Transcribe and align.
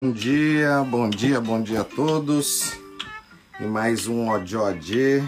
Bom 0.00 0.12
dia, 0.12 0.84
bom 0.84 1.10
dia, 1.10 1.40
bom 1.40 1.60
dia 1.60 1.80
a 1.80 1.84
todos. 1.84 2.78
E 3.58 3.64
mais 3.64 4.06
um 4.06 4.28
OJOD 4.30 5.24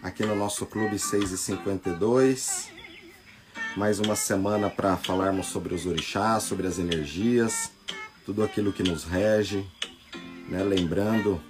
aqui 0.00 0.24
no 0.24 0.36
nosso 0.36 0.64
Clube 0.64 0.96
6 1.00 1.32
e 1.32 1.38
52. 1.38 2.70
Mais 3.76 3.98
uma 3.98 4.14
semana 4.14 4.70
para 4.70 4.96
falarmos 4.96 5.46
sobre 5.46 5.74
os 5.74 5.84
orixás, 5.84 6.44
sobre 6.44 6.68
as 6.68 6.78
energias, 6.78 7.72
tudo 8.24 8.44
aquilo 8.44 8.72
que 8.72 8.84
nos 8.84 9.02
rege. 9.02 9.66
Né? 10.48 10.62
Lembrando 10.62 11.40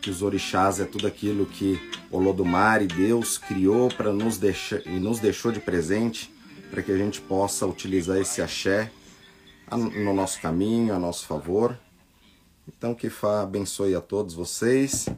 que 0.00 0.08
os 0.08 0.22
orixás 0.22 0.78
é 0.78 0.84
tudo 0.84 1.08
aquilo 1.08 1.46
que 1.46 1.80
Olodumare, 2.12 2.86
Deus, 2.86 3.38
criou 3.38 3.88
para 3.88 4.12
nos 4.12 4.38
deixar 4.38 4.86
e 4.86 5.00
nos 5.00 5.18
deixou 5.18 5.50
de 5.50 5.58
presente 5.58 6.32
para 6.70 6.80
que 6.80 6.92
a 6.92 6.96
gente 6.96 7.20
possa 7.20 7.66
utilizar 7.66 8.18
esse 8.18 8.40
axé 8.40 8.92
no 9.76 10.14
nosso 10.14 10.40
caminho, 10.40 10.94
a 10.94 10.98
nosso 10.98 11.26
favor. 11.26 11.78
Então 12.68 12.94
que 12.94 13.10
Fá 13.10 13.42
abençoe 13.42 13.94
a 13.94 14.00
todos 14.00 14.34
vocês 14.34 15.08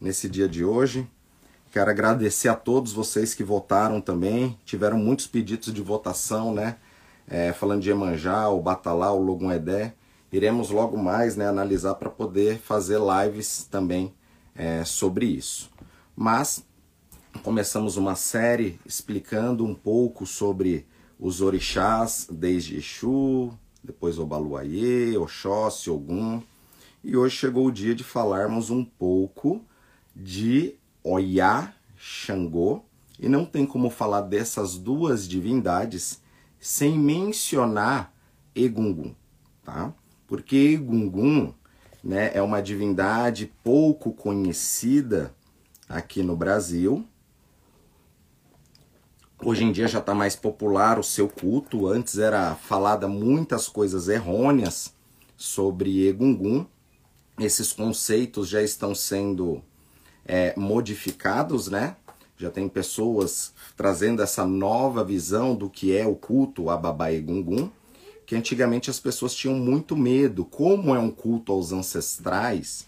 nesse 0.00 0.28
dia 0.28 0.48
de 0.48 0.64
hoje. 0.64 1.08
Quero 1.72 1.90
agradecer 1.90 2.48
a 2.48 2.54
todos 2.54 2.92
vocês 2.92 3.34
que 3.34 3.42
votaram 3.42 4.00
também. 4.00 4.58
Tiveram 4.64 4.96
muitos 4.96 5.26
pedidos 5.26 5.72
de 5.72 5.82
votação, 5.82 6.54
né? 6.54 6.76
É, 7.26 7.52
falando 7.52 7.82
de 7.82 7.90
Emanjá, 7.90 8.48
o 8.48 8.60
Batalá, 8.60 9.12
o 9.12 9.22
Logum 9.22 9.50
Edé. 9.50 9.94
Iremos 10.30 10.70
logo 10.70 10.96
mais 10.96 11.36
né, 11.36 11.48
analisar 11.48 11.94
para 11.94 12.10
poder 12.10 12.58
fazer 12.58 12.98
lives 12.98 13.66
também 13.70 14.14
é, 14.54 14.84
sobre 14.84 15.26
isso. 15.26 15.70
Mas 16.14 16.64
começamos 17.42 17.96
uma 17.96 18.14
série 18.14 18.78
explicando 18.86 19.64
um 19.64 19.74
pouco 19.74 20.26
sobre 20.26 20.86
os 21.18 21.40
orixás, 21.40 22.28
desde 22.30 22.76
Exu, 22.76 23.52
depois 23.84 24.18
Obaluayê, 24.18 25.16
Oxóssi, 25.18 25.90
Ogum. 25.90 26.42
E 27.02 27.16
hoje 27.16 27.36
chegou 27.36 27.66
o 27.66 27.72
dia 27.72 27.94
de 27.94 28.02
falarmos 28.02 28.70
um 28.70 28.82
pouco 28.82 29.62
de 30.16 30.74
Oiá, 31.02 31.74
Xangô. 31.96 32.82
E 33.20 33.28
não 33.28 33.44
tem 33.44 33.66
como 33.66 33.90
falar 33.90 34.22
dessas 34.22 34.78
duas 34.78 35.28
divindades 35.28 36.20
sem 36.58 36.98
mencionar 36.98 38.12
Egungun, 38.54 39.14
tá? 39.62 39.92
Porque 40.26 40.56
Egungun 40.56 41.52
né, 42.02 42.30
é 42.34 42.40
uma 42.40 42.62
divindade 42.62 43.52
pouco 43.62 44.12
conhecida 44.12 45.34
aqui 45.88 46.22
no 46.22 46.34
Brasil, 46.34 47.06
Hoje 49.46 49.62
em 49.62 49.72
dia 49.72 49.86
já 49.86 49.98
está 49.98 50.14
mais 50.14 50.34
popular 50.34 50.98
o 50.98 51.02
seu 51.04 51.28
culto. 51.28 51.86
Antes 51.86 52.16
era 52.16 52.54
falada 52.54 53.06
muitas 53.06 53.68
coisas 53.68 54.08
errôneas 54.08 54.94
sobre 55.36 56.08
Egungun. 56.08 56.64
Esses 57.38 57.70
conceitos 57.70 58.48
já 58.48 58.62
estão 58.62 58.94
sendo 58.94 59.62
é, 60.24 60.54
modificados, 60.56 61.68
né? 61.68 61.94
Já 62.38 62.50
tem 62.50 62.66
pessoas 62.70 63.52
trazendo 63.76 64.22
essa 64.22 64.46
nova 64.46 65.04
visão 65.04 65.54
do 65.54 65.68
que 65.68 65.94
é 65.94 66.06
o 66.06 66.14
culto 66.14 66.70
a 66.70 66.76
Babá 66.78 67.12
Egungun, 67.12 67.68
que 68.24 68.34
antigamente 68.34 68.88
as 68.88 68.98
pessoas 68.98 69.34
tinham 69.34 69.58
muito 69.58 69.94
medo. 69.94 70.46
Como 70.46 70.94
é 70.94 70.98
um 70.98 71.10
culto 71.10 71.52
aos 71.52 71.70
ancestrais, 71.70 72.86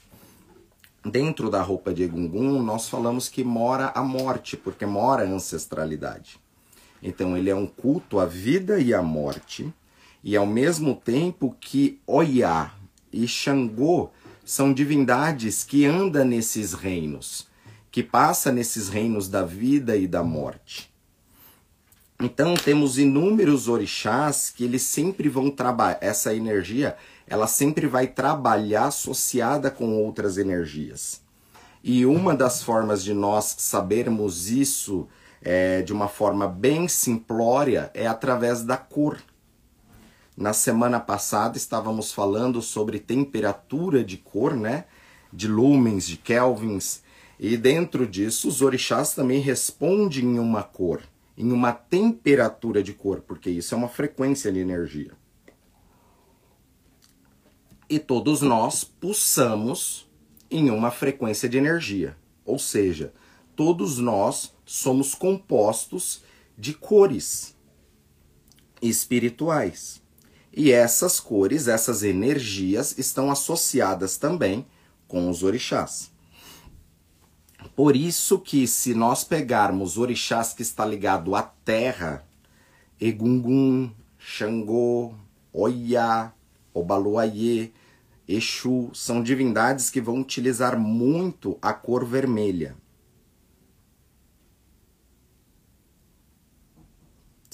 dentro 1.05 1.51
da 1.51 1.61
roupa 1.61 1.93
de 1.93 2.05
Egungun, 2.05 2.62
nós 2.62 2.89
falamos 2.89 3.29
que 3.29 3.45
mora 3.45 3.93
a 3.95 4.03
morte, 4.03 4.57
porque 4.57 4.87
mora 4.87 5.23
a 5.23 5.31
ancestralidade. 5.31 6.45
Então 7.02 7.36
ele 7.36 7.50
é 7.50 7.55
um 7.55 7.66
culto 7.66 8.19
à 8.19 8.27
vida 8.27 8.78
e 8.80 8.92
à 8.92 9.02
morte, 9.02 9.72
e 10.22 10.36
ao 10.36 10.47
mesmo 10.47 10.94
tempo 10.94 11.55
que 11.61 12.00
Oiá 12.06 12.75
e 13.12 13.28
Xangô 13.28 14.11
são 14.44 14.72
divindades 14.72 15.64
que 15.64 15.84
andam 15.84 16.25
nesses 16.25 16.72
reinos, 16.72 17.48
que 17.91 18.03
passa 18.03 18.53
nesses 18.53 18.88
reinos 18.88 19.28
da 19.28 19.42
vida 19.42 19.97
e 19.97 20.06
da 20.06 20.22
morte. 20.22 20.91
Então 22.19 22.54
temos 22.54 22.98
inúmeros 22.98 23.69
orixás 23.69 24.50
que 24.50 24.65
eles 24.65 24.82
sempre 24.82 25.28
vão 25.28 25.50
trabalhar, 25.50 25.98
essa 26.00 26.34
energia, 26.34 26.97
ela 27.26 27.47
sempre 27.47 27.87
vai 27.87 28.06
trabalhar 28.06 28.87
associada 28.87 29.71
com 29.71 30.03
outras 30.03 30.38
energias. 30.38 31.21
E 31.84 32.06
uma 32.06 32.34
das 32.34 32.62
formas 32.62 33.04
de 33.04 33.12
nós 33.12 33.54
sabermos 33.59 34.50
isso 34.50 35.06
é, 35.42 35.82
de 35.82 35.92
uma 35.92 36.08
forma 36.08 36.47
bem 36.47 36.88
simplória 36.88 37.91
é 37.94 38.06
através 38.06 38.62
da 38.62 38.76
cor. 38.76 39.22
Na 40.36 40.52
semana 40.52 41.00
passada 41.00 41.56
estávamos 41.56 42.12
falando 42.12 42.60
sobre 42.60 42.98
temperatura 42.98 44.04
de 44.04 44.16
cor, 44.16 44.54
né? 44.54 44.84
De 45.32 45.48
lumens, 45.48 46.06
de 46.06 46.16
kelvins, 46.16 47.02
e 47.38 47.56
dentro 47.56 48.06
disso 48.06 48.48
os 48.48 48.62
orixás 48.62 49.14
também 49.14 49.41
respondem 49.41 50.24
em 50.24 50.38
uma 50.38 50.62
cor, 50.62 51.02
em 51.36 51.53
uma 51.53 51.72
temperatura 51.72 52.82
de 52.82 52.94
cor, 52.94 53.20
porque 53.20 53.50
isso 53.50 53.74
é 53.74 53.78
uma 53.78 53.88
frequência 53.88 54.50
de 54.50 54.58
energia. 54.58 55.12
E 57.88 57.98
todos 57.98 58.41
nós 58.41 58.84
pulsamos 58.84 60.10
em 60.50 60.70
uma 60.70 60.91
frequência 60.91 61.48
de 61.48 61.58
energia, 61.58 62.16
ou 62.44 62.58
seja, 62.58 63.12
todos 63.54 63.98
nós 63.98 64.56
somos 64.66 65.15
compostos 65.15 66.22
de 66.59 66.75
cores 66.75 67.56
espirituais. 68.82 70.03
E 70.53 70.72
essas 70.72 71.21
cores, 71.21 71.69
essas 71.69 72.03
energias 72.03 72.99
estão 72.99 73.31
associadas 73.31 74.16
também 74.16 74.66
com 75.06 75.31
os 75.31 75.43
orixás. 75.43 76.10
Por 77.77 77.94
isso 77.94 78.38
que 78.38 78.66
se 78.66 78.94
nós 78.94 79.22
pegarmos 79.22 79.99
orixás 79.99 80.53
que 80.53 80.62
está 80.62 80.84
ligado 80.84 81.34
à 81.34 81.43
terra, 81.43 82.27
Egungun, 82.98 83.91
Xangô, 84.19 85.15
Oiá, 85.53 86.33
Obaluayê, 86.72 87.71
Exu, 88.27 88.91
são 88.93 89.22
divindades 89.22 89.91
que 89.91 90.00
vão 90.00 90.21
utilizar 90.21 90.78
muito 90.78 91.59
a 91.62 91.72
cor 91.72 92.04
vermelha. 92.04 92.77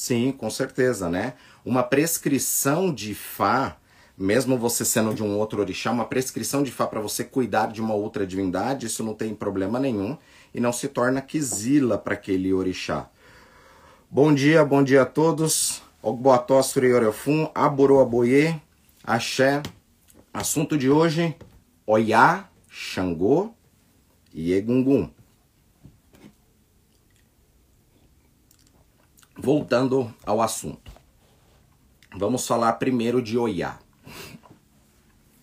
Sim, 0.02 0.32
com 0.32 0.50
certeza, 0.50 1.08
né? 1.08 1.34
Uma 1.64 1.84
prescrição 1.84 2.92
de 2.92 3.14
Fá, 3.14 3.76
mesmo 4.18 4.58
você 4.58 4.84
sendo 4.84 5.14
de 5.14 5.22
um 5.22 5.38
outro 5.38 5.60
orixá, 5.60 5.92
uma 5.92 6.04
prescrição 6.04 6.60
de 6.64 6.72
Fá 6.72 6.88
para 6.88 6.98
você 6.98 7.22
cuidar 7.22 7.68
de 7.68 7.80
uma 7.80 7.94
outra 7.94 8.26
divindade, 8.26 8.86
isso 8.86 9.04
não 9.04 9.14
tem 9.14 9.32
problema 9.32 9.78
nenhum 9.78 10.18
e 10.52 10.58
não 10.58 10.72
se 10.72 10.88
torna 10.88 11.22
quisila 11.22 11.96
para 11.96 12.14
aquele 12.14 12.52
orixá. 12.52 13.08
Bom 14.10 14.34
dia, 14.34 14.64
bom 14.64 14.82
dia 14.82 15.02
a 15.02 15.06
todos. 15.06 15.80
Ogboató 16.02 16.60
Sureyoriofum, 16.62 17.48
Aboro 17.54 18.00
Aboye, 18.00 18.60
Axé. 19.04 19.62
Assunto 20.34 20.76
de 20.76 20.90
hoje, 20.90 21.36
Oiá, 21.86 22.48
Xangô 22.68 23.54
e 24.34 24.52
Egungun. 24.52 25.08
Voltando 29.42 30.14
ao 30.24 30.40
assunto. 30.40 30.92
Vamos 32.16 32.46
falar 32.46 32.74
primeiro 32.74 33.20
de 33.20 33.36
Oiá. 33.36 33.76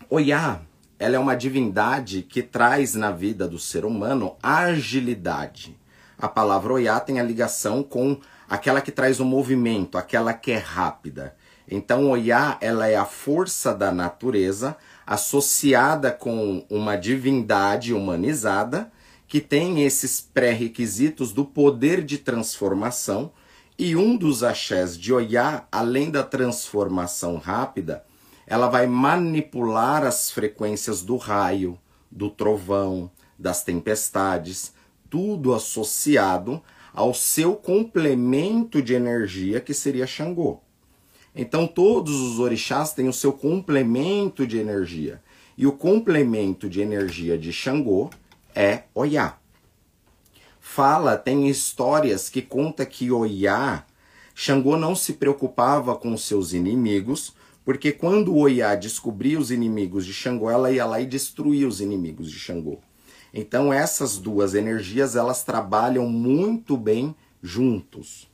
Oiá, 0.09 0.61
ela 0.97 1.17
é 1.17 1.19
uma 1.19 1.35
divindade 1.35 2.21
que 2.21 2.41
traz 2.41 2.95
na 2.95 3.11
vida 3.11 3.45
do 3.45 3.59
ser 3.59 3.83
humano 3.83 4.37
agilidade. 4.41 5.77
A 6.17 6.29
palavra 6.29 6.71
Oiá 6.71 6.97
tem 7.01 7.19
a 7.19 7.23
ligação 7.23 7.83
com 7.83 8.17
aquela 8.49 8.79
que 8.79 8.89
traz 8.89 9.19
o 9.19 9.25
movimento, 9.25 9.97
aquela 9.97 10.33
que 10.33 10.53
é 10.53 10.57
rápida. 10.57 11.35
Então, 11.69 12.09
Oiá, 12.09 12.57
ela 12.61 12.87
é 12.87 12.95
a 12.95 13.03
força 13.03 13.75
da 13.75 13.91
natureza 13.91 14.77
associada 15.05 16.09
com 16.09 16.65
uma 16.69 16.95
divindade 16.95 17.93
humanizada 17.93 18.89
que 19.27 19.41
tem 19.41 19.83
esses 19.83 20.21
pré-requisitos 20.21 21.33
do 21.33 21.43
poder 21.43 22.01
de 22.01 22.17
transformação 22.17 23.33
e 23.79 23.95
um 23.95 24.17
dos 24.17 24.43
axés 24.43 24.97
de 24.97 25.13
Oiá, 25.13 25.65
além 25.71 26.11
da 26.11 26.21
transformação 26.21 27.37
rápida, 27.37 28.03
ela 28.45 28.67
vai 28.67 28.85
manipular 28.85 30.03
as 30.03 30.29
frequências 30.29 31.01
do 31.01 31.15
raio, 31.15 31.79
do 32.11 32.29
trovão, 32.29 33.09
das 33.37 33.63
tempestades, 33.63 34.73
tudo 35.09 35.53
associado 35.53 36.61
ao 36.93 37.13
seu 37.13 37.55
complemento 37.55 38.81
de 38.81 38.93
energia 38.93 39.61
que 39.61 39.73
seria 39.73 40.05
Xangô. 40.05 40.59
Então 41.33 41.65
todos 41.65 42.19
os 42.19 42.37
orixás 42.37 42.91
têm 42.91 43.07
o 43.07 43.13
seu 43.13 43.31
complemento 43.31 44.45
de 44.45 44.57
energia. 44.57 45.21
E 45.57 45.65
o 45.65 45.71
complemento 45.71 46.69
de 46.69 46.81
energia 46.81 47.37
de 47.37 47.53
Xangô 47.53 48.09
é 48.53 48.83
Oiá 48.93 49.38
fala, 50.73 51.17
tem 51.17 51.49
histórias 51.49 52.29
que 52.29 52.41
conta 52.41 52.85
que 52.85 53.11
Oiá, 53.11 53.85
Xangô 54.35 54.77
não 54.77 54.95
se 54.95 55.13
preocupava 55.13 55.95
com 55.95 56.15
seus 56.15 56.53
inimigos, 56.53 57.33
Porque 57.65 57.91
quando 57.91 58.35
Oiá 58.35 58.73
descobria 58.73 59.37
os 59.37 59.51
inimigos 59.51 60.03
de 60.03 60.11
Xangô, 60.11 60.49
ela 60.49 60.71
ia 60.71 60.85
lá 60.85 60.99
e 60.99 61.05
destruía 61.05 61.67
os 61.67 61.81
inimigos 61.81 62.31
de 62.31 62.39
Xangô. 62.39 62.79
Então 63.31 63.71
essas 63.71 64.17
duas 64.17 64.55
energias 64.55 65.15
elas 65.15 65.43
trabalham 65.43 66.07
muito 66.07 66.75
bem 66.75 67.15
juntos. 67.43 68.27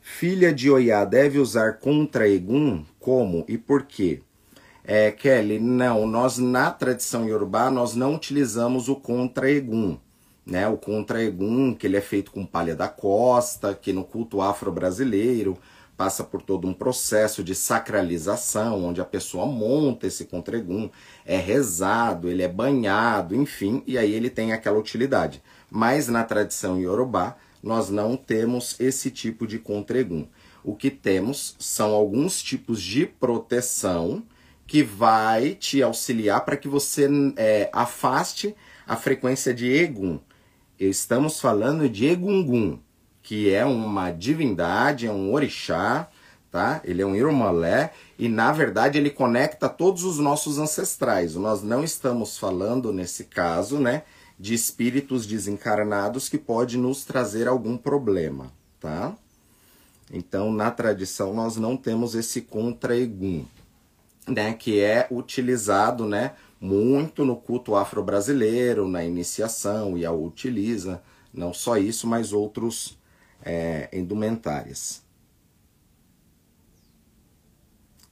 Filha 0.00 0.52
de 0.52 0.68
Oiá 0.68 1.04
deve 1.04 1.38
usar 1.38 1.78
contra 1.78 2.28
Egum? 2.28 2.84
Como 2.98 3.44
e 3.46 3.56
por 3.56 3.84
quê? 3.84 4.20
É, 4.82 5.12
Kelly, 5.12 5.60
não, 5.60 6.06
nós 6.08 6.38
na 6.38 6.70
tradição 6.72 7.28
Yorubá 7.28 7.70
nós 7.70 7.94
não 7.94 8.16
utilizamos 8.16 8.88
o 8.88 8.96
contra 8.96 9.48
Egum. 9.48 9.96
Né, 10.44 10.66
o 10.66 10.76
contra 10.76 11.22
Egum, 11.22 11.72
que 11.72 11.86
ele 11.86 11.96
é 11.96 12.00
feito 12.00 12.32
com 12.32 12.44
palha 12.44 12.74
da 12.74 12.88
costa, 12.88 13.74
que 13.74 13.92
no 13.92 14.02
culto 14.02 14.40
afro-brasileiro 14.40 15.56
passa 15.96 16.24
por 16.24 16.42
todo 16.42 16.66
um 16.66 16.74
processo 16.74 17.44
de 17.44 17.54
sacralização, 17.54 18.84
onde 18.84 19.00
a 19.00 19.04
pessoa 19.04 19.46
monta 19.46 20.06
esse 20.06 20.24
contregum, 20.24 20.90
é 21.24 21.36
rezado, 21.36 22.28
ele 22.28 22.42
é 22.42 22.48
banhado, 22.48 23.36
enfim, 23.36 23.84
e 23.86 23.96
aí 23.96 24.12
ele 24.12 24.28
tem 24.28 24.52
aquela 24.52 24.80
utilidade. 24.80 25.40
Mas 25.70 26.08
na 26.08 26.24
tradição 26.24 26.80
iorubá, 26.80 27.36
nós 27.62 27.88
não 27.88 28.16
temos 28.16 28.74
esse 28.80 29.12
tipo 29.12 29.46
de 29.46 29.60
contregum. 29.60 30.26
O 30.64 30.74
que 30.74 30.90
temos 30.90 31.54
são 31.58 31.92
alguns 31.92 32.42
tipos 32.42 32.82
de 32.82 33.06
proteção 33.06 34.24
que 34.66 34.82
vai 34.82 35.54
te 35.54 35.82
auxiliar 35.82 36.44
para 36.44 36.56
que 36.56 36.66
você 36.66 37.08
é, 37.36 37.70
afaste 37.72 38.54
a 38.86 38.96
frequência 38.96 39.54
de 39.54 39.70
egum. 39.70 40.18
Estamos 40.88 41.40
falando 41.40 41.88
de 41.88 42.06
egungun, 42.06 42.80
que 43.22 43.54
é 43.54 43.64
uma 43.64 44.10
divindade, 44.10 45.06
é 45.06 45.12
um 45.12 45.32
orixá, 45.32 46.08
tá? 46.50 46.80
Ele 46.82 47.00
é 47.00 47.06
um 47.06 47.14
irmãlé 47.14 47.92
e 48.18 48.28
na 48.28 48.50
verdade 48.50 48.98
ele 48.98 49.08
conecta 49.08 49.68
todos 49.68 50.02
os 50.02 50.18
nossos 50.18 50.58
ancestrais. 50.58 51.36
Nós 51.36 51.62
não 51.62 51.84
estamos 51.84 52.36
falando 52.36 52.92
nesse 52.92 53.24
caso, 53.24 53.78
né, 53.78 54.02
de 54.36 54.54
espíritos 54.54 55.24
desencarnados 55.24 56.28
que 56.28 56.36
pode 56.36 56.76
nos 56.76 57.04
trazer 57.04 57.46
algum 57.46 57.76
problema, 57.76 58.52
tá? 58.80 59.14
Então, 60.12 60.52
na 60.52 60.68
tradição 60.72 61.32
nós 61.32 61.56
não 61.56 61.76
temos 61.76 62.16
esse 62.16 62.40
contra-egum, 62.40 63.44
né, 64.26 64.52
que 64.52 64.80
é 64.80 65.06
utilizado, 65.12 66.06
né, 66.06 66.32
muito 66.62 67.24
no 67.24 67.34
culto 67.34 67.74
afro-brasileiro, 67.74 68.86
na 68.86 69.04
iniciação 69.04 69.98
e 69.98 70.06
a 70.06 70.12
utiliza, 70.12 71.02
não 71.34 71.52
só 71.52 71.76
isso, 71.76 72.06
mas 72.06 72.32
outros 72.32 72.96
é, 73.44 73.88
indumentárias. 73.92 75.02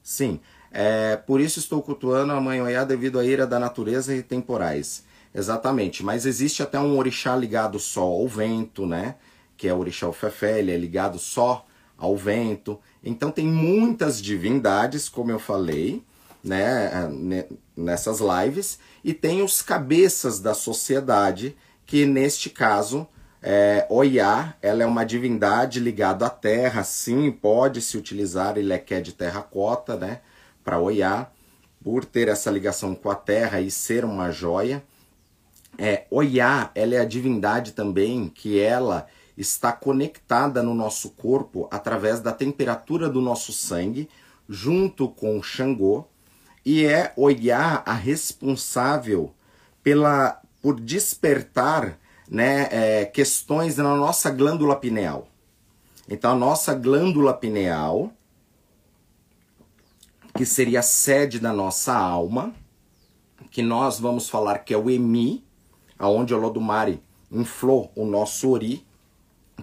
Sim, 0.03 0.41
é, 0.69 1.15
por 1.15 1.39
isso 1.39 1.59
estou 1.59 1.81
cultuando 1.81 2.33
a 2.33 2.41
Mãe 2.41 2.61
Oiá 2.61 2.83
devido 2.83 3.19
à 3.19 3.25
ira 3.25 3.47
da 3.47 3.57
natureza 3.57 4.13
e 4.13 4.21
temporais. 4.21 5.05
Exatamente, 5.33 6.03
mas 6.03 6.25
existe 6.25 6.61
até 6.61 6.77
um 6.77 6.97
orixá 6.97 7.33
ligado 7.37 7.79
só 7.79 8.01
ao 8.01 8.27
vento, 8.27 8.85
né? 8.85 9.15
Que 9.55 9.69
é 9.69 9.73
o 9.73 9.77
orixá 9.77 10.09
Ofefé, 10.09 10.59
ele 10.59 10.71
é 10.71 10.77
ligado 10.77 11.17
só 11.17 11.65
ao 11.97 12.17
vento. 12.17 12.77
Então 13.01 13.31
tem 13.31 13.47
muitas 13.47 14.21
divindades, 14.21 15.07
como 15.07 15.31
eu 15.31 15.39
falei, 15.39 16.03
né, 16.43 17.45
nessas 17.75 18.19
lives, 18.19 18.79
e 19.03 19.13
tem 19.13 19.41
os 19.41 19.61
cabeças 19.61 20.39
da 20.39 20.53
sociedade, 20.53 21.55
que 21.85 22.05
neste 22.05 22.49
caso 22.49 23.07
é, 23.41 23.87
Oiá, 23.89 24.55
ela 24.61 24.83
é 24.83 24.85
uma 24.85 25.03
divindade 25.03 25.79
ligada 25.79 26.27
à 26.27 26.29
terra, 26.29 26.83
sim, 26.83 27.31
pode 27.31 27.81
se 27.81 27.97
utilizar 27.97 28.57
Ilequé 28.57 29.01
de 29.01 29.13
terracota, 29.13 29.95
né, 29.95 30.21
para 30.63 30.79
Oiá, 30.79 31.27
por 31.83 32.05
ter 32.05 32.27
essa 32.27 32.51
ligação 32.51 32.93
com 32.93 33.09
a 33.09 33.15
terra 33.15 33.59
e 33.59 33.71
ser 33.71 34.05
uma 34.05 34.31
joia. 34.31 34.83
É, 35.77 36.05
Oiá, 36.11 36.69
ela 36.75 36.95
é 36.95 36.99
a 36.99 37.05
divindade 37.05 37.71
também 37.71 38.29
que 38.29 38.59
ela 38.59 39.07
está 39.35 39.71
conectada 39.71 40.61
no 40.61 40.75
nosso 40.75 41.09
corpo 41.11 41.67
através 41.71 42.19
da 42.19 42.31
temperatura 42.31 43.09
do 43.09 43.21
nosso 43.21 43.51
sangue, 43.51 44.07
junto 44.47 45.09
com 45.09 45.41
Xangô, 45.41 46.05
e 46.65 46.85
é 46.85 47.13
Oiá 47.15 47.83
a 47.85 47.93
responsável 47.93 49.33
pela 49.83 50.41
por 50.61 50.79
despertar 50.79 51.97
né, 52.29 52.69
é, 52.71 53.05
questões 53.05 53.77
na 53.77 53.95
nossa 53.95 54.29
glândula 54.29 54.75
pineal. 54.75 55.27
Então, 56.07 56.33
a 56.33 56.35
nossa 56.35 56.73
glândula 56.73 57.33
pineal, 57.33 58.11
que 60.35 60.45
seria 60.45 60.79
a 60.79 60.83
sede 60.83 61.39
da 61.39 61.51
nossa 61.51 61.93
alma, 61.93 62.53
que 63.49 63.61
nós 63.61 63.99
vamos 63.99 64.29
falar 64.29 64.59
que 64.59 64.73
é 64.73 64.77
o 64.77 64.89
Emi, 64.89 65.43
aonde 65.97 66.33
o 66.33 66.37
Lodumare 66.37 67.01
inflou 67.31 67.91
o 67.95 68.05
nosso 68.05 68.49
Ori, 68.49 68.85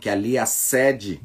que 0.01 0.11
ali 0.11 0.37
é 0.37 0.41
a 0.41 0.47
sede 0.47 1.23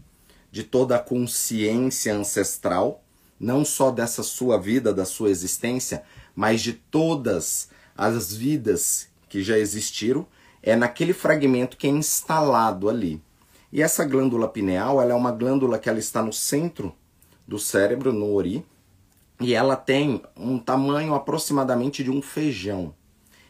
de 0.51 0.63
toda 0.63 0.95
a 0.95 0.99
consciência 0.99 2.13
ancestral, 2.13 3.02
não 3.43 3.65
só 3.65 3.91
dessa 3.91 4.23
sua 4.23 4.57
vida, 4.57 4.93
da 4.93 5.03
sua 5.03 5.29
existência, 5.29 6.03
mas 6.33 6.61
de 6.61 6.71
todas 6.71 7.67
as 7.95 8.33
vidas 8.33 9.09
que 9.27 9.43
já 9.43 9.57
existiram 9.57 10.25
é 10.61 10.77
naquele 10.77 11.11
fragmento 11.11 11.75
que 11.75 11.85
é 11.85 11.89
instalado 11.89 12.89
ali. 12.89 13.21
E 13.69 13.81
essa 13.81 14.05
glândula 14.05 14.47
pineal, 14.47 15.01
ela 15.01 15.11
é 15.11 15.15
uma 15.15 15.31
glândula 15.31 15.77
que 15.77 15.89
ela 15.89 15.99
está 15.99 16.23
no 16.23 16.31
centro 16.31 16.95
do 17.45 17.59
cérebro, 17.59 18.13
no 18.13 18.33
ori, 18.33 18.65
e 19.41 19.53
ela 19.53 19.75
tem 19.75 20.21
um 20.37 20.57
tamanho 20.57 21.13
aproximadamente 21.13 22.01
de 22.01 22.09
um 22.09 22.21
feijão. 22.21 22.95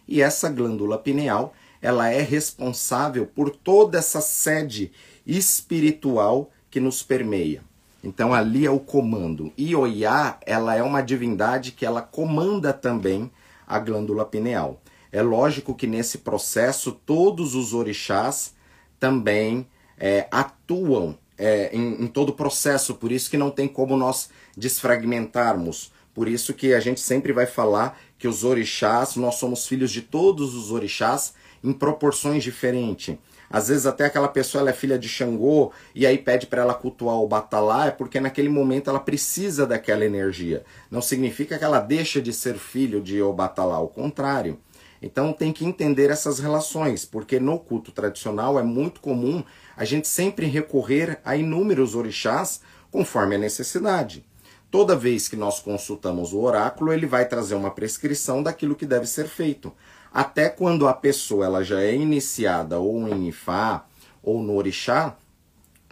E 0.08 0.24
essa 0.24 0.50
glândula 0.50 0.98
pineal, 0.98 1.54
ela 1.80 2.10
é 2.10 2.22
responsável 2.22 3.28
por 3.28 3.52
toda 3.52 4.00
essa 4.00 4.22
sede 4.22 4.92
espiritual 5.24 6.50
que 6.72 6.80
nos 6.80 7.04
permeia. 7.04 7.62
Então 8.04 8.34
ali 8.34 8.66
é 8.66 8.72
o 8.72 8.80
comando. 8.80 9.52
E 9.58 9.76
Oiá, 9.76 10.38
ela 10.46 10.76
é 10.76 10.84
uma 10.84 11.02
divindade 11.02 11.72
que 11.72 11.86
ela 11.86 12.02
comanda 12.02 12.74
também 12.74 13.32
a 13.66 13.80
glândula 13.80 14.26
pineal. 14.26 14.82
É 15.12 15.22
lógico 15.22 15.74
que 15.74 15.88
nesse 15.88 16.18
processo 16.18 16.92
todos 16.92 17.56
os 17.56 17.74
orixás 17.74 18.54
também 19.00 19.68
é, 19.98 20.28
atuam 20.32 21.18
é, 21.38 21.70
em, 21.76 22.04
em, 22.04 22.08
todo 22.08 22.30
o 22.30 22.34
processo, 22.34 22.96
por 22.96 23.12
isso 23.12 23.30
que 23.30 23.38
não 23.38 23.52
tem 23.52 23.68
como 23.68 23.96
nós 23.96 24.30
desfragmentarmos. 24.56 25.92
Por 26.14 26.28
isso 26.28 26.54
que 26.54 26.74
a 26.74 26.80
gente 26.80 27.00
sempre 27.00 27.32
vai 27.32 27.46
falar 27.46 28.00
que 28.18 28.28
os 28.28 28.44
orixás, 28.44 29.16
nós 29.16 29.36
somos 29.36 29.68
filhos 29.68 29.92
de 29.92 30.02
todos 30.02 30.56
os 30.56 30.72
orixás 30.72 31.34
em 31.64 31.74
proporções 31.74 32.44
diferentes. 32.44 33.18
Às 33.50 33.68
vezes 33.68 33.86
até 33.86 34.06
aquela 34.06 34.28
pessoa 34.28 34.62
ela 34.62 34.70
é 34.72 34.74
filha 34.74 34.98
de 34.98 35.08
Xangô 35.08 35.72
e 35.94 36.06
aí 36.06 36.18
pede 36.18 36.48
para 36.48 36.62
ela 36.62 36.74
cultuar 36.74 37.18
o 37.18 37.28
Batalá, 37.28 37.88
é 37.88 37.92
porque 37.92 38.20
naquele 38.20 38.50
momento 38.50 38.90
ela 38.90 39.00
precisa 39.00 39.66
daquela 39.66 40.06
energia. 40.06 40.64
Não 40.90 41.02
significa 41.02 41.58
que 41.58 41.64
ela 41.64 41.80
deixa 41.80 42.22
de 42.22 42.34
ser 42.34 42.56
filho 42.56 43.02
de 43.02 43.22
Obatalá, 43.22 43.76
ao 43.76 43.88
contrário. 43.88 44.60
Então 45.02 45.34
tem 45.34 45.52
que 45.52 45.66
entender 45.66 46.10
essas 46.10 46.40
relações, 46.40 47.04
porque 47.04 47.40
no 47.40 47.60
culto 47.60 47.92
tradicional 47.92 48.58
é 48.58 48.64
muito 48.64 49.02
comum 49.02 49.44
a 49.76 49.84
gente 49.84 50.08
sempre 50.08 50.46
recorrer 50.46 51.20
a 51.26 51.36
inúmeros 51.36 51.94
orixás 51.94 52.62
conforme 52.90 53.36
a 53.36 53.40
necessidade. 53.40 54.26
Toda 54.72 54.96
vez 54.96 55.28
que 55.28 55.36
nós 55.36 55.60
consultamos 55.60 56.34
o 56.34 56.40
oráculo, 56.40 56.92
ele 56.92 57.06
vai 57.06 57.28
trazer 57.28 57.54
uma 57.54 57.70
prescrição 57.70 58.42
daquilo 58.42 58.76
que 58.76 58.88
deve 58.88 59.06
ser 59.06 59.28
feito. 59.28 59.72
Até 60.14 60.48
quando 60.50 60.88
a 60.88 60.94
pessoa 60.94 61.46
ela 61.46 61.64
já 61.64 61.82
é 61.82 61.96
iniciada 61.96 62.80
ou 62.80 63.08
em 63.08 63.30
Ifá 63.30 63.86
ou 64.22 64.44
no 64.44 64.56
orixá, 64.56 65.18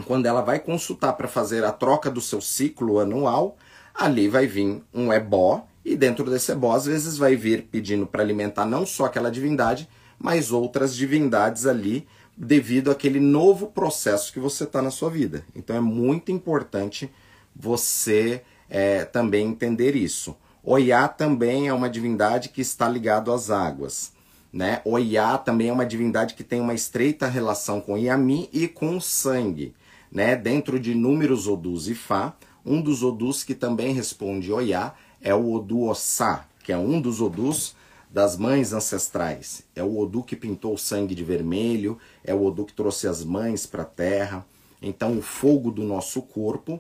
quando 0.05 0.25
ela 0.25 0.41
vai 0.41 0.59
consultar 0.59 1.13
para 1.13 1.27
fazer 1.27 1.63
a 1.63 1.71
troca 1.71 2.09
do 2.09 2.21
seu 2.21 2.39
ciclo 2.39 2.99
anual, 2.99 3.57
ali 3.93 4.27
vai 4.27 4.45
vir 4.45 4.83
um 4.93 5.11
ebó 5.11 5.65
e 5.83 5.95
dentro 5.95 6.29
desse 6.29 6.51
ebó, 6.51 6.73
às 6.73 6.85
vezes, 6.85 7.17
vai 7.17 7.35
vir 7.35 7.63
pedindo 7.63 8.05
para 8.05 8.21
alimentar 8.21 8.65
não 8.65 8.85
só 8.85 9.05
aquela 9.05 9.31
divindade, 9.31 9.89
mas 10.17 10.51
outras 10.51 10.95
divindades 10.95 11.65
ali, 11.65 12.07
devido 12.37 12.91
àquele 12.91 13.19
novo 13.19 13.67
processo 13.67 14.31
que 14.31 14.39
você 14.39 14.63
está 14.63 14.81
na 14.81 14.91
sua 14.91 15.09
vida. 15.09 15.43
Então 15.55 15.75
é 15.75 15.81
muito 15.81 16.31
importante 16.31 17.11
você 17.55 18.43
é, 18.69 19.03
também 19.03 19.47
entender 19.47 19.95
isso. 19.95 20.35
Oiá 20.63 21.07
também 21.07 21.67
é 21.67 21.73
uma 21.73 21.89
divindade 21.89 22.49
que 22.49 22.61
está 22.61 22.87
ligado 22.87 23.31
às 23.31 23.49
águas. 23.49 24.13
Né? 24.53 24.81
Oiá 24.85 25.37
também 25.37 25.69
é 25.69 25.73
uma 25.73 25.85
divindade 25.85 26.35
que 26.35 26.43
tem 26.43 26.61
uma 26.61 26.73
estreita 26.73 27.27
relação 27.27 27.81
com 27.81 27.97
Yami 27.97 28.49
e 28.53 28.67
com 28.67 28.97
o 28.97 29.01
sangue. 29.01 29.73
Né? 30.11 30.35
Dentro 30.35 30.79
de 30.79 30.91
inúmeros 30.91 31.47
Odus 31.47 31.87
e 31.87 31.95
Fá, 31.95 32.35
um 32.63 32.79
dos 32.79 33.01
Odus 33.01 33.43
que 33.43 33.55
também 33.55 33.93
responde 33.93 34.51
Oiá 34.51 34.93
é 35.19 35.33
o 35.33 35.51
Odu 35.51 35.87
Ossá, 35.87 36.45
que 36.63 36.71
é 36.71 36.77
um 36.77 37.01
dos 37.01 37.21
Odus 37.21 37.75
das 38.11 38.37
mães 38.37 38.73
ancestrais. 38.73 39.63
É 39.75 39.81
o 39.81 39.97
Odu 39.97 40.21
que 40.21 40.35
pintou 40.35 40.75
o 40.75 40.77
sangue 40.77 41.15
de 41.15 41.23
vermelho, 41.23 41.97
é 42.23 42.33
o 42.33 42.43
Odu 42.43 42.65
que 42.65 42.73
trouxe 42.73 43.07
as 43.07 43.23
mães 43.23 43.65
para 43.65 43.83
a 43.83 43.85
terra. 43.85 44.45
Então, 44.81 45.17
o 45.17 45.21
fogo 45.21 45.71
do 45.71 45.83
nosso 45.83 46.21
corpo 46.21 46.79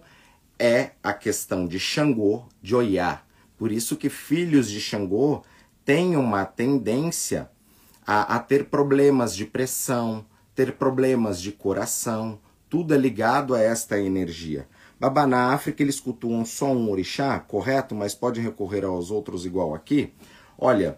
é 0.59 0.91
a 1.01 1.13
questão 1.13 1.65
de 1.65 1.79
Xangô, 1.79 2.43
de 2.61 2.75
Oiá. 2.75 3.21
Por 3.61 3.71
isso 3.71 3.95
que 3.95 4.09
filhos 4.09 4.71
de 4.71 4.81
Xangô 4.81 5.43
têm 5.85 6.15
uma 6.15 6.45
tendência 6.45 7.47
a, 8.03 8.37
a 8.37 8.39
ter 8.39 8.65
problemas 8.65 9.35
de 9.35 9.45
pressão, 9.45 10.25
ter 10.55 10.73
problemas 10.77 11.39
de 11.39 11.51
coração, 11.51 12.39
tudo 12.67 12.91
é 12.95 12.97
ligado 12.97 13.53
a 13.53 13.59
esta 13.59 13.99
energia. 13.99 14.67
Babá, 14.99 15.27
na 15.27 15.53
África 15.53 15.83
eles 15.83 15.99
cultuam 15.99 16.43
só 16.43 16.73
um 16.73 16.89
orixá, 16.89 17.39
correto? 17.39 17.93
Mas 17.93 18.15
pode 18.15 18.41
recorrer 18.41 18.83
aos 18.83 19.11
outros 19.11 19.45
igual 19.45 19.75
aqui? 19.75 20.11
Olha, 20.57 20.97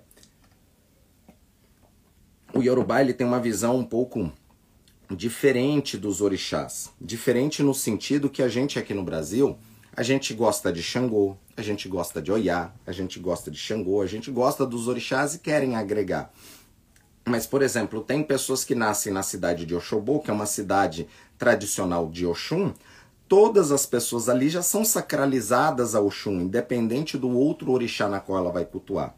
o 2.54 2.62
Yorubá 2.62 3.02
ele 3.02 3.14
tem 3.14 3.28
uma 3.28 3.42
visão 3.42 3.76
um 3.76 3.84
pouco 3.84 4.32
diferente 5.12 5.98
dos 5.98 6.22
orixás. 6.22 6.94
Diferente 7.02 7.62
no 7.62 7.74
sentido 7.74 8.30
que 8.30 8.42
a 8.42 8.48
gente 8.48 8.80
aqui 8.80 8.94
no 8.94 9.04
Brasil, 9.04 9.58
a 9.94 10.02
gente 10.02 10.34
gosta 10.34 10.72
de 10.72 10.82
Xangô, 10.82 11.38
a 11.56 11.62
gente 11.62 11.88
gosta 11.88 12.22
de 12.22 12.32
Oiá, 12.32 12.72
a 12.86 12.92
gente 12.92 13.20
gosta 13.20 13.52
de 13.52 13.58
Xangô, 13.58 14.02
a 14.02 14.08
gente 14.08 14.32
gosta 14.32 14.66
dos 14.66 14.88
orixás 14.88 15.36
e 15.36 15.40
querem 15.40 15.76
agregar. 15.76 16.32
Mas, 17.26 17.48
por 17.48 17.62
exemplo, 17.62 18.02
tem 18.02 18.22
pessoas 18.24 18.66
que 18.66 18.76
nascem 18.76 19.14
na 19.14 19.24
cidade 19.24 19.66
de 19.66 19.76
Oxobô, 19.76 20.20
que 20.20 20.30
é 20.30 20.34
uma 20.34 20.46
cidade 20.46 21.08
tradicional 21.38 22.10
de 22.10 22.26
Oxum, 22.26 22.74
todas 23.28 23.72
as 23.72 23.86
pessoas 23.86 24.28
ali 24.28 24.50
já 24.50 24.62
são 24.62 24.84
sacralizadas 24.84 25.96
a 25.96 26.02
Oxum, 26.02 26.42
independente 26.42 27.18
do 27.18 27.30
outro 27.30 27.72
orixá 27.72 28.10
na 28.10 28.20
qual 28.20 28.40
ela 28.40 28.52
vai 28.52 28.66
cultuar. 28.66 29.16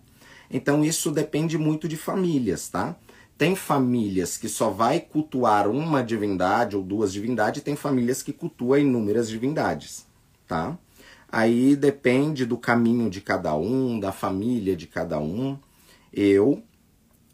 Então 0.51 0.83
isso 0.83 1.09
depende 1.11 1.57
muito 1.57 1.87
de 1.87 1.97
famílias, 1.97 2.69
tá? 2.69 2.95
Tem 3.37 3.55
famílias 3.55 4.37
que 4.37 4.47
só 4.47 4.69
vai 4.69 4.99
cultuar 4.99 5.67
uma 5.67 6.03
divindade 6.03 6.75
ou 6.75 6.83
duas 6.83 7.11
divindades, 7.11 7.61
e 7.61 7.63
tem 7.63 7.75
famílias 7.75 8.21
que 8.21 8.31
cultuam 8.31 8.79
inúmeras 8.79 9.27
divindades, 9.27 10.05
tá? 10.47 10.77
Aí 11.35 11.75
depende 11.75 12.45
do 12.45 12.57
caminho 12.57 13.09
de 13.09 13.19
cada 13.19 13.53
um, 13.57 13.99
da 13.99 14.13
família 14.13 14.73
de 14.73 14.87
cada 14.87 15.19
um. 15.19 15.59
Eu 16.13 16.63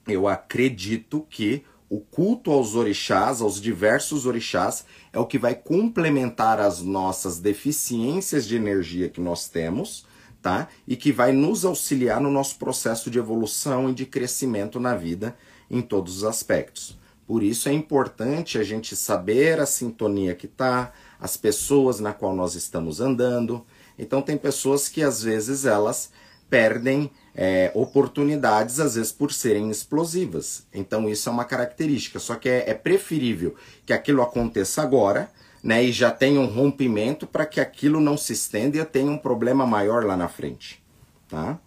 eu 0.08 0.28
acredito 0.28 1.24
que 1.30 1.64
o 1.88 2.00
culto 2.00 2.50
aos 2.50 2.74
orixás, 2.74 3.42
aos 3.42 3.62
diversos 3.62 4.26
orixás, 4.26 4.86
é 5.14 5.20
o 5.20 5.28
que 5.28 5.38
vai 5.38 5.54
complementar 5.54 6.60
as 6.60 6.82
nossas 6.82 7.38
deficiências 7.38 8.48
de 8.48 8.56
energia 8.56 9.08
que 9.08 9.22
nós 9.22 9.48
temos, 9.48 10.04
tá? 10.42 10.68
E 10.88 10.96
que 10.96 11.12
vai 11.12 11.32
nos 11.32 11.64
auxiliar 11.64 12.20
no 12.20 12.32
nosso 12.32 12.58
processo 12.58 13.12
de 13.12 13.20
evolução 13.20 13.88
e 13.88 13.94
de 13.94 14.08
crescimento 14.08 14.80
na 14.80 14.96
vida 14.96 15.38
em 15.70 15.80
todos 15.80 16.18
os 16.18 16.24
aspectos. 16.24 16.98
Por 17.28 17.44
isso 17.44 17.70
é 17.70 17.72
importante 17.72 18.58
a 18.58 18.64
gente 18.64 18.96
saber 18.96 19.60
a 19.60 19.68
sintonia 19.68 20.34
que 20.34 20.48
tá, 20.48 20.92
as 21.20 21.38
pessoas 21.38 22.00
na 22.00 22.12
qual 22.14 22.36
nós 22.36 22.56
estamos 22.56 23.00
andando. 23.00 23.64
Então 24.02 24.22
tem 24.22 24.36
pessoas 24.36 24.90
que 24.90 25.04
às 25.04 25.22
vezes 25.22 25.64
elas 25.64 26.10
perdem 26.50 27.10
é, 27.36 27.72
oportunidades, 27.74 28.80
às 28.80 28.96
vezes 28.96 29.12
por 29.12 29.32
serem 29.32 29.70
explosivas. 29.70 30.66
Então 30.74 31.08
isso 31.08 31.30
é 31.30 31.32
uma 31.32 31.46
característica. 31.46 32.20
Só 32.20 32.36
que 32.36 32.50
é, 32.50 32.72
é 32.72 32.74
preferível 32.74 33.56
que 33.86 33.94
aquilo 33.94 34.24
aconteça 34.24 34.82
agora, 34.82 35.30
né, 35.64 35.84
e 35.84 35.92
já 35.92 36.10
tenha 36.10 36.42
um 36.42 36.48
rompimento 36.48 37.28
para 37.28 37.46
que 37.46 37.60
aquilo 37.60 38.00
não 38.00 38.18
se 38.18 38.34
estenda 38.34 38.78
e 38.78 38.84
tenha 38.84 39.12
um 39.12 39.18
problema 39.18 39.66
maior 39.66 40.04
lá 40.04 40.18
na 40.18 40.28
frente. 40.28 40.82
Tá? 41.30 41.60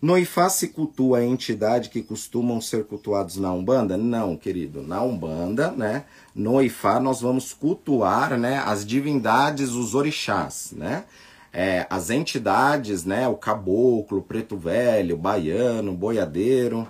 No 0.00 0.16
Ifá 0.16 0.48
se 0.48 0.68
cultua 0.68 1.18
a 1.18 1.24
entidade 1.24 1.88
que 1.88 2.00
costumam 2.00 2.60
ser 2.60 2.84
cultuados 2.84 3.36
na 3.36 3.52
Umbanda? 3.52 3.96
Não, 3.96 4.36
querido. 4.36 4.80
Na 4.80 5.02
Umbanda, 5.02 5.72
né, 5.72 6.04
no 6.32 6.62
Ifá 6.62 7.00
nós 7.00 7.20
vamos 7.20 7.52
cultuar 7.52 8.38
né, 8.38 8.62
as 8.64 8.86
divindades, 8.86 9.70
os 9.72 9.94
orixás, 9.94 10.72
né? 10.76 11.04
É, 11.58 11.86
as 11.88 12.10
entidades, 12.10 13.06
né, 13.06 13.26
o 13.26 13.34
caboclo, 13.34 14.18
o 14.18 14.22
preto 14.22 14.58
velho, 14.58 15.14
o 15.14 15.18
baiano, 15.18 15.92
o 15.92 15.96
boiadeiro, 15.96 16.86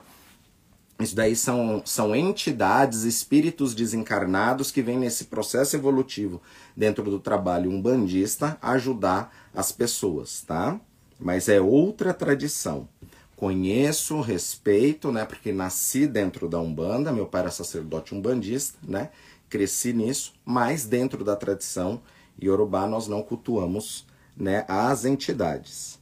isso 0.99 1.15
daí 1.15 1.37
são, 1.37 1.83
são 1.85 2.17
entidades, 2.17 3.05
espíritos 3.05 3.77
desencarnados 3.77 4.73
que 4.73 4.83
vêm 4.83 4.99
nesse 4.99 5.27
processo 5.27 5.77
evolutivo 5.77 6.43
dentro 6.77 7.05
do 7.05 7.21
trabalho 7.21 7.71
umbandista 7.71 8.59
ajudar 8.61 9.33
as 9.55 9.71
pessoas, 9.71 10.41
tá? 10.41 10.81
Mas 11.17 11.49
é 11.49 11.61
outra 11.61 12.13
tradição. 12.13 12.89
Conheço, 13.37 14.21
respeito, 14.21 15.13
né? 15.13 15.25
Porque 15.25 15.53
nasci 15.53 16.09
dentro 16.09 16.49
da 16.49 16.59
Umbanda, 16.59 17.13
meu 17.13 17.27
pai 17.27 17.43
era 17.43 17.51
sacerdote 17.53 18.17
umbandista, 18.17 18.77
né? 18.83 19.11
Cresci 19.49 19.93
nisso, 19.93 20.33
mas 20.45 20.87
dentro 20.87 21.23
da 21.23 21.37
tradição 21.37 22.03
Yorubá 22.43 22.85
nós 22.89 23.07
não 23.07 23.23
cultuamos 23.23 24.05
né, 24.37 24.65
às 24.69 25.05
entidades. 25.05 25.99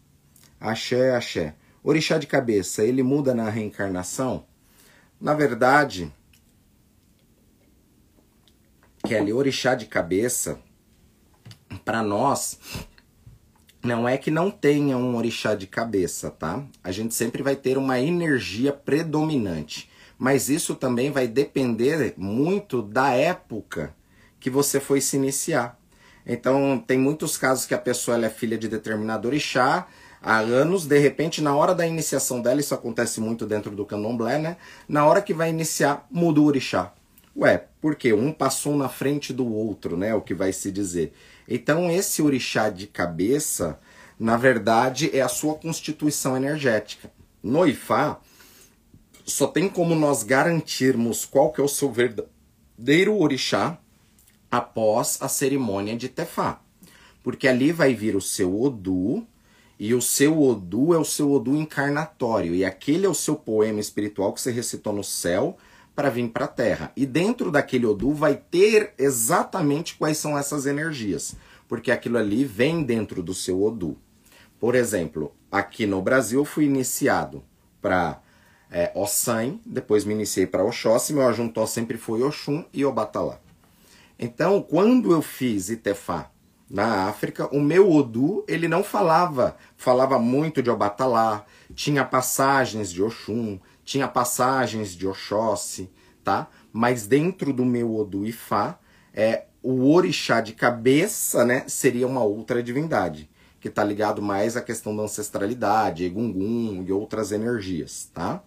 Axé, 0.60 1.14
axé. 1.14 1.54
Orixá 1.82 2.18
de 2.18 2.26
cabeça, 2.26 2.82
ele 2.82 3.02
muda 3.02 3.34
na 3.34 3.48
reencarnação? 3.50 4.46
Na 5.20 5.34
verdade, 5.34 6.12
Kelly, 9.06 9.32
orixá 9.32 9.74
de 9.74 9.84
cabeça, 9.84 10.58
para 11.84 12.02
nós, 12.02 12.58
não 13.82 14.08
é 14.08 14.16
que 14.16 14.30
não 14.30 14.50
tenha 14.50 14.96
um 14.96 15.14
orixá 15.14 15.54
de 15.54 15.66
cabeça, 15.66 16.30
tá? 16.30 16.64
A 16.82 16.90
gente 16.90 17.14
sempre 17.14 17.42
vai 17.42 17.54
ter 17.54 17.76
uma 17.76 18.00
energia 18.00 18.72
predominante. 18.72 19.90
Mas 20.18 20.48
isso 20.48 20.74
também 20.74 21.10
vai 21.10 21.28
depender 21.28 22.14
muito 22.16 22.80
da 22.80 23.10
época 23.10 23.94
que 24.40 24.48
você 24.48 24.80
foi 24.80 25.00
se 25.00 25.16
iniciar. 25.16 25.78
Então, 26.26 26.82
tem 26.86 26.98
muitos 26.98 27.36
casos 27.36 27.66
que 27.66 27.74
a 27.74 27.78
pessoa 27.78 28.24
é 28.24 28.30
filha 28.30 28.56
de 28.56 28.68
determinado 28.68 29.28
orixá, 29.28 29.86
há 30.22 30.38
anos, 30.38 30.86
de 30.86 30.98
repente, 30.98 31.42
na 31.42 31.54
hora 31.54 31.74
da 31.74 31.86
iniciação 31.86 32.40
dela, 32.40 32.60
isso 32.60 32.74
acontece 32.74 33.20
muito 33.20 33.46
dentro 33.46 33.70
do 33.72 33.84
candomblé, 33.84 34.38
né? 34.38 34.56
Na 34.88 35.04
hora 35.06 35.20
que 35.20 35.34
vai 35.34 35.50
iniciar, 35.50 36.06
muda 36.10 36.40
o 36.40 36.44
orixá. 36.44 36.94
Ué, 37.36 37.66
por 37.80 37.96
quê? 37.96 38.12
Um 38.12 38.32
passou 38.32 38.76
na 38.76 38.88
frente 38.88 39.32
do 39.32 39.52
outro, 39.52 39.96
né? 39.96 40.14
O 40.14 40.22
que 40.22 40.34
vai 40.34 40.52
se 40.52 40.70
dizer. 40.70 41.12
Então, 41.48 41.90
esse 41.90 42.22
orixá 42.22 42.70
de 42.70 42.86
cabeça, 42.86 43.78
na 44.18 44.36
verdade, 44.36 45.10
é 45.12 45.20
a 45.20 45.28
sua 45.28 45.54
constituição 45.56 46.36
energética. 46.36 47.10
No 47.42 47.66
Ifá, 47.66 48.18
só 49.26 49.46
tem 49.46 49.68
como 49.68 49.94
nós 49.94 50.22
garantirmos 50.22 51.24
qual 51.26 51.52
que 51.52 51.60
é 51.60 51.64
o 51.64 51.68
seu 51.68 51.90
verdadeiro 51.90 53.18
orixá 53.18 53.78
após 54.56 55.18
a 55.20 55.28
cerimônia 55.28 55.96
de 55.96 56.08
Tefá. 56.08 56.60
Porque 57.22 57.48
ali 57.48 57.72
vai 57.72 57.94
vir 57.94 58.14
o 58.14 58.20
seu 58.20 58.60
Odu, 58.60 59.26
e 59.78 59.92
o 59.92 60.00
seu 60.00 60.40
Odu 60.40 60.94
é 60.94 60.98
o 60.98 61.04
seu 61.04 61.32
Odu 61.32 61.56
encarnatório, 61.56 62.54
e 62.54 62.64
aquele 62.64 63.06
é 63.06 63.08
o 63.08 63.14
seu 63.14 63.34
poema 63.34 63.80
espiritual 63.80 64.32
que 64.32 64.40
você 64.40 64.52
recitou 64.52 64.92
no 64.92 65.02
céu 65.02 65.56
para 65.94 66.10
vir 66.10 66.28
para 66.28 66.44
a 66.44 66.48
terra. 66.48 66.92
E 66.96 67.04
dentro 67.04 67.50
daquele 67.50 67.86
Odu 67.86 68.12
vai 68.12 68.36
ter 68.36 68.94
exatamente 68.96 69.96
quais 69.96 70.18
são 70.18 70.38
essas 70.38 70.66
energias, 70.66 71.34
porque 71.66 71.90
aquilo 71.90 72.18
ali 72.18 72.44
vem 72.44 72.84
dentro 72.84 73.22
do 73.22 73.34
seu 73.34 73.62
Odu. 73.62 73.96
Por 74.60 74.76
exemplo, 74.76 75.32
aqui 75.50 75.86
no 75.86 76.00
Brasil 76.00 76.40
eu 76.40 76.44
fui 76.44 76.64
iniciado 76.64 77.42
para 77.82 78.20
é, 78.70 78.92
Ossan, 78.94 79.58
depois 79.66 80.04
me 80.04 80.14
iniciei 80.14 80.46
para 80.46 80.64
Oxóssi, 80.64 81.12
meu 81.12 81.26
ajuntó 81.26 81.66
sempre 81.66 81.98
foi 81.98 82.22
Oxum 82.22 82.64
e 82.72 82.84
Obatalá. 82.84 83.43
Então, 84.18 84.62
quando 84.62 85.12
eu 85.12 85.20
fiz 85.20 85.68
Itefá 85.68 86.30
na 86.70 87.08
África, 87.08 87.48
o 87.54 87.60
meu 87.60 87.90
Odu, 87.90 88.44
ele 88.48 88.68
não 88.68 88.82
falava, 88.82 89.56
falava 89.76 90.18
muito 90.18 90.62
de 90.62 90.70
Obatalá, 90.70 91.44
tinha 91.74 92.04
passagens 92.04 92.90
de 92.90 93.02
Oxum, 93.02 93.58
tinha 93.84 94.08
passagens 94.08 94.94
de 94.94 95.06
Oxóssi, 95.06 95.90
tá? 96.22 96.48
Mas 96.72 97.06
dentro 97.06 97.52
do 97.52 97.64
meu 97.64 97.94
Odu 97.94 98.26
Ifá, 98.26 98.78
é, 99.12 99.44
o 99.62 99.92
orixá 99.92 100.40
de 100.40 100.52
cabeça, 100.52 101.44
né, 101.44 101.64
seria 101.66 102.06
uma 102.06 102.22
outra 102.22 102.62
divindade, 102.62 103.30
que 103.60 103.68
está 103.68 103.82
ligado 103.82 104.20
mais 104.20 104.56
à 104.56 104.60
questão 104.60 104.96
da 104.96 105.04
ancestralidade, 105.04 106.04
Egungun 106.04 106.84
e 106.86 106.92
outras 106.92 107.32
energias, 107.32 108.10
tá? 108.12 108.42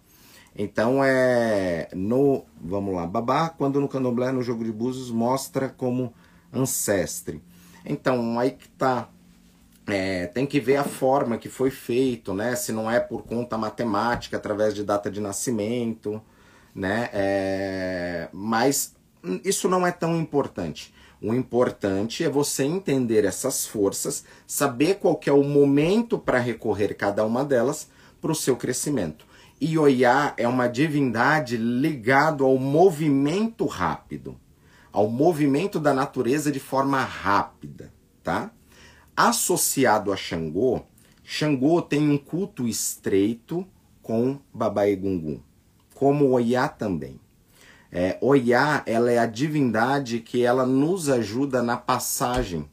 Então 0.58 1.04
é 1.04 1.88
no, 1.94 2.44
vamos 2.60 2.92
lá, 2.92 3.06
babá 3.06 3.48
quando 3.48 3.80
no 3.80 3.88
candomblé 3.88 4.32
no 4.32 4.42
jogo 4.42 4.64
de 4.64 4.72
búzios 4.72 5.08
mostra 5.08 5.68
como 5.68 6.12
ancestre. 6.52 7.40
Então 7.84 8.36
aí 8.40 8.50
que 8.50 8.68
tá, 8.70 9.08
é, 9.86 10.26
tem 10.26 10.44
que 10.44 10.58
ver 10.58 10.76
a 10.76 10.84
forma 10.84 11.38
que 11.38 11.48
foi 11.48 11.70
feito, 11.70 12.34
né? 12.34 12.56
Se 12.56 12.72
não 12.72 12.90
é 12.90 12.98
por 12.98 13.22
conta 13.22 13.56
matemática 13.56 14.36
através 14.36 14.74
de 14.74 14.82
data 14.82 15.08
de 15.08 15.20
nascimento, 15.20 16.20
né? 16.74 17.08
É, 17.12 18.28
mas 18.32 18.96
isso 19.44 19.68
não 19.68 19.86
é 19.86 19.92
tão 19.92 20.16
importante. 20.16 20.92
O 21.22 21.32
importante 21.34 22.24
é 22.24 22.28
você 22.28 22.64
entender 22.64 23.24
essas 23.24 23.64
forças, 23.64 24.24
saber 24.44 24.96
qual 24.96 25.20
é 25.24 25.32
o 25.32 25.44
momento 25.44 26.18
para 26.18 26.38
recorrer 26.38 26.94
cada 26.94 27.24
uma 27.24 27.44
delas 27.44 27.88
para 28.20 28.32
o 28.32 28.34
seu 28.34 28.56
crescimento. 28.56 29.27
Ioiá 29.60 30.34
é 30.36 30.46
uma 30.46 30.68
divindade 30.68 31.56
ligado 31.56 32.44
ao 32.44 32.58
movimento 32.58 33.66
rápido, 33.66 34.38
ao 34.92 35.08
movimento 35.08 35.80
da 35.80 35.92
natureza 35.92 36.52
de 36.52 36.60
forma 36.60 37.02
rápida, 37.02 37.92
tá? 38.22 38.52
Associado 39.16 40.12
a 40.12 40.16
Xangô, 40.16 40.82
Xangô 41.24 41.82
tem 41.82 42.08
um 42.08 42.16
culto 42.16 42.66
estreito 42.66 43.66
com 44.00 44.38
Babá 44.54 44.88
Egungun, 44.88 45.40
como 45.94 46.30
Oiá 46.30 46.68
também. 46.68 47.20
É, 47.90 48.16
Oiá, 48.20 48.82
ela 48.86 49.10
é 49.10 49.18
a 49.18 49.26
divindade 49.26 50.20
que 50.20 50.42
ela 50.44 50.64
nos 50.64 51.08
ajuda 51.08 51.62
na 51.62 51.76
passagem 51.76 52.68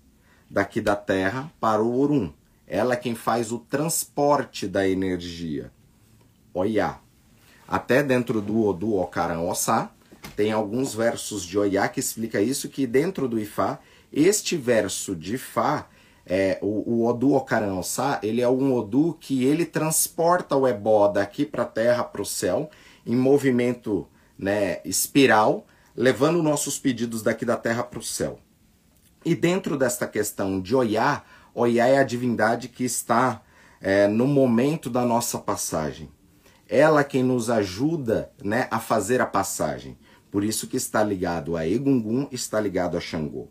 daqui 0.50 0.80
da 0.80 0.96
Terra 0.96 1.52
para 1.60 1.82
o 1.82 2.00
Orum. 2.00 2.32
Ela 2.68 2.94
é 2.94 2.98
quem 2.98 3.16
faz 3.16 3.52
o 3.52 3.60
transporte 3.60 4.68
da 4.68 4.88
energia. 4.88 5.72
Oiá. 6.56 7.00
Até 7.68 8.02
dentro 8.02 8.42
do 8.42 8.66
Odu 8.66 8.96
Okaran 8.96 9.42
Ossá, 9.42 9.92
tem 10.36 10.52
alguns 10.52 10.96
versos 10.96 11.44
de 11.44 11.58
Oiá 11.58 11.88
que 11.88 12.00
explica 12.00 12.42
isso, 12.42 12.70
que 12.70 12.88
dentro 12.88 13.28
do 13.28 13.40
Ifá, 13.40 13.80
este 14.12 14.56
verso 14.56 15.16
de 15.16 15.38
Fá 15.38 15.88
é, 16.26 16.58
o, 16.62 16.90
o 16.90 17.06
Odu 17.08 17.34
Okaran 17.34 17.76
Ossá, 17.76 18.20
ele 18.24 18.42
é 18.42 18.50
um 18.50 18.74
Odu 18.74 19.18
que 19.20 19.44
ele 19.44 19.66
transporta 19.66 20.56
o 20.56 20.68
ebó 20.68 21.08
daqui 21.08 21.46
para 21.46 21.64
a 21.64 21.68
terra, 21.68 22.04
para 22.04 22.22
o 22.22 22.26
céu, 22.26 22.70
em 23.06 23.16
movimento 23.16 24.08
né, 24.38 24.80
espiral, 24.84 25.68
levando 25.96 26.42
nossos 26.42 26.80
pedidos 26.80 27.22
daqui 27.22 27.46
da 27.46 27.56
terra 27.56 27.84
para 27.84 28.00
o 28.00 28.04
céu. 28.04 28.40
E 29.24 29.36
dentro 29.36 29.78
desta 29.78 30.08
questão 30.08 30.60
de 30.60 30.76
Oiá, 30.76 31.24
Oiá 31.54 31.88
é 31.88 31.98
a 31.98 32.04
divindade 32.04 32.70
que 32.70 32.84
está 32.84 33.42
é, 33.80 34.08
no 34.08 34.26
momento 34.26 34.90
da 34.90 35.06
nossa 35.06 35.38
passagem. 35.38 36.10
Ela 36.68 37.04
quem 37.04 37.24
nos 37.24 37.50
ajuda 37.50 38.32
né, 38.44 38.68
a 38.72 38.80
fazer 38.80 39.22
a 39.22 39.26
passagem. 39.26 39.98
Por 40.32 40.44
isso 40.44 40.68
que 40.68 40.78
está 40.78 41.04
ligado 41.04 41.56
a 41.56 41.68
Egungun, 41.68 42.28
está 42.32 42.60
ligado 42.60 42.98
a 42.98 43.00
Xangô. 43.00 43.48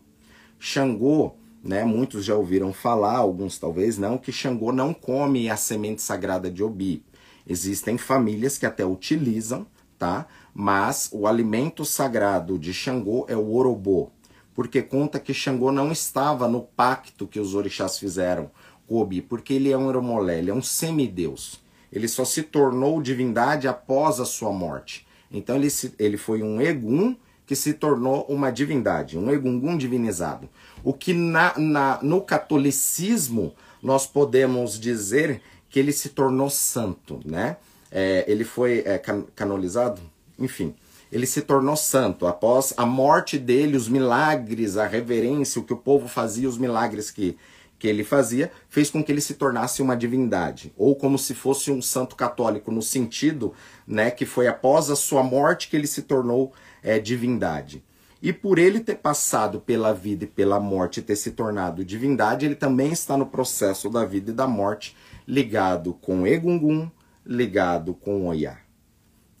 Xangô 0.59 1.35
né? 1.65 1.83
Muitos 1.83 2.23
já 2.23 2.35
ouviram 2.35 2.71
falar, 2.71 3.17
alguns 3.17 3.57
talvez 3.57 3.97
não, 3.97 4.19
que 4.19 4.31
Xangô 4.31 4.71
não 4.71 4.93
come 4.93 5.49
a 5.49 5.57
semente 5.57 6.01
sagrada 6.01 6.49
de 6.49 6.63
Obi. 6.63 7.03
Existem 7.47 7.97
famílias 7.97 8.57
que 8.57 8.67
até 8.67 8.85
utilizam, 8.85 9.65
tá? 9.97 10.27
Mas 10.53 11.09
o 11.11 11.25
alimento 11.25 11.83
sagrado 11.83 12.59
de 12.59 12.71
Xangô 12.71 13.25
é 13.27 13.35
o 13.35 13.51
orobô, 13.53 14.11
porque 14.53 14.81
conta 14.81 15.19
que 15.19 15.33
Xangô 15.33 15.71
não 15.71 15.91
estava 15.91 16.47
no 16.47 16.61
pacto 16.61 17.27
que 17.27 17.39
os 17.39 17.55
orixás 17.55 17.97
fizeram 17.97 18.51
com 18.87 19.01
Obi, 19.01 19.21
porque 19.21 19.55
ele 19.55 19.71
é 19.71 19.77
um 19.77 19.89
eromolé, 19.89 20.37
ele 20.37 20.51
é 20.51 20.53
um 20.53 20.61
semideus. 20.61 21.64
Ele 21.95 22.09
só 22.09 22.25
se 22.25 22.43
tornou 22.43 23.01
divindade 23.01 23.67
após 23.67 24.19
a 24.19 24.25
sua 24.25 24.51
morte. 24.51 25.07
Então 25.31 25.55
ele, 25.55 25.69
se, 25.69 25.93
ele 25.97 26.17
foi 26.17 26.43
um 26.43 26.61
Egum 26.61 27.15
que 27.47 27.55
se 27.55 27.73
tornou 27.73 28.25
uma 28.27 28.51
divindade, 28.51 29.17
um 29.17 29.31
Egungun 29.31 29.77
divinizado. 29.77 30.49
O 30.83 30.93
que 30.93 31.13
na, 31.13 31.57
na, 31.57 31.99
no 32.03 32.21
catolicismo 32.21 33.53
nós 33.81 34.05
podemos 34.05 34.79
dizer 34.79 35.41
que 35.69 35.79
ele 35.79 35.93
se 35.93 36.09
tornou 36.09 36.49
santo, 36.49 37.21
né? 37.25 37.57
É, 37.91 38.25
ele 38.27 38.43
foi 38.43 38.83
é, 38.85 38.97
can, 38.97 39.23
canonizado, 39.35 40.01
enfim, 40.37 40.75
ele 41.11 41.25
se 41.25 41.41
tornou 41.41 41.77
santo 41.77 42.27
após 42.27 42.73
a 42.75 42.85
morte 42.85 43.37
dele, 43.37 43.77
os 43.77 43.87
milagres, 43.87 44.75
a 44.75 44.85
reverência, 44.85 45.61
o 45.61 45.63
que 45.63 45.71
o 45.71 45.77
povo 45.77 46.07
fazia, 46.07 46.49
os 46.49 46.57
milagres 46.57 47.09
que, 47.09 47.37
que 47.85 47.89
ele 47.89 48.03
fazia, 48.03 48.51
fez 48.67 48.89
com 48.89 49.03
que 49.03 49.11
ele 49.11 49.21
se 49.21 49.35
tornasse 49.35 49.79
uma 49.79 49.95
divindade, 49.95 50.73
ou 50.75 50.95
como 50.95 51.19
se 51.19 51.35
fosse 51.35 51.69
um 51.69 51.83
santo 51.83 52.15
católico, 52.15 52.71
no 52.71 52.81
sentido 52.81 53.53
né, 53.85 54.09
que 54.09 54.25
foi 54.25 54.47
após 54.47 54.89
a 54.89 54.95
sua 54.95 55.21
morte 55.21 55.69
que 55.69 55.75
ele 55.75 55.85
se 55.85 56.01
tornou 56.01 56.51
é, 56.81 56.97
divindade. 56.97 57.83
E 58.23 58.33
por 58.33 58.57
ele 58.57 58.79
ter 58.79 58.95
passado 58.95 59.59
pela 59.59 59.93
vida 59.93 60.23
e 60.23 60.27
pela 60.27 60.59
morte 60.59 60.99
e 60.99 61.03
ter 61.03 61.15
se 61.15 61.29
tornado 61.29 61.85
divindade, 61.85 62.43
ele 62.43 62.55
também 62.55 62.91
está 62.91 63.15
no 63.15 63.27
processo 63.27 63.87
da 63.87 64.03
vida 64.03 64.31
e 64.31 64.33
da 64.33 64.47
morte 64.47 64.97
ligado 65.27 65.93
com 65.93 66.25
Egungun, 66.25 66.89
ligado 67.23 67.93
com 67.93 68.25
Oiá. 68.25 68.57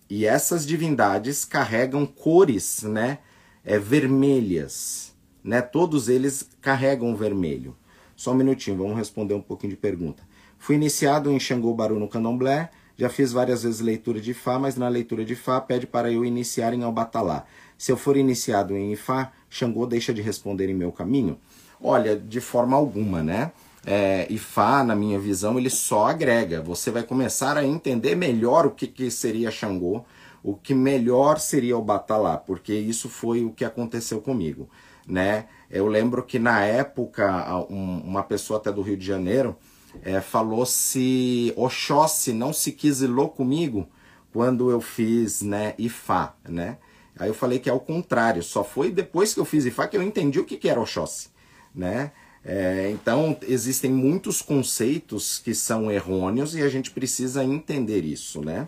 E 0.07 0.23
essas 0.23 0.67
divindades 0.67 1.43
carregam 1.43 2.05
cores, 2.05 2.83
né, 2.83 3.17
é, 3.63 3.79
vermelhas, 3.79 5.15
né? 5.43 5.63
Todos 5.63 6.09
eles 6.09 6.47
carregam 6.61 7.15
vermelho. 7.15 7.75
Só 8.15 8.31
um 8.31 8.35
minutinho, 8.35 8.77
vamos 8.77 8.97
responder 8.97 9.33
um 9.33 9.41
pouquinho 9.41 9.71
de 9.71 9.77
pergunta. 9.77 10.23
Fui 10.57 10.75
iniciado 10.75 11.31
em 11.31 11.39
Xangô 11.39 11.73
Baru 11.73 11.99
no 11.99 12.07
Candomblé, 12.07 12.69
já 12.97 13.09
fiz 13.09 13.33
várias 13.33 13.63
vezes 13.63 13.81
leitura 13.81 14.21
de 14.21 14.33
Fá, 14.33 14.57
mas 14.57 14.77
na 14.77 14.87
leitura 14.87 15.25
de 15.25 15.35
Fá 15.35 15.59
pede 15.59 15.85
para 15.85 16.11
eu 16.11 16.23
iniciar 16.23 16.73
em 16.73 16.83
Albatalá. 16.83 17.45
Se 17.77 17.91
eu 17.91 17.97
for 17.97 18.15
iniciado 18.15 18.75
em 18.75 18.93
Ifá, 18.93 19.31
Xangô 19.49 19.85
deixa 19.85 20.13
de 20.13 20.21
responder 20.21 20.69
em 20.69 20.73
meu 20.73 20.91
caminho? 20.91 21.37
Olha, 21.81 22.15
de 22.15 22.39
forma 22.39 22.75
alguma, 22.77 23.21
né? 23.21 23.51
É, 23.85 24.25
Ifá, 24.29 24.83
na 24.83 24.95
minha 24.95 25.19
visão, 25.19 25.59
ele 25.59 25.69
só 25.69 26.07
agrega. 26.07 26.61
Você 26.61 26.89
vai 26.89 27.03
começar 27.03 27.57
a 27.57 27.65
entender 27.65 28.15
melhor 28.15 28.65
o 28.65 28.71
que, 28.71 28.87
que 28.87 29.11
seria 29.11 29.51
Xangô, 29.51 30.03
o 30.41 30.55
que 30.55 30.73
melhor 30.73 31.39
seria 31.39 31.77
o 31.77 31.81
Batalá, 31.81 32.37
porque 32.37 32.73
isso 32.73 33.09
foi 33.09 33.43
o 33.43 33.51
que 33.51 33.65
aconteceu 33.65 34.21
comigo, 34.21 34.69
né? 35.07 35.45
Eu 35.69 35.87
lembro 35.87 36.23
que 36.23 36.39
na 36.39 36.61
época, 36.63 37.65
uma 37.69 38.23
pessoa 38.23 38.59
até 38.59 38.71
do 38.71 38.81
Rio 38.81 38.97
de 38.97 39.05
Janeiro, 39.05 39.55
é, 40.03 40.21
falou 40.21 40.65
se 40.65 41.53
Oxóssi 41.55 42.33
não 42.33 42.51
se 42.51 42.71
quisilou 42.71 43.29
comigo 43.29 43.87
quando 44.31 44.69
eu 44.69 44.81
fiz 44.81 45.41
né, 45.41 45.73
Ifá, 45.77 46.35
né? 46.47 46.77
Aí 47.17 47.29
eu 47.29 47.33
falei 47.33 47.59
que 47.59 47.69
é 47.69 47.73
o 47.73 47.79
contrário, 47.79 48.43
só 48.43 48.63
foi 48.63 48.91
depois 48.91 49.33
que 49.33 49.39
eu 49.39 49.45
fiz 49.45 49.65
Ifá 49.65 49.87
que 49.87 49.95
eu 49.95 50.03
entendi 50.03 50.37
o 50.37 50.43
que, 50.43 50.57
que 50.57 50.67
era 50.67 50.81
Oxóssi, 50.81 51.29
né? 51.73 52.11
É, 52.43 52.89
então 52.91 53.35
existem 53.47 53.91
muitos 53.91 54.41
conceitos 54.41 55.39
que 55.39 55.55
são 55.55 55.89
errôneos 55.89 56.53
e 56.53 56.61
a 56.61 56.69
gente 56.69 56.91
precisa 56.91 57.43
entender 57.43 58.03
isso, 58.03 58.41
né? 58.41 58.67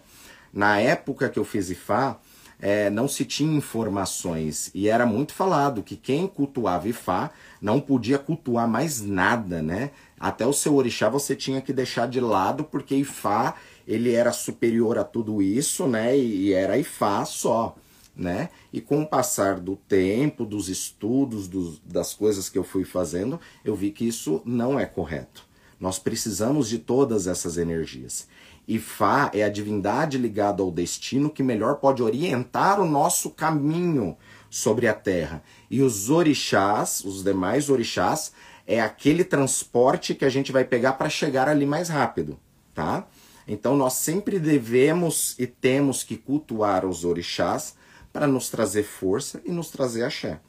Na 0.52 0.80
época 0.80 1.30
que 1.30 1.38
eu 1.38 1.46
fiz 1.46 1.70
Ifá, 1.70 2.18
é, 2.60 2.90
não 2.90 3.08
se 3.08 3.24
tinha 3.24 3.56
informações 3.56 4.72
e 4.74 4.90
era 4.90 5.06
muito 5.06 5.34
falado 5.34 5.84
que 5.84 5.96
quem 5.96 6.28
cultuava 6.28 6.90
Ifá 6.90 7.32
não 7.62 7.80
podia 7.80 8.18
cultuar 8.18 8.68
mais 8.68 9.02
nada, 9.02 9.62
né? 9.62 9.92
Até 10.20 10.46
o 10.46 10.54
seu 10.54 10.76
orixá 10.76 11.08
você 11.10 11.36
tinha 11.36 11.62
que 11.62 11.72
deixar 11.72 12.08
de 12.08 12.20
lado 12.20 12.64
porque 12.64 12.96
Ifá 12.96 13.56
ele 13.88 14.14
era 14.14 14.32
superior 14.32 14.98
a 14.98 15.04
tudo 15.04 15.42
isso, 15.42 15.88
né? 15.88 16.18
E 16.18 16.52
era 16.52 16.78
Ifá 16.78 17.24
só, 17.26 17.76
né? 18.16 18.50
E 18.74 18.82
com 18.82 19.02
o 19.04 19.08
passar 19.08 19.60
do 19.60 19.76
tempo, 19.76 20.44
dos 20.44 20.68
estudos, 20.68 21.48
dos, 21.48 21.80
das 21.86 22.14
coisas 22.14 22.50
que 22.50 22.58
eu 22.58 22.64
fui 22.64 22.84
fazendo, 22.84 23.40
eu 23.64 23.76
vi 23.76 23.92
que 23.92 24.08
isso 24.08 24.42
não 24.44 24.80
é 24.80 24.86
correto. 24.86 25.46
Nós 25.80 26.00
precisamos 26.00 26.68
de 26.68 26.80
todas 26.80 27.28
essas 27.28 27.56
energias. 27.58 28.28
Ifá 28.68 29.32
é 29.34 29.44
a 29.44 29.50
divindade 29.50 30.18
ligada 30.18 30.62
ao 30.62 30.70
destino 30.70 31.30
que 31.30 31.42
melhor 31.42 31.76
pode 31.76 32.04
orientar 32.04 32.82
o 32.82 32.86
nosso 32.86 33.30
caminho 33.30 34.18
sobre 34.50 34.88
a 34.88 34.94
terra. 34.94 35.42
E 35.72 35.82
os 35.82 36.10
orixás, 36.10 37.02
os 37.06 37.24
demais 37.24 37.70
orixás, 37.70 38.34
é 38.66 38.82
aquele 38.82 39.24
transporte 39.24 40.14
que 40.14 40.26
a 40.26 40.30
gente 40.30 40.52
vai 40.52 40.66
pegar 40.66 40.94
para 40.94 41.08
chegar 41.08 41.48
ali 41.48 41.66
mais 41.66 41.88
rápido, 41.88 42.38
tá? 42.74 43.08
Então 43.48 43.78
nós 43.78 43.94
sempre 43.94 44.38
devemos 44.38 45.34
e 45.40 45.48
temos 45.48 46.04
que 46.04 46.18
cultuar 46.18 46.86
os 46.86 47.06
orixás 47.06 47.76
para 48.12 48.28
nos 48.28 48.50
trazer 48.50 48.84
força 48.84 49.42
e 49.46 49.52
nos 49.52 49.70
trazer 49.70 50.04
axé, 50.04 50.42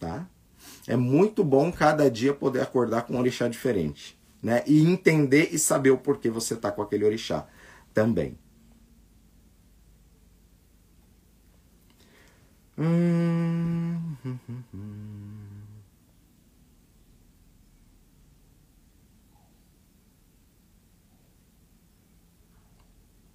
tá? 0.00 0.26
É 0.86 0.96
muito 0.96 1.44
bom 1.44 1.70
cada 1.70 2.10
dia 2.10 2.32
poder 2.32 2.62
acordar 2.62 3.02
com 3.02 3.12
um 3.12 3.18
orixá 3.18 3.46
diferente, 3.46 4.18
né? 4.42 4.62
E 4.66 4.80
entender 4.90 5.50
e 5.52 5.58
saber 5.58 5.90
o 5.90 5.98
porquê 5.98 6.30
você 6.30 6.56
tá 6.56 6.72
com 6.72 6.80
aquele 6.80 7.04
orixá 7.04 7.46
também. 7.98 8.38
Hum, 12.78 14.16
hum, 14.24 14.38
hum, 14.48 14.62
hum. 14.72 15.60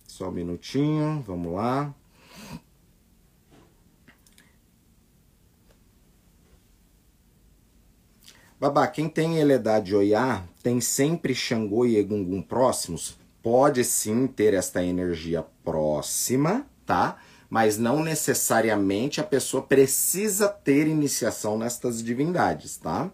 Só 0.07 0.29
um 0.29 0.31
minutinho, 0.31 1.21
vamos 1.27 1.51
lá. 1.51 1.93
Babá, 8.57 8.87
quem 8.87 9.09
tem 9.09 9.39
Eledade 9.39 9.93
Oiá 9.93 10.47
tem 10.63 10.79
sempre 10.79 11.35
Xangô 11.35 11.85
e 11.85 11.97
Egungun 11.97 12.41
próximos? 12.41 13.21
Pode 13.43 13.83
sim 13.83 14.25
ter 14.25 14.53
esta 14.53 14.83
energia 14.83 15.45
próxima, 15.63 16.65
tá? 16.85 17.17
Mas 17.49 17.77
não 17.77 18.01
necessariamente 18.01 19.21
a 19.21 19.23
pessoa 19.23 19.61
precisa 19.61 20.47
ter 20.47 20.87
iniciação 20.87 21.57
nestas 21.57 22.01
divindades, 22.01 22.77
tá? 22.77 23.11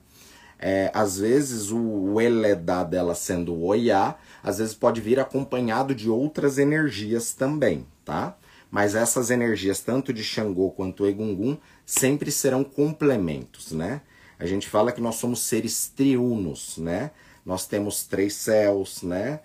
É, 0.59 0.91
às 0.93 1.17
vezes 1.17 1.71
o, 1.71 1.79
o 1.79 2.21
Eledá 2.21 2.83
dela 2.83 3.15
sendo 3.15 3.53
o 3.53 3.65
Oiá, 3.65 4.15
às 4.43 4.59
vezes 4.59 4.73
pode 4.73 5.01
vir 5.01 5.19
acompanhado 5.19 5.95
de 5.95 6.09
outras 6.09 6.57
energias 6.57 7.33
também, 7.33 7.85
tá? 8.05 8.37
Mas 8.69 8.93
essas 8.93 9.31
energias, 9.31 9.79
tanto 9.79 10.13
de 10.13 10.23
Xangô 10.23 10.69
quanto 10.69 11.07
Egungun, 11.07 11.57
sempre 11.85 12.31
serão 12.31 12.63
complementos, 12.63 13.71
né? 13.71 14.01
A 14.37 14.45
gente 14.45 14.69
fala 14.69 14.91
que 14.91 15.01
nós 15.01 15.15
somos 15.15 15.41
seres 15.41 15.89
triunos, 15.89 16.77
né? 16.77 17.11
nós 17.49 17.65
temos 17.65 18.03
três 18.03 18.35
céus, 18.35 19.01
né? 19.01 19.39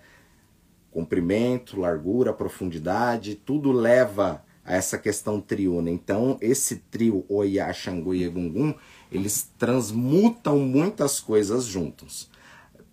Comprimento, 0.95 1.77
largura, 1.77 2.31
profundidade, 2.31 3.35
tudo 3.35 3.69
leva 3.73 4.41
a 4.63 4.75
essa 4.75 4.97
questão 4.97 5.41
triuna. 5.41 5.91
Então, 5.91 6.37
esse 6.39 6.77
trio 6.89 7.25
Oiá, 7.27 7.73
Xangô 7.73 8.13
e 8.13 8.23
Egungun, 8.23 8.73
eles 9.11 9.51
transmutam 9.57 10.57
muitas 10.59 11.19
coisas 11.19 11.65
juntos, 11.65 12.29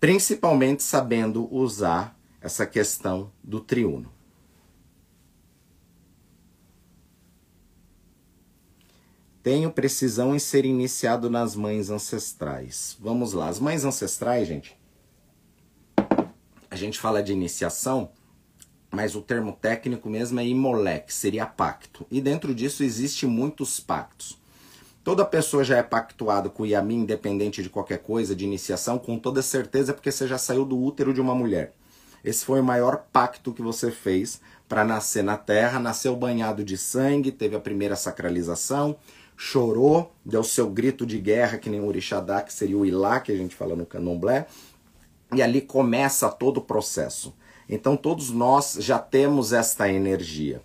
principalmente 0.01 0.83
sabendo 0.83 1.47
usar 1.49 2.19
essa 2.41 2.65
questão 2.65 3.31
do 3.41 3.61
triuno. 3.61 4.11
Tenho 9.41 9.71
precisão 9.71 10.35
em 10.35 10.39
ser 10.39 10.65
iniciado 10.65 11.29
nas 11.29 11.55
mães 11.55 11.89
ancestrais. 11.89 12.97
Vamos 12.99 13.31
lá, 13.31 13.47
as 13.47 13.61
mães 13.61 13.85
ancestrais, 13.85 14.45
gente. 14.45 14.82
A 16.73 16.75
gente 16.75 16.97
fala 16.97 17.21
de 17.21 17.31
iniciação, 17.31 18.09
mas 18.89 19.13
o 19.15 19.21
termo 19.21 19.53
técnico 19.53 20.09
mesmo 20.09 20.39
é 20.39 20.47
imolec, 20.47 21.13
seria 21.13 21.45
pacto. 21.45 22.03
E 22.09 22.19
dentro 22.19 22.51
disso 22.51 22.83
existe 22.83 23.27
muitos 23.27 23.79
pactos. 23.79 24.41
Toda 25.03 25.23
pessoa 25.23 25.63
já 25.63 25.77
é 25.77 25.83
pactuado 25.83 26.49
com 26.49 26.63
o 26.63 26.65
Yamin, 26.65 27.01
independente 27.01 27.61
de 27.61 27.69
qualquer 27.69 27.99
coisa, 27.99 28.35
de 28.35 28.43
iniciação, 28.43 28.97
com 28.97 29.19
toda 29.19 29.43
certeza, 29.43 29.93
porque 29.93 30.11
você 30.11 30.27
já 30.27 30.39
saiu 30.39 30.65
do 30.65 30.75
útero 30.75 31.13
de 31.13 31.21
uma 31.21 31.35
mulher. 31.35 31.73
Esse 32.25 32.43
foi 32.43 32.59
o 32.59 32.63
maior 32.63 33.05
pacto 33.13 33.53
que 33.53 33.61
você 33.61 33.91
fez 33.91 34.41
para 34.67 34.83
nascer 34.83 35.23
na 35.23 35.37
terra, 35.37 35.77
nasceu 35.77 36.15
banhado 36.15 36.63
de 36.63 36.75
sangue, 36.75 37.31
teve 37.31 37.55
a 37.55 37.59
primeira 37.59 37.95
sacralização, 37.95 38.95
chorou, 39.37 40.11
deu 40.25 40.43
seu 40.43 40.67
grito 40.71 41.05
de 41.05 41.19
guerra, 41.19 41.59
que 41.59 41.69
nem 41.69 41.81
o 41.81 41.85
Orixadá, 41.85 42.41
que 42.41 42.51
seria 42.51 42.79
o 42.79 42.83
Ilá, 42.83 43.19
que 43.19 43.31
a 43.31 43.37
gente 43.37 43.55
fala 43.55 43.75
no 43.75 43.85
candomblé, 43.85 44.47
e 45.35 45.41
ali 45.41 45.61
começa 45.61 46.29
todo 46.29 46.57
o 46.57 46.61
processo. 46.61 47.33
Então 47.67 47.95
todos 47.95 48.29
nós 48.29 48.77
já 48.79 48.99
temos 48.99 49.53
esta 49.53 49.89
energia. 49.89 50.61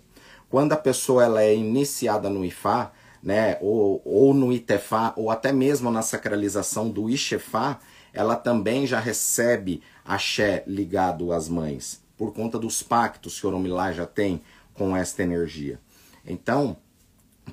Quando 0.49 0.73
a 0.73 0.77
pessoa 0.77 1.23
ela 1.23 1.43
é 1.43 1.55
iniciada 1.55 2.29
no 2.29 2.43
Ifá, 2.43 2.91
né, 3.21 3.57
ou, 3.61 4.01
ou 4.05 4.33
no 4.33 4.51
Itefá, 4.51 5.13
ou 5.15 5.29
até 5.29 5.51
mesmo 5.51 5.91
na 5.91 6.01
sacralização 6.01 6.89
do 6.89 7.09
Ixefá, 7.09 7.79
ela 8.13 8.35
também 8.35 8.87
já 8.87 8.99
recebe 8.99 9.81
axé 10.03 10.63
ligado 10.65 11.31
às 11.31 11.47
mães, 11.47 12.01
por 12.17 12.33
conta 12.33 12.57
dos 12.57 12.81
pactos 12.81 13.39
que 13.39 13.45
o 13.45 13.49
Oromilá 13.49 13.91
já 13.91 14.05
tem 14.05 14.41
com 14.73 14.95
esta 14.95 15.21
energia. 15.21 15.79
Então, 16.25 16.77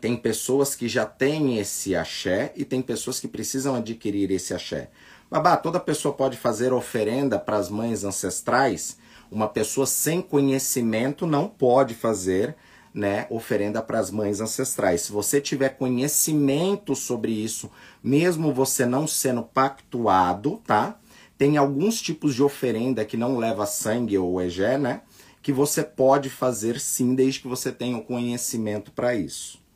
tem 0.00 0.16
pessoas 0.16 0.74
que 0.74 0.88
já 0.88 1.04
têm 1.04 1.58
esse 1.58 1.94
axé 1.96 2.52
e 2.56 2.64
tem 2.64 2.80
pessoas 2.82 3.18
que 3.18 3.28
precisam 3.28 3.74
adquirir 3.74 4.30
esse 4.30 4.54
axé. 4.54 4.90
Babá, 5.30 5.56
toda 5.56 5.80
pessoa 5.80 6.14
pode 6.14 6.36
fazer 6.36 6.72
oferenda 6.72 7.38
para 7.38 7.56
as 7.56 7.68
mães 7.68 8.04
ancestrais? 8.04 8.96
Uma 9.30 9.48
pessoa 9.48 9.86
sem 9.86 10.22
conhecimento 10.22 11.26
não 11.26 11.48
pode 11.48 11.94
fazer 11.94 12.56
né, 12.94 13.26
oferenda 13.28 13.82
para 13.82 13.98
as 13.98 14.10
mães 14.10 14.40
ancestrais. 14.40 15.02
Se 15.02 15.12
você 15.12 15.40
tiver 15.40 15.70
conhecimento 15.70 16.94
sobre 16.94 17.32
isso, 17.32 17.70
mesmo 18.02 18.52
você 18.52 18.86
não 18.86 19.06
sendo 19.06 19.42
pactuado, 19.42 20.62
tá? 20.66 20.98
Tem 21.36 21.56
alguns 21.56 22.00
tipos 22.00 22.34
de 22.34 22.42
oferenda 22.42 23.04
que 23.04 23.16
não 23.16 23.36
leva 23.36 23.66
sangue 23.66 24.16
ou 24.16 24.40
egé, 24.40 24.78
né? 24.78 25.02
Que 25.42 25.52
você 25.52 25.82
pode 25.82 26.30
fazer 26.30 26.80
sim, 26.80 27.14
desde 27.14 27.40
que 27.40 27.48
você 27.48 27.70
tenha 27.70 27.98
o 27.98 28.04
conhecimento 28.04 28.90
para 28.92 29.14
isso 29.14 29.66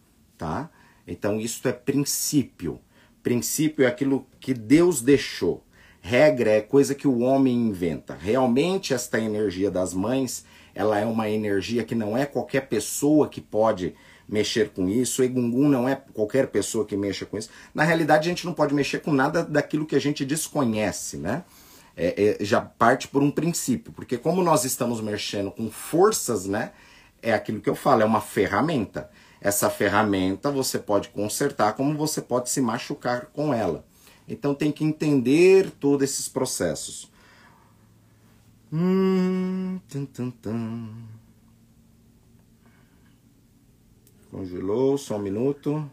tá? 0.40 0.70
Então 1.06 1.38
isso 1.38 1.68
é 1.68 1.72
princípio. 1.72 2.80
Princípio 3.22 3.84
é 3.84 3.88
aquilo 3.88 4.26
que 4.38 4.54
Deus 4.54 5.00
deixou. 5.00 5.62
Regra 6.00 6.50
é 6.50 6.60
coisa 6.60 6.94
que 6.94 7.06
o 7.06 7.18
homem 7.20 7.54
inventa. 7.54 8.14
Realmente 8.14 8.94
esta 8.94 9.20
energia 9.20 9.70
das 9.70 9.92
mães, 9.92 10.44
ela 10.74 10.98
é 10.98 11.04
uma 11.04 11.28
energia 11.28 11.84
que 11.84 11.94
não 11.94 12.16
é 12.16 12.24
qualquer 12.24 12.68
pessoa 12.68 13.28
que 13.28 13.40
pode 13.40 13.94
mexer 14.26 14.70
com 14.70 14.88
isso. 14.88 15.22
Egungun 15.22 15.68
não 15.68 15.88
é 15.88 15.96
qualquer 16.14 16.46
pessoa 16.46 16.86
que 16.86 16.96
mexa 16.96 17.26
com 17.26 17.36
isso. 17.36 17.50
Na 17.74 17.82
realidade, 17.82 18.28
a 18.28 18.32
gente 18.32 18.46
não 18.46 18.54
pode 18.54 18.72
mexer 18.72 19.00
com 19.00 19.12
nada 19.12 19.42
daquilo 19.42 19.84
que 19.84 19.96
a 19.96 20.00
gente 20.00 20.24
desconhece, 20.24 21.16
né? 21.16 21.44
É, 21.96 22.38
é, 22.40 22.44
já 22.44 22.60
parte 22.60 23.08
por 23.08 23.22
um 23.22 23.30
princípio, 23.30 23.92
porque 23.92 24.16
como 24.16 24.42
nós 24.42 24.64
estamos 24.64 25.00
mexendo 25.00 25.50
com 25.50 25.70
forças, 25.70 26.46
né? 26.46 26.70
É 27.20 27.34
aquilo 27.34 27.60
que 27.60 27.68
eu 27.68 27.74
falo, 27.74 28.00
é 28.00 28.04
uma 28.04 28.22
ferramenta. 28.22 29.10
Essa 29.40 29.70
ferramenta 29.70 30.50
você 30.50 30.78
pode 30.78 31.08
consertar, 31.08 31.74
como 31.74 31.96
você 31.96 32.20
pode 32.20 32.50
se 32.50 32.60
machucar 32.60 33.26
com 33.26 33.54
ela. 33.54 33.84
Então 34.28 34.54
tem 34.54 34.70
que 34.70 34.84
entender 34.84 35.70
todos 35.70 36.08
esses 36.08 36.28
processos. 36.28 37.10
Hum, 38.72 39.80
tum, 39.88 40.04
tum, 40.06 40.30
tum. 40.30 40.94
Congelou, 44.30 44.96
só 44.96 45.16
um 45.16 45.20
minuto. 45.20 45.90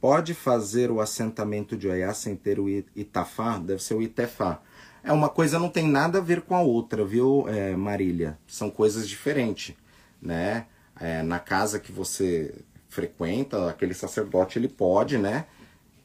Pode 0.00 0.32
fazer 0.32 0.90
o 0.90 1.00
assentamento 1.00 1.76
de 1.76 1.88
Oiá 1.88 2.14
sem 2.14 2.36
ter 2.36 2.60
o 2.60 2.68
Itafá? 2.68 3.58
Deve 3.58 3.82
ser 3.82 3.94
o 3.94 4.00
Itefá. 4.02 4.62
É, 5.06 5.12
uma 5.12 5.28
coisa 5.28 5.56
não 5.56 5.68
tem 5.68 5.86
nada 5.86 6.18
a 6.18 6.20
ver 6.20 6.40
com 6.40 6.56
a 6.56 6.60
outra, 6.60 7.04
viu, 7.04 7.46
é, 7.48 7.76
Marília? 7.76 8.36
São 8.44 8.68
coisas 8.68 9.08
diferentes, 9.08 9.72
né? 10.20 10.66
É, 10.98 11.22
na 11.22 11.38
casa 11.38 11.78
que 11.78 11.92
você 11.92 12.52
frequenta, 12.88 13.70
aquele 13.70 13.94
sacerdote, 13.94 14.58
ele 14.58 14.66
pode, 14.66 15.16
né? 15.16 15.46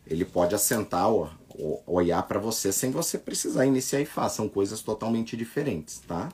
Ele 0.05 0.23
pode 0.23 0.53
assentar, 0.53 1.09
ó, 1.09 1.31
olhar 1.87 2.21
para 2.27 2.39
você 2.39 2.71
sem 2.71 2.91
você 2.91 3.17
precisar 3.17 3.65
iniciar 3.65 4.01
e 4.01 4.05
fazer. 4.05 4.35
São 4.35 4.47
coisas 4.47 4.83
totalmente 4.83 5.35
diferentes, 5.35 5.97
tá? 6.07 6.29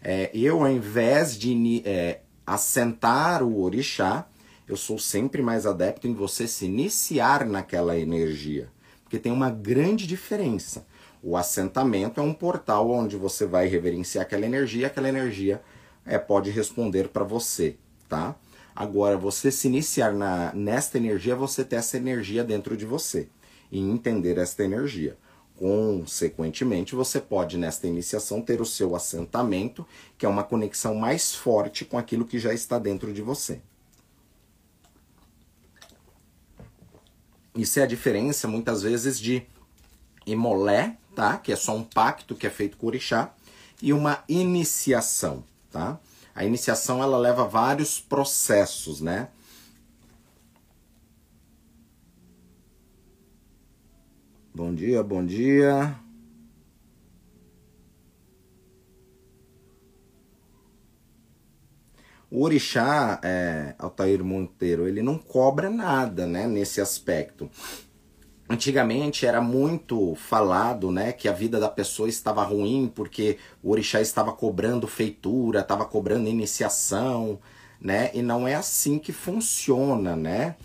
É, 0.00 0.30
eu, 0.32 0.62
ao 0.62 0.70
invés 0.70 1.36
de 1.36 1.82
é, 1.84 2.20
assentar 2.46 3.42
o 3.42 3.60
orixá, 3.60 4.28
eu 4.68 4.76
sou 4.76 5.00
sempre 5.00 5.42
mais 5.42 5.66
adepto 5.66 6.06
em 6.06 6.14
você 6.14 6.46
se 6.46 6.66
iniciar 6.66 7.44
naquela 7.44 7.98
energia. 7.98 8.68
Porque 9.02 9.18
tem 9.18 9.32
uma 9.32 9.50
grande 9.50 10.06
diferença. 10.06 10.86
O 11.26 11.38
assentamento 11.38 12.20
é 12.20 12.22
um 12.22 12.34
portal 12.34 12.90
onde 12.90 13.16
você 13.16 13.46
vai 13.46 13.66
reverenciar 13.66 14.26
aquela 14.26 14.44
energia, 14.44 14.88
aquela 14.88 15.08
energia 15.08 15.62
é, 16.04 16.18
pode 16.18 16.50
responder 16.50 17.08
para 17.08 17.24
você, 17.24 17.78
tá? 18.06 18.36
Agora, 18.76 19.16
você 19.16 19.50
se 19.50 19.66
iniciar 19.66 20.12
na, 20.12 20.52
nesta 20.52 20.98
energia, 20.98 21.34
você 21.34 21.64
ter 21.64 21.76
essa 21.76 21.96
energia 21.96 22.44
dentro 22.44 22.76
de 22.76 22.84
você 22.84 23.26
e 23.72 23.80
entender 23.80 24.36
esta 24.36 24.64
energia. 24.64 25.16
Consequentemente, 25.56 26.94
você 26.94 27.18
pode, 27.18 27.56
nesta 27.56 27.86
iniciação, 27.86 28.42
ter 28.42 28.60
o 28.60 28.66
seu 28.66 28.94
assentamento, 28.94 29.86
que 30.18 30.26
é 30.26 30.28
uma 30.28 30.44
conexão 30.44 30.94
mais 30.94 31.34
forte 31.34 31.86
com 31.86 31.96
aquilo 31.96 32.26
que 32.26 32.38
já 32.38 32.52
está 32.52 32.78
dentro 32.78 33.14
de 33.14 33.22
você. 33.22 33.62
Isso 37.54 37.80
é 37.80 37.84
a 37.84 37.86
diferença, 37.86 38.46
muitas 38.46 38.82
vezes, 38.82 39.18
de 39.18 39.46
imolé, 40.26 40.96
tá? 41.14 41.36
Que 41.38 41.52
é 41.52 41.56
só 41.56 41.74
um 41.76 41.84
pacto 41.84 42.34
que 42.34 42.46
é 42.46 42.50
feito 42.50 42.76
com 42.76 42.86
o 42.86 42.88
orixá 42.88 43.32
e 43.82 43.92
uma 43.92 44.22
iniciação, 44.28 45.44
tá? 45.70 45.98
A 46.34 46.44
iniciação 46.44 47.02
ela 47.02 47.18
leva 47.18 47.46
vários 47.46 48.00
processos, 48.00 49.00
né? 49.00 49.28
Bom 54.54 54.72
dia, 54.74 55.02
bom 55.02 55.24
dia. 55.24 55.98
O 62.30 62.42
orixá, 62.42 63.20
é, 63.22 63.76
Altair 63.78 64.24
Monteiro, 64.24 64.88
ele 64.88 65.02
não 65.02 65.16
cobra 65.16 65.70
nada, 65.70 66.26
né, 66.26 66.48
nesse 66.48 66.80
aspecto. 66.80 67.48
Antigamente 68.48 69.24
era 69.24 69.40
muito 69.40 70.14
falado, 70.16 70.92
né, 70.92 71.12
que 71.12 71.28
a 71.28 71.32
vida 71.32 71.58
da 71.58 71.68
pessoa 71.68 72.08
estava 72.08 72.42
ruim 72.42 72.92
porque 72.94 73.38
o 73.62 73.70
orixá 73.70 74.02
estava 74.02 74.32
cobrando 74.32 74.86
feitura, 74.86 75.60
estava 75.60 75.86
cobrando 75.86 76.28
iniciação, 76.28 77.38
né? 77.80 78.10
E 78.12 78.22
não 78.22 78.46
é 78.46 78.54
assim 78.54 78.98
que 78.98 79.12
funciona, 79.12 80.14
né? 80.14 80.56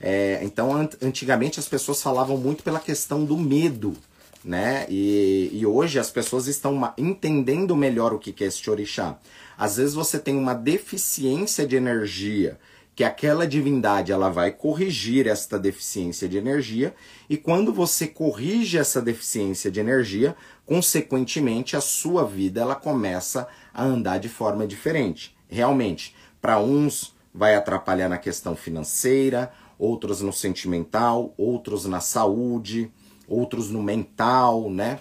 É, 0.00 0.40
então, 0.42 0.88
antigamente 1.02 1.58
as 1.58 1.68
pessoas 1.68 2.02
falavam 2.02 2.36
muito 2.36 2.62
pela 2.62 2.78
questão 2.78 3.24
do 3.24 3.36
medo, 3.36 3.96
né? 4.44 4.86
E, 4.88 5.50
e 5.52 5.66
hoje 5.66 5.98
as 5.98 6.10
pessoas 6.10 6.46
estão 6.46 6.92
entendendo 6.96 7.74
melhor 7.74 8.12
o 8.12 8.18
que 8.18 8.44
é 8.44 8.46
este 8.46 8.70
orixá. 8.70 9.18
Às 9.56 9.76
vezes 9.76 9.94
você 9.94 10.18
tem 10.18 10.36
uma 10.36 10.54
deficiência 10.54 11.66
de 11.66 11.76
energia 11.76 12.58
que 12.94 13.02
aquela 13.02 13.46
divindade 13.46 14.12
ela 14.12 14.30
vai 14.30 14.52
corrigir 14.52 15.26
esta 15.26 15.58
deficiência 15.58 16.28
de 16.28 16.36
energia 16.36 16.94
e 17.28 17.36
quando 17.36 17.72
você 17.72 18.06
corrige 18.06 18.78
essa 18.78 19.02
deficiência 19.02 19.70
de 19.70 19.80
energia, 19.80 20.36
consequentemente 20.64 21.76
a 21.76 21.80
sua 21.80 22.24
vida 22.24 22.60
ela 22.60 22.76
começa 22.76 23.48
a 23.72 23.82
andar 23.82 24.18
de 24.18 24.28
forma 24.28 24.66
diferente. 24.66 25.36
Realmente, 25.48 26.14
para 26.40 26.60
uns 26.60 27.14
vai 27.34 27.56
atrapalhar 27.56 28.08
na 28.08 28.18
questão 28.18 28.54
financeira, 28.54 29.52
outros 29.76 30.20
no 30.20 30.32
sentimental, 30.32 31.34
outros 31.36 31.84
na 31.86 32.00
saúde, 32.00 32.92
outros 33.26 33.70
no 33.70 33.82
mental, 33.82 34.70
né? 34.70 35.00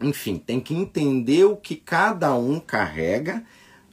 Enfim, 0.00 0.36
tem 0.36 0.58
que 0.58 0.74
entender 0.74 1.44
o 1.44 1.56
que 1.56 1.76
cada 1.76 2.34
um 2.34 2.58
carrega 2.58 3.44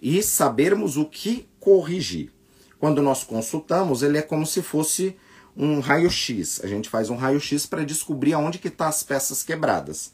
e 0.01 0.23
sabermos 0.23 0.97
o 0.97 1.05
que 1.05 1.47
corrigir. 1.59 2.31
Quando 2.81 2.99
nós 2.99 3.23
consultamos, 3.23 4.01
ele 4.01 4.17
é 4.17 4.23
como 4.23 4.43
se 4.43 4.59
fosse 4.63 5.15
um 5.55 5.81
raio-x. 5.81 6.61
A 6.63 6.67
gente 6.67 6.89
faz 6.89 7.11
um 7.11 7.15
raio-x 7.15 7.67
para 7.67 7.85
descobrir 7.85 8.33
aonde 8.33 8.57
que 8.57 8.71
tá 8.71 8.87
as 8.87 9.03
peças 9.03 9.43
quebradas. 9.43 10.11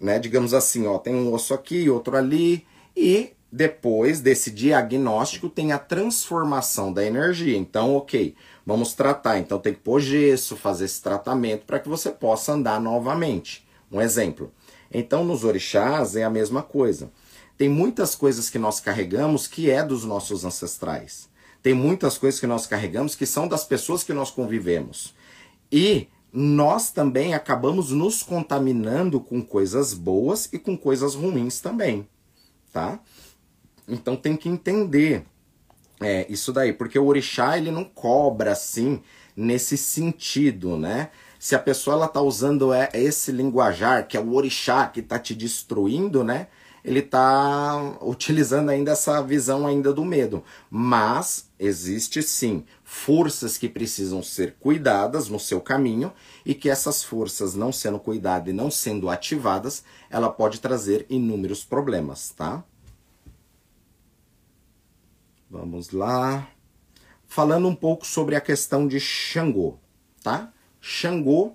Né? 0.00 0.18
Digamos 0.18 0.52
assim, 0.52 0.84
ó, 0.88 0.98
tem 0.98 1.14
um 1.14 1.32
osso 1.32 1.54
aqui, 1.54 1.88
outro 1.88 2.16
ali, 2.16 2.66
e 2.96 3.34
depois 3.52 4.20
desse 4.20 4.50
diagnóstico 4.50 5.48
tem 5.48 5.70
a 5.70 5.78
transformação 5.78 6.92
da 6.92 7.04
energia. 7.04 7.56
Então, 7.56 7.94
ok, 7.94 8.34
vamos 8.66 8.92
tratar. 8.92 9.38
Então 9.38 9.60
tem 9.60 9.72
que 9.72 9.78
pôr 9.78 10.00
gesso, 10.00 10.56
fazer 10.56 10.86
esse 10.86 11.00
tratamento 11.00 11.66
para 11.66 11.78
que 11.78 11.88
você 11.88 12.10
possa 12.10 12.54
andar 12.54 12.80
novamente. 12.80 13.64
Um 13.92 14.00
exemplo. 14.00 14.52
Então, 14.92 15.24
nos 15.24 15.44
orixás 15.44 16.16
é 16.16 16.24
a 16.24 16.30
mesma 16.30 16.64
coisa. 16.64 17.12
Tem 17.56 17.68
muitas 17.68 18.16
coisas 18.16 18.50
que 18.50 18.58
nós 18.58 18.80
carregamos 18.80 19.46
que 19.46 19.70
é 19.70 19.84
dos 19.84 20.04
nossos 20.04 20.44
ancestrais. 20.44 21.35
Tem 21.66 21.74
muitas 21.74 22.16
coisas 22.16 22.38
que 22.38 22.46
nós 22.46 22.64
carregamos 22.64 23.16
que 23.16 23.26
são 23.26 23.48
das 23.48 23.64
pessoas 23.64 24.04
que 24.04 24.12
nós 24.12 24.30
convivemos. 24.30 25.12
E 25.72 26.06
nós 26.32 26.92
também 26.92 27.34
acabamos 27.34 27.90
nos 27.90 28.22
contaminando 28.22 29.18
com 29.18 29.42
coisas 29.42 29.92
boas 29.92 30.48
e 30.52 30.60
com 30.60 30.78
coisas 30.78 31.16
ruins 31.16 31.60
também, 31.60 32.08
tá? 32.72 33.00
Então 33.88 34.14
tem 34.14 34.36
que 34.36 34.48
entender 34.48 35.24
é, 36.00 36.24
isso 36.30 36.52
daí, 36.52 36.72
porque 36.72 37.00
o 37.00 37.06
orixá 37.06 37.58
ele 37.58 37.72
não 37.72 37.82
cobra 37.82 38.52
assim 38.52 39.02
nesse 39.34 39.76
sentido, 39.76 40.76
né? 40.76 41.10
Se 41.36 41.56
a 41.56 41.58
pessoa 41.58 41.96
ela 41.96 42.06
tá 42.06 42.20
usando 42.20 42.72
é, 42.72 42.90
esse 42.94 43.32
linguajar 43.32 44.06
que 44.06 44.16
é 44.16 44.20
o 44.20 44.34
orixá 44.34 44.86
que 44.86 45.02
tá 45.02 45.18
te 45.18 45.34
destruindo, 45.34 46.22
né? 46.22 46.46
Ele 46.86 47.02
tá 47.02 47.98
utilizando 48.00 48.68
ainda 48.68 48.92
essa 48.92 49.20
visão 49.20 49.66
ainda 49.66 49.92
do 49.92 50.04
medo, 50.04 50.44
mas 50.70 51.50
existe 51.58 52.22
sim 52.22 52.64
forças 52.84 53.58
que 53.58 53.68
precisam 53.68 54.22
ser 54.22 54.54
cuidadas 54.60 55.28
no 55.28 55.40
seu 55.40 55.60
caminho 55.60 56.12
e 56.44 56.54
que 56.54 56.70
essas 56.70 57.02
forças 57.02 57.56
não 57.56 57.72
sendo 57.72 57.98
cuidadas 57.98 58.50
e 58.50 58.52
não 58.52 58.70
sendo 58.70 59.10
ativadas, 59.10 59.82
ela 60.08 60.30
pode 60.30 60.60
trazer 60.60 61.04
inúmeros 61.10 61.64
problemas, 61.64 62.30
tá? 62.30 62.62
Vamos 65.50 65.90
lá. 65.90 66.48
Falando 67.26 67.66
um 67.66 67.74
pouco 67.74 68.06
sobre 68.06 68.36
a 68.36 68.40
questão 68.40 68.86
de 68.86 69.00
Xangô, 69.00 69.76
tá? 70.22 70.52
Xangô, 70.80 71.50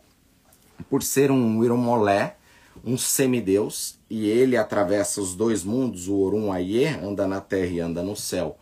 por 0.90 1.02
ser 1.02 1.32
um 1.32 1.64
Iromolé, 1.64 2.36
um 2.84 2.98
semideus, 2.98 4.01
e 4.12 4.28
ele 4.28 4.58
atravessa 4.58 5.22
os 5.22 5.38
dois 5.38 5.64
mundos, 5.64 6.10
o 6.10 6.18
Orum 6.18 6.52
Aie, 6.52 6.86
anda 6.86 7.26
na 7.26 7.40
terra 7.40 7.72
e 7.72 7.80
anda 7.80 8.04
no 8.04 8.14
céu, 8.14 8.58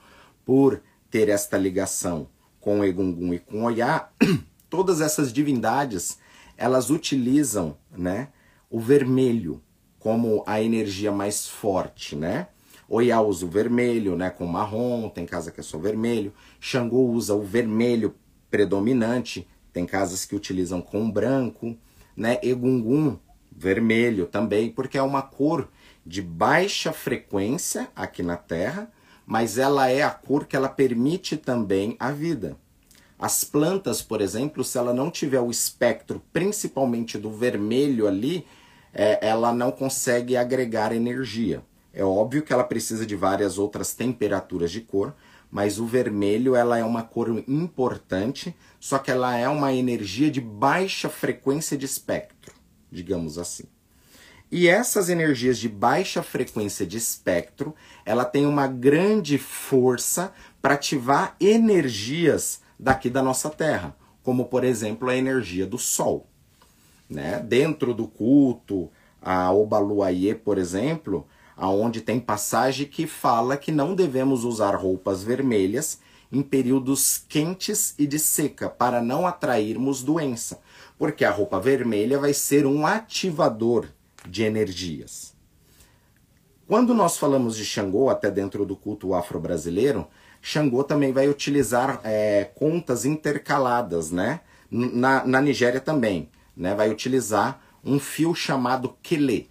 por 0.46 0.80
ter 1.10 1.28
esta 1.28 1.58
ligação 1.58 2.28
com 2.60 2.86
Egungun 2.86 3.34
e 3.34 3.40
com 3.40 3.64
Oiá, 3.64 4.10
todas 4.70 5.02
essas 5.02 5.34
divindades, 5.34 6.20
elas 6.56 6.92
utilizam, 6.92 7.76
né, 7.92 8.28
o 8.70 8.80
vermelho 8.80 9.60
como 9.98 10.44
a 10.46 10.62
energia 10.62 11.12
mais 11.12 11.48
forte, 11.48 12.16
né? 12.16 12.50
Oiá 12.88 13.20
usa 13.20 13.44
o 13.44 13.50
vermelho, 13.50 14.16
né, 14.16 14.30
com 14.30 14.46
marrom, 14.46 15.10
tem 15.10 15.26
casa 15.26 15.52
que 15.52 15.60
é 15.60 15.64
só 15.64 15.80
vermelho. 15.80 16.32
Xangô 16.60 17.08
usa 17.08 17.34
o 17.34 17.42
vermelho 17.42 18.14
predominante, 18.52 19.48
tem 19.74 19.88
casas 19.88 20.26
que 20.26 20.36
utilizam 20.36 20.80
com 20.80 21.10
branco, 21.10 21.76
né? 22.16 22.38
Egungun, 22.44 23.18
vermelho 23.60 24.26
também, 24.26 24.72
porque 24.72 24.98
é 24.98 25.02
uma 25.02 25.22
cor 25.22 25.68
de 26.06 26.22
baixa 26.22 26.94
frequência 26.94 27.90
aqui 27.94 28.24
na 28.24 28.38
Terra, 28.38 28.90
mas 29.26 29.58
ela 29.58 29.90
é 29.90 30.02
a 30.02 30.10
cor 30.10 30.48
que 30.48 30.56
ela 30.56 30.70
permite 30.70 31.36
também 31.36 31.98
a 32.00 32.10
vida. 32.10 32.58
As 33.20 33.44
plantas, 33.44 34.02
por 34.02 34.22
exemplo, 34.22 34.64
se 34.64 34.78
ela 34.78 34.94
não 34.94 35.12
tiver 35.12 35.42
o 35.42 35.52
espectro, 35.52 36.24
principalmente 36.32 37.18
do 37.18 37.30
vermelho 37.30 38.08
ali, 38.08 38.48
é, 38.94 39.20
ela 39.28 39.54
não 39.54 39.72
consegue 39.72 40.38
agregar 40.38 40.96
energia. 40.96 41.62
É 41.94 42.04
óbvio 42.04 42.44
que 42.44 42.54
ela 42.54 42.64
precisa 42.64 43.06
de 43.06 43.16
várias 43.16 43.58
outras 43.58 43.94
temperaturas 43.94 44.72
de 44.72 44.80
cor, 44.80 45.14
mas 45.52 45.80
o 45.80 45.86
vermelho 45.86 46.56
ela 46.56 46.78
é 46.78 46.84
uma 46.84 47.04
cor 47.04 47.44
importante, 47.46 48.56
só 48.80 48.98
que 48.98 49.12
ela 49.12 49.36
é 49.36 49.50
uma 49.50 49.74
energia 49.74 50.32
de 50.32 50.40
baixa 50.40 51.10
frequência 51.10 51.78
de 51.78 51.86
espectro, 51.86 52.54
digamos 52.92 53.38
assim. 53.38 53.66
E 54.52 54.68
essas 54.68 55.10
energias 55.10 55.60
de 55.60 55.70
baixa 55.70 56.24
frequência 56.24 56.86
de 56.86 56.98
espectro, 56.98 57.76
ela 58.04 58.26
tem 58.26 58.48
uma 58.48 58.66
grande 58.66 59.38
força 59.38 60.34
para 60.62 60.74
ativar 60.74 61.36
energias 61.40 62.62
daqui 62.80 63.10
da 63.10 63.22
nossa 63.22 63.50
Terra, 63.50 63.96
como 64.24 64.46
por 64.46 64.64
exemplo 64.64 65.10
a 65.10 65.16
energia 65.16 65.68
do 65.68 65.78
Sol. 65.78 66.28
Né? 67.08 67.40
Dentro 67.40 67.94
do 67.94 68.08
culto, 68.08 68.90
a 69.22 69.52
Obaluayê, 69.52 70.34
por 70.34 70.58
exemplo, 70.58 71.28
aonde 71.56 72.02
tem 72.02 72.20
passagem 72.20 72.88
que 72.88 73.06
fala 73.06 73.58
que 73.58 73.72
não 73.72 73.94
devemos 73.94 74.44
usar 74.44 74.76
roupas 74.76 75.24
vermelhas 75.24 76.00
em 76.32 76.42
períodos 76.42 77.24
quentes 77.28 77.94
e 77.98 78.08
de 78.08 78.20
seca 78.20 78.70
para 78.70 79.02
não 79.02 79.28
atrairmos 79.28 80.04
doença, 80.04 80.62
porque 81.00 81.24
a 81.24 81.32
roupa 81.32 81.62
vermelha 81.62 82.20
vai 82.20 82.34
ser 82.34 82.66
um 82.66 82.86
ativador 82.86 83.88
de 84.28 84.44
energias. 84.44 85.34
Quando 86.68 86.94
nós 86.94 87.18
falamos 87.18 87.56
de 87.56 87.66
Xangô, 87.66 88.10
até 88.10 88.30
dentro 88.30 88.66
do 88.66 88.76
culto 88.76 89.16
afro-brasileiro, 89.16 90.06
Xangô 90.42 90.84
também 90.84 91.14
vai 91.14 91.30
utilizar 91.30 92.02
é, 92.04 92.52
contas 92.54 93.06
intercaladas, 93.06 94.12
né? 94.12 94.42
Na, 94.70 95.26
na 95.26 95.42
Nigéria 95.42 95.80
também, 95.80 96.30
né? 96.56 96.76
Vai 96.76 96.90
utilizar 96.90 97.62
um 97.84 97.98
fio 97.98 98.36
chamado 98.36 98.96
Kele. 99.02 99.50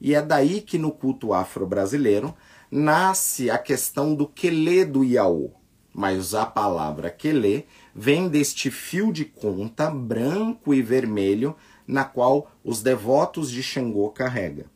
E 0.00 0.14
é 0.14 0.22
daí 0.22 0.62
que 0.62 0.78
no 0.78 0.90
culto 0.90 1.34
afro-brasileiro 1.34 2.34
nasce 2.70 3.50
a 3.50 3.58
questão 3.58 4.14
do 4.14 4.26
quelê 4.26 4.84
do 4.84 5.04
Iaô. 5.04 5.50
Mas 5.94 6.34
a 6.34 6.46
palavra 6.46 7.10
quelê 7.10 7.64
vem 7.98 8.28
deste 8.28 8.70
fio 8.70 9.10
de 9.10 9.24
conta 9.24 9.90
branco 9.90 10.74
e 10.74 10.82
vermelho 10.82 11.56
na 11.86 12.04
qual 12.04 12.52
os 12.62 12.82
devotos 12.82 13.50
de 13.50 13.62
Xangô 13.62 14.10
carregam. 14.10 14.66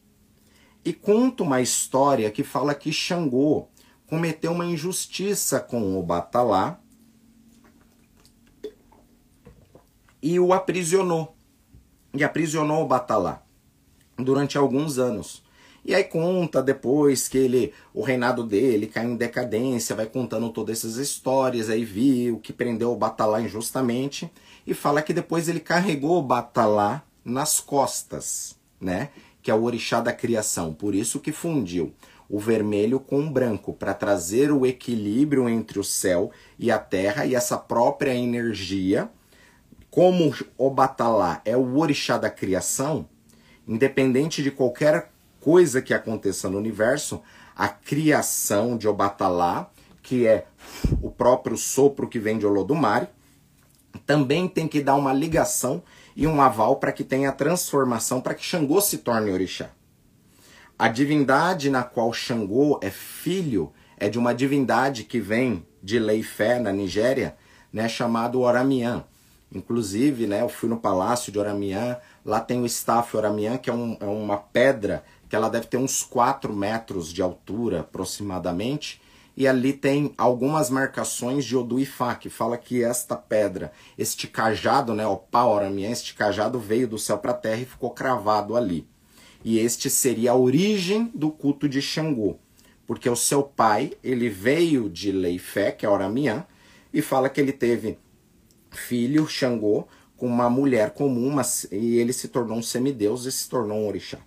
E 0.83 0.95
conta 0.95 1.43
uma 1.43 1.61
história 1.61 2.31
que 2.31 2.43
fala 2.43 2.75
que 2.75 2.91
Xangô 2.91 3.69
cometeu 4.07 4.53
uma 4.53 4.65
injustiça 4.65 5.61
com 5.61 6.01
o 6.01 6.03
Batalá 6.03 6.81
e 10.23 10.41
o 10.41 10.55
aprisionou. 10.55 11.37
E 12.15 12.25
aprisionou 12.25 12.83
o 12.83 12.89
Batalá 12.89 13.43
durante 14.17 14.57
alguns 14.57 14.99
anos. 14.99 15.45
E 15.91 15.95
aí 15.97 16.05
conta 16.05 16.63
depois 16.63 17.27
que 17.27 17.37
ele, 17.37 17.73
o 17.93 18.01
reinado 18.01 18.45
dele 18.45 18.87
caiu 18.87 19.11
em 19.11 19.17
decadência, 19.17 19.97
vai 19.97 20.07
contando 20.07 20.49
todas 20.51 20.79
essas 20.79 20.99
histórias, 20.99 21.69
aí 21.69 21.85
viu 21.85 22.39
que 22.39 22.53
prendeu 22.53 22.93
o 22.93 22.97
Batalá 22.97 23.41
injustamente 23.41 24.31
e 24.65 24.73
fala 24.73 25.03
que 25.03 25.13
depois 25.13 25.49
ele 25.49 25.59
carregou 25.59 26.17
o 26.17 26.23
Batalá 26.23 27.03
nas 27.25 27.59
costas, 27.59 28.57
né? 28.81 29.09
Que 29.43 29.51
é 29.51 29.55
o 29.55 29.65
orixá 29.65 30.01
da 30.01 30.13
criação, 30.13 30.73
por 30.73 30.95
isso 30.95 31.19
que 31.19 31.33
fundiu 31.33 31.93
o 32.29 32.39
vermelho 32.39 33.01
com 33.01 33.27
o 33.27 33.29
branco 33.29 33.73
para 33.73 33.93
trazer 33.93 34.53
o 34.53 34.65
equilíbrio 34.65 35.49
entre 35.49 35.81
o 35.81 35.83
céu 35.83 36.31
e 36.57 36.71
a 36.71 36.79
terra 36.79 37.27
e 37.27 37.35
essa 37.35 37.59
própria 37.59 38.15
energia. 38.15 39.11
Como 39.91 40.33
o 40.57 40.71
Batalá 40.71 41.43
é 41.45 41.57
o 41.57 41.79
orixá 41.79 42.17
da 42.17 42.31
criação, 42.31 43.09
independente 43.67 44.41
de 44.41 44.53
qualquer 44.53 45.11
coisa 45.41 45.81
que 45.83 45.95
aconteça 45.95 46.49
no 46.49 46.59
universo, 46.59 47.23
a 47.57 47.69
criação 47.69 48.77
de 48.77 48.87
Obatalá, 48.87 49.71
que 50.03 50.27
é 50.27 50.47
o 51.03 51.11
próprio 51.11 51.57
sopro 51.57 52.09
que 52.09 52.19
vem 52.19 52.39
de 52.39 52.47
Olodumare, 52.47 53.09
também 54.07 54.49
tem 54.49 54.69
que 54.69 54.81
dar 54.81 54.95
uma 54.95 55.13
ligação 55.13 55.83
e 56.15 56.27
um 56.27 56.41
aval 56.41 56.77
para 56.77 56.93
que 56.93 57.05
tenha 57.05 57.33
transformação, 57.33 58.21
para 58.21 58.35
que 58.35 58.45
Xangô 58.45 58.81
se 58.81 58.99
torne 58.99 59.31
orixá. 59.31 59.71
A 60.79 60.89
divindade 60.89 61.69
na 61.71 61.83
qual 61.83 62.13
Xangô 62.13 62.79
é 62.83 62.91
filho 62.91 63.73
é 63.99 64.09
de 64.09 64.19
uma 64.19 64.35
divindade 64.35 65.05
que 65.05 65.21
vem 65.21 65.67
de 65.83 65.99
Leifé, 65.99 66.59
na 66.59 66.73
Nigéria, 66.73 67.37
né, 67.73 67.89
chamado 67.89 68.41
Oramian. 68.41 69.05
Inclusive, 69.53 70.27
né, 70.27 70.41
eu 70.41 70.49
fui 70.49 70.69
no 70.69 70.79
palácio 70.79 71.31
de 71.31 71.39
Oramian, 71.39 71.99
lá 72.25 72.41
tem 72.41 72.63
o 72.63 72.67
Staff 72.67 73.17
Oramian, 73.17 73.59
que 73.59 73.69
é, 73.69 73.73
um, 73.73 73.97
é 74.01 74.07
uma 74.07 74.37
pedra 74.37 75.05
que 75.31 75.37
ela 75.37 75.49
deve 75.49 75.69
ter 75.69 75.77
uns 75.77 76.03
4 76.03 76.53
metros 76.53 77.13
de 77.13 77.23
altura 77.23 77.81
aproximadamente, 77.81 79.01
e 79.37 79.47
ali 79.47 79.73
tem 79.73 80.13
algumas 80.19 80.69
marcações 80.69 81.45
de 81.45 81.57
Odu 81.57 81.79
Ifá, 81.79 82.17
que 82.17 82.29
fala 82.29 82.59
que 82.59 82.83
esta 82.83 83.17
pedra, 83.17 83.71
este 83.97 84.27
cajado, 84.27 84.93
né, 84.93 85.07
o 85.07 85.17
Paoramian, 85.17 85.89
este 85.89 86.15
cajado 86.15 86.59
veio 86.59 86.89
do 86.89 86.99
céu 86.99 87.17
para 87.17 87.31
a 87.31 87.35
terra 87.35 87.63
e 87.63 87.65
ficou 87.65 87.91
cravado 87.91 88.57
ali. 88.57 88.89
E 89.45 89.61
este 89.61 89.89
seria 89.89 90.33
a 90.33 90.37
origem 90.37 91.09
do 91.15 91.31
culto 91.31 91.69
de 91.69 91.81
Xangô, 91.81 92.37
porque 92.85 93.09
o 93.09 93.15
seu 93.15 93.45
pai, 93.45 93.93
ele 94.03 94.29
veio 94.29 94.91
de 94.91 95.13
Leifé, 95.13 95.71
que 95.71 95.87
é 95.87 95.89
Oramian, 95.89 96.45
e 96.93 97.01
fala 97.01 97.29
que 97.31 97.41
ele 97.41 97.53
teve 97.53 98.01
filho, 98.73 99.29
Xangô, 99.29 99.87
com 100.17 100.27
uma 100.27 100.51
mulher 100.51 100.91
comum, 100.91 101.31
mas, 101.31 101.69
e 101.71 101.99
ele 101.99 102.13
se 102.13 102.27
tornou 102.27 102.59
um 102.59 102.63
semideus 102.63 103.27
e 103.27 103.33
se 103.33 103.49
tornou 103.49 103.79
um 103.79 103.87
orixá. 103.87 104.19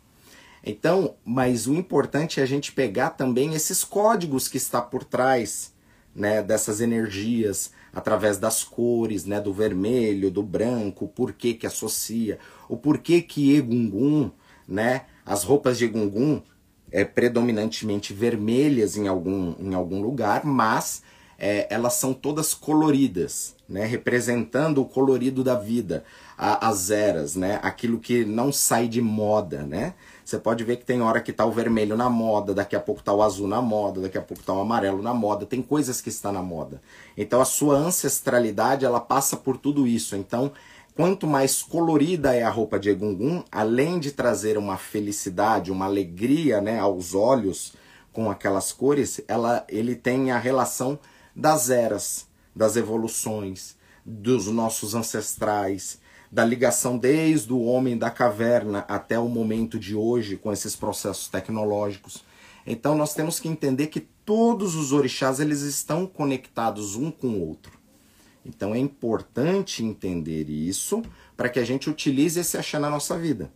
Então, 0.63 1.15
mas 1.25 1.67
o 1.67 1.73
importante 1.73 2.39
é 2.39 2.43
a 2.43 2.45
gente 2.45 2.71
pegar 2.71 3.11
também 3.11 3.53
esses 3.53 3.83
códigos 3.83 4.47
que 4.47 4.57
está 4.57 4.81
por 4.81 5.03
trás, 5.03 5.73
né, 6.15 6.41
dessas 6.41 6.79
energias, 6.79 7.71
através 7.93 8.37
das 8.37 8.63
cores, 8.63 9.25
né, 9.25 9.41
do 9.41 9.51
vermelho, 9.51 10.31
do 10.31 10.41
branco, 10.41 11.05
o 11.05 11.07
porquê 11.07 11.53
que 11.53 11.67
associa, 11.67 12.39
o 12.69 12.77
porquê 12.77 13.21
que 13.21 13.55
Egungun, 13.55 14.31
né, 14.67 15.05
as 15.25 15.43
roupas 15.43 15.77
de 15.77 15.85
Egungun 15.85 16.41
é 16.91 17.03
predominantemente 17.03 18.13
vermelhas 18.13 18.95
em 18.95 19.07
algum, 19.07 19.55
em 19.59 19.73
algum 19.73 20.01
lugar, 20.01 20.45
mas 20.45 21.01
é, 21.37 21.67
elas 21.69 21.95
são 21.95 22.13
todas 22.13 22.53
coloridas, 22.53 23.55
né, 23.67 23.85
representando 23.85 24.81
o 24.81 24.85
colorido 24.85 25.43
da 25.43 25.55
vida, 25.55 26.05
a, 26.37 26.69
as 26.69 26.89
eras, 26.91 27.35
né, 27.35 27.59
aquilo 27.63 27.99
que 27.99 28.23
não 28.23 28.51
sai 28.51 28.87
de 28.87 29.01
moda, 29.01 29.63
né. 29.63 29.95
Você 30.23 30.39
pode 30.39 30.63
ver 30.63 30.77
que 30.77 30.85
tem 30.85 31.01
hora 31.01 31.19
que 31.19 31.33
tá 31.33 31.45
o 31.45 31.51
vermelho 31.51 31.97
na 31.97 32.09
moda, 32.09 32.53
daqui 32.53 32.75
a 32.75 32.79
pouco 32.79 33.03
tá 33.03 33.13
o 33.13 33.21
azul 33.21 33.47
na 33.47 33.61
moda, 33.61 34.01
daqui 34.01 34.17
a 34.17 34.21
pouco 34.21 34.41
tá 34.41 34.53
o 34.53 34.61
amarelo 34.61 35.01
na 35.01 35.13
moda, 35.13 35.45
tem 35.45 35.61
coisas 35.61 35.99
que 35.99 36.09
está 36.09 36.31
na 36.31 36.41
moda. 36.41 36.81
Então 37.17 37.41
a 37.41 37.45
sua 37.45 37.75
ancestralidade, 37.75 38.85
ela 38.85 39.01
passa 39.01 39.35
por 39.35 39.57
tudo 39.57 39.85
isso. 39.85 40.15
Então, 40.15 40.51
quanto 40.95 41.27
mais 41.27 41.61
colorida 41.61 42.33
é 42.33 42.43
a 42.43 42.49
roupa 42.49 42.79
de 42.79 42.89
Egungun, 42.89 43.43
além 43.51 43.99
de 43.99 44.11
trazer 44.11 44.57
uma 44.57 44.77
felicidade, 44.77 45.71
uma 45.71 45.85
alegria, 45.85 46.61
né, 46.61 46.79
aos 46.79 47.13
olhos 47.13 47.73
com 48.13 48.31
aquelas 48.31 48.71
cores, 48.71 49.19
ela 49.27 49.65
ele 49.67 49.95
tem 49.95 50.31
a 50.31 50.37
relação 50.37 50.97
das 51.35 51.69
eras, 51.69 52.27
das 52.55 52.77
evoluções, 52.77 53.75
dos 54.05 54.47
nossos 54.47 54.95
ancestrais, 54.95 55.99
da 56.33 56.43
ligação 56.43 56.97
desde 56.97 57.53
o 57.53 57.61
homem 57.61 57.95
da 57.95 58.09
caverna 58.09 58.79
até 58.87 59.19
o 59.19 59.29
momento 59.29 59.77
de 59.77 59.95
hoje 59.95 60.35
com 60.35 60.51
esses 60.51 60.75
processos 60.75 61.27
tecnológicos. 61.27 62.25
Então 62.65 62.97
nós 62.97 63.13
temos 63.13 63.39
que 63.39 63.47
entender 63.47 63.85
que 63.85 63.99
todos 63.99 64.73
os 64.73 64.91
orixás 64.91 65.39
eles 65.39 65.61
estão 65.61 66.07
conectados 66.07 66.95
um 66.95 67.11
com 67.11 67.27
o 67.27 67.47
outro. 67.47 67.77
Então 68.43 68.73
é 68.73 68.79
importante 68.79 69.83
entender 69.83 70.49
isso 70.49 71.03
para 71.37 71.49
que 71.49 71.59
a 71.59 71.63
gente 71.63 71.87
utilize 71.87 72.39
esse 72.39 72.57
axé 72.57 72.79
na 72.79 72.89
nossa 72.89 73.15
vida. 73.15 73.53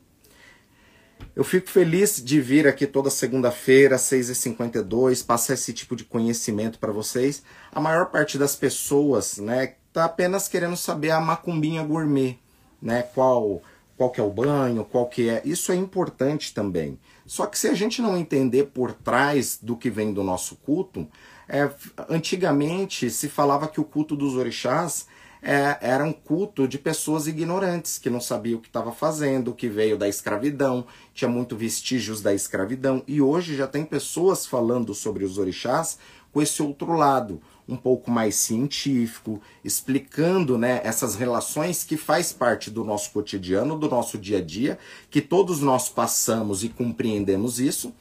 Eu 1.36 1.44
fico 1.44 1.72
feliz 1.72 2.24
de 2.24 2.40
vir 2.40 2.68
aqui 2.68 2.86
toda 2.86 3.10
segunda-feira, 3.10 3.96
às 3.96 4.04
6h52, 4.04 5.26
passar 5.26 5.56
esse 5.56 5.74
tipo 5.74 5.96
de 5.96 6.04
conhecimento 6.04 6.78
para 6.78 6.92
vocês. 6.92 7.42
A 7.72 7.80
maior 7.80 8.12
parte 8.12 8.38
das 8.38 8.56
pessoas 8.56 9.40
né, 9.40 9.74
está 9.88 10.06
apenas 10.06 10.48
querendo 10.48 10.78
saber 10.78 11.10
a 11.10 11.20
macumbinha 11.20 11.84
gourmet 11.84 12.38
né? 12.82 13.04
Qual 13.04 13.62
qual 13.98 14.12
que 14.12 14.22
é 14.22 14.24
o 14.24 14.30
banho, 14.30 14.86
qual 14.86 15.08
que 15.08 15.28
é. 15.28 15.42
Isso 15.44 15.72
é 15.72 15.76
importante 15.76 16.54
também. 16.54 17.00
Só 17.26 17.48
que 17.48 17.58
se 17.58 17.68
a 17.68 17.74
gente 17.74 18.00
não 18.00 18.16
entender 18.16 18.66
por 18.66 18.94
trás 18.94 19.58
do 19.62 19.76
que 19.76 19.90
vem 19.90 20.14
do 20.14 20.24
nosso 20.24 20.56
culto, 20.58 21.08
é, 21.50 21.68
antigamente 22.08 23.10
se 23.10 23.28
falava 23.28 23.68
que 23.68 23.82
o 23.82 23.84
culto 23.84 24.16
dos 24.16 24.36
orixás 24.36 25.08
é, 25.42 25.78
era 25.82 26.04
um 26.04 26.14
culto 26.14 26.68
de 26.68 26.78
pessoas 26.78 27.26
ignorantes, 27.26 27.98
que 27.98 28.10
não 28.10 28.22
sabiam 28.22 28.60
o 28.60 28.62
que 28.62 28.68
estava 28.68 28.92
fazendo, 28.92 29.54
que 29.54 29.68
veio 29.68 29.98
da 29.98 30.08
escravidão, 30.08 30.86
tinha 31.14 31.30
muito 31.30 31.56
vestígios 31.56 32.22
da 32.22 32.34
escravidão. 32.34 33.04
E 33.08 33.20
hoje 33.20 33.56
já 33.56 33.68
tem 33.68 33.84
pessoas 33.84 34.46
falando 34.46 34.94
sobre 34.94 35.26
os 35.26 35.40
orixás 35.40 35.98
com 36.32 36.42
esse 36.42 36.62
outro 36.62 36.94
lado 36.94 37.42
um 37.68 37.76
pouco 37.76 38.10
mais 38.10 38.36
científico, 38.36 39.42
explicando 39.64 40.58
né, 40.58 40.80
essas 40.84 41.16
relações 41.16 41.84
que 41.84 41.98
faz 41.98 42.32
parte 42.32 42.72
do 42.72 42.84
nosso 42.84 43.12
cotidiano, 43.12 43.78
do 43.78 43.90
nosso 43.90 44.18
dia 44.18 44.38
a 44.38 44.42
dia, 44.42 44.80
que 45.10 45.22
todos 45.22 45.60
nós 45.60 45.90
passamos 45.90 46.64
e 46.64 46.70
compreendemos 46.70 47.60
isso, 47.60 47.94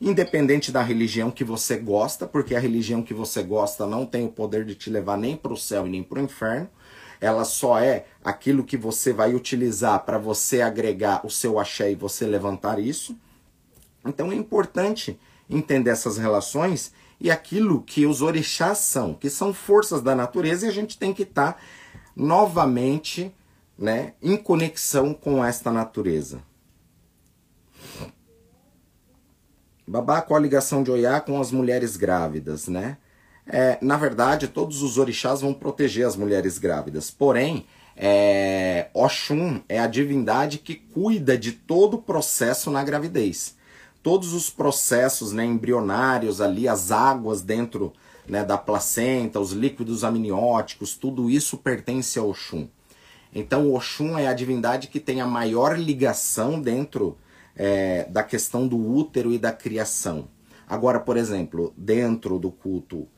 independente 0.00 0.72
da 0.72 0.82
religião 0.82 1.30
que 1.30 1.44
você 1.44 1.76
gosta, 1.76 2.26
porque 2.26 2.54
a 2.54 2.60
religião 2.60 3.02
que 3.02 3.12
você 3.12 3.42
gosta 3.42 3.86
não 3.86 4.06
tem 4.06 4.24
o 4.24 4.30
poder 4.30 4.64
de 4.64 4.74
te 4.74 4.88
levar 4.88 5.18
nem 5.18 5.36
para 5.36 5.52
o 5.52 5.56
céu 5.56 5.86
e 5.86 5.90
nem 5.90 6.02
para 6.02 6.18
o 6.18 6.24
inferno. 6.24 6.68
Ela 7.20 7.44
só 7.44 7.78
é 7.78 8.06
aquilo 8.24 8.64
que 8.64 8.78
você 8.78 9.12
vai 9.12 9.34
utilizar 9.34 10.06
para 10.06 10.16
você 10.16 10.62
agregar 10.62 11.20
o 11.26 11.28
seu 11.28 11.58
axé 11.58 11.92
e 11.92 11.94
você 11.94 12.26
levantar 12.26 12.78
isso. 12.78 13.14
Então 14.02 14.32
é 14.32 14.34
importante 14.34 15.20
entender 15.50 15.90
essas 15.90 16.16
relações 16.16 16.92
e 17.20 17.30
aquilo 17.30 17.82
que 17.82 18.06
os 18.06 18.22
orixás 18.22 18.78
são, 18.78 19.12
que 19.12 19.28
são 19.28 19.52
forças 19.52 20.00
da 20.00 20.14
natureza, 20.14 20.66
e 20.66 20.68
a 20.68 20.72
gente 20.72 20.98
tem 20.98 21.12
que 21.12 21.22
estar 21.22 21.52
tá 21.52 21.58
novamente 22.16 23.32
né, 23.78 24.14
em 24.22 24.36
conexão 24.36 25.12
com 25.12 25.44
esta 25.44 25.70
natureza. 25.70 26.42
Babá, 29.86 30.22
qual 30.22 30.38
a 30.38 30.42
ligação 30.42 30.82
de 30.82 30.90
Oiá 30.90 31.20
com 31.20 31.40
as 31.40 31.50
mulheres 31.50 31.96
grávidas, 31.96 32.68
né? 32.68 32.96
É, 33.46 33.76
na 33.82 33.96
verdade, 33.96 34.46
todos 34.46 34.82
os 34.82 34.96
orixás 34.96 35.40
vão 35.40 35.52
proteger 35.52 36.06
as 36.06 36.14
mulheres 36.14 36.58
grávidas. 36.58 37.10
Porém, 37.10 37.66
é, 37.96 38.88
Oxum 38.94 39.60
é 39.68 39.80
a 39.80 39.88
divindade 39.88 40.58
que 40.58 40.76
cuida 40.76 41.36
de 41.36 41.52
todo 41.52 41.94
o 41.94 42.02
processo 42.02 42.70
na 42.70 42.84
gravidez 42.84 43.58
todos 44.02 44.32
os 44.32 44.48
processos 44.50 45.32
né, 45.32 45.44
embrionários 45.44 46.40
ali, 46.40 46.66
as 46.66 46.90
águas 46.90 47.42
dentro 47.42 47.92
né, 48.26 48.44
da 48.44 48.56
placenta, 48.56 49.40
os 49.40 49.52
líquidos 49.52 50.04
amnióticos, 50.04 50.96
tudo 50.96 51.28
isso 51.28 51.58
pertence 51.58 52.18
ao 52.18 52.30
Oxum. 52.30 52.68
Então 53.34 53.68
o 53.68 53.74
Oxum 53.74 54.18
é 54.18 54.26
a 54.26 54.34
divindade 54.34 54.88
que 54.88 55.00
tem 55.00 55.20
a 55.20 55.26
maior 55.26 55.78
ligação 55.78 56.60
dentro 56.60 57.16
é, 57.54 58.04
da 58.04 58.22
questão 58.22 58.66
do 58.66 58.78
útero 58.78 59.32
e 59.32 59.38
da 59.38 59.52
criação. 59.52 60.28
Agora, 60.66 61.00
por 61.00 61.16
exemplo, 61.16 61.74
dentro 61.76 62.38
do 62.38 62.50
culto, 62.50 63.08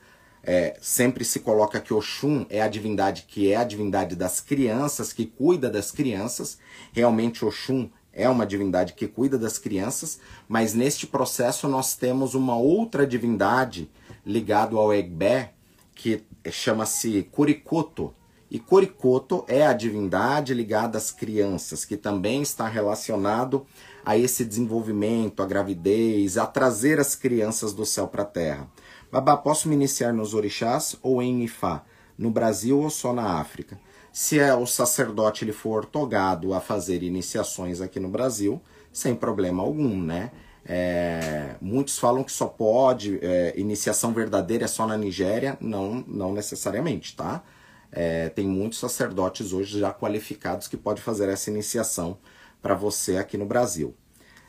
é, 0.42 0.76
sempre 0.80 1.24
se 1.24 1.40
coloca 1.40 1.80
que 1.80 1.94
Oxum 1.94 2.44
é 2.50 2.60
a 2.60 2.68
divindade 2.68 3.24
que 3.28 3.52
é 3.52 3.56
a 3.56 3.64
divindade 3.64 4.16
das 4.16 4.40
crianças, 4.40 5.12
que 5.12 5.26
cuida 5.26 5.70
das 5.70 5.90
crianças. 5.90 6.58
Realmente 6.92 7.44
Oxum 7.44 7.88
é 8.12 8.28
uma 8.28 8.46
divindade 8.46 8.92
que 8.92 9.08
cuida 9.08 9.38
das 9.38 9.58
crianças, 9.58 10.20
mas 10.48 10.74
neste 10.74 11.06
processo 11.06 11.66
nós 11.66 11.96
temos 11.96 12.34
uma 12.34 12.56
outra 12.56 13.06
divindade 13.06 13.90
ligada 14.24 14.76
ao 14.76 14.92
Egbé, 14.92 15.54
que 15.94 16.22
chama-se 16.50 17.22
Kurikoto. 17.30 18.14
E 18.50 18.58
Kurikoto 18.58 19.44
é 19.48 19.66
a 19.66 19.72
divindade 19.72 20.52
ligada 20.52 20.98
às 20.98 21.10
crianças, 21.10 21.86
que 21.86 21.96
também 21.96 22.42
está 22.42 22.68
relacionado 22.68 23.66
a 24.04 24.18
esse 24.18 24.44
desenvolvimento, 24.44 25.42
a 25.42 25.46
gravidez, 25.46 26.36
a 26.36 26.46
trazer 26.46 27.00
as 27.00 27.14
crianças 27.14 27.72
do 27.72 27.86
céu 27.86 28.08
para 28.08 28.22
a 28.22 28.26
terra. 28.26 28.68
Babá, 29.10 29.36
posso 29.36 29.68
me 29.68 29.74
iniciar 29.74 30.12
nos 30.12 30.34
orixás 30.34 30.96
ou 31.02 31.22
em 31.22 31.44
Ifá? 31.44 31.82
No 32.18 32.30
Brasil 32.30 32.78
ou 32.78 32.90
só 32.90 33.12
na 33.12 33.40
África? 33.40 33.78
Se 34.12 34.38
é 34.38 34.54
o 34.54 34.66
sacerdote 34.66 35.44
ele 35.44 35.52
for 35.52 35.86
togado 35.86 36.52
a 36.52 36.60
fazer 36.60 37.02
iniciações 37.02 37.80
aqui 37.80 37.98
no 37.98 38.08
Brasil, 38.08 38.60
sem 38.92 39.14
problema 39.14 39.62
algum, 39.62 40.00
né? 40.02 40.30
É, 40.64 41.56
muitos 41.60 41.98
falam 41.98 42.22
que 42.22 42.30
só 42.30 42.46
pode, 42.46 43.18
é, 43.22 43.58
iniciação 43.58 44.12
verdadeira 44.12 44.64
é 44.64 44.68
só 44.68 44.86
na 44.86 44.96
Nigéria, 44.96 45.56
não, 45.60 46.04
não 46.06 46.32
necessariamente, 46.32 47.16
tá? 47.16 47.42
É, 47.90 48.28
tem 48.28 48.46
muitos 48.46 48.78
sacerdotes 48.78 49.52
hoje 49.52 49.80
já 49.80 49.92
qualificados 49.92 50.68
que 50.68 50.76
podem 50.76 51.02
fazer 51.02 51.28
essa 51.28 51.50
iniciação 51.50 52.18
para 52.60 52.74
você 52.74 53.16
aqui 53.16 53.36
no 53.36 53.46
Brasil. 53.46 53.94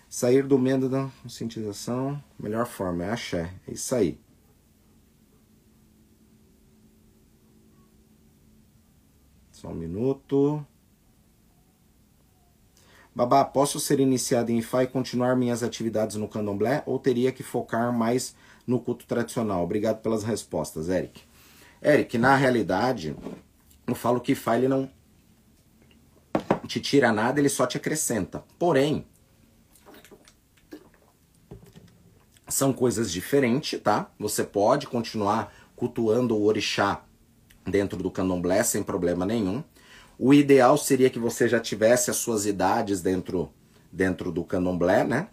Sair 0.09 0.43
do 0.43 0.59
medo 0.59 0.88
da 0.89 1.09
conscientização, 1.24 2.22
melhor 2.38 2.68
forma 2.68 3.05
é 3.05 3.11
axé, 3.11 3.49
é 3.68 3.72
isso 3.74 3.95
aí. 3.95 4.20
Só 9.64 9.70
um 9.70 9.76
minuto. 9.76 10.66
Babá, 13.16 13.45
posso 13.45 13.80
ser 13.80 14.01
iniciado 14.01 14.51
em 14.51 14.57
Ifá 14.57 14.84
e 14.84 14.88
continuar 14.88 15.38
minhas 15.38 15.64
atividades 15.64 16.18
no 16.18 16.28
candomblé 16.28 16.84
ou 16.86 16.99
teria 16.99 17.32
que 17.32 17.43
focar 17.43 17.93
mais 17.93 18.36
no 18.68 18.78
culto 18.78 19.05
tradicional? 19.05 19.64
Obrigado 19.64 20.01
pelas 20.01 20.24
respostas, 20.24 20.89
Eric. 20.89 21.22
Eric, 21.82 22.18
na 22.18 22.36
realidade, 22.36 23.16
eu 23.88 23.95
falo 23.95 24.20
que 24.20 24.34
Ifá 24.34 24.57
ele 24.57 24.68
não 24.68 24.91
te 26.68 26.82
tira 26.82 27.14
nada, 27.14 27.39
ele 27.39 27.47
só 27.47 27.66
te 27.66 27.78
acrescenta. 27.78 28.43
Porém, 28.59 29.07
são 32.49 32.74
coisas 32.74 33.09
diferentes, 33.09 33.80
tá? 33.80 34.11
Você 34.20 34.43
pode 34.43 34.88
continuar 34.88 35.53
cultuando 35.74 36.36
o 36.36 36.43
orixá 36.43 37.05
dentro 37.66 38.01
do 38.01 38.11
candomblé 38.11 38.64
sem 38.64 38.84
problema 38.84 39.26
nenhum. 39.26 39.64
O 40.18 40.34
ideal 40.34 40.78
seria 40.78 41.09
que 41.09 41.20
você 41.20 41.47
já 41.47 41.59
tivesse 41.59 42.11
as 42.11 42.18
suas 42.18 42.45
idades 42.45 43.01
dentro, 43.01 43.49
dentro 43.91 44.32
do 44.32 44.43
candomblé, 44.43 45.03
né? 45.03 45.28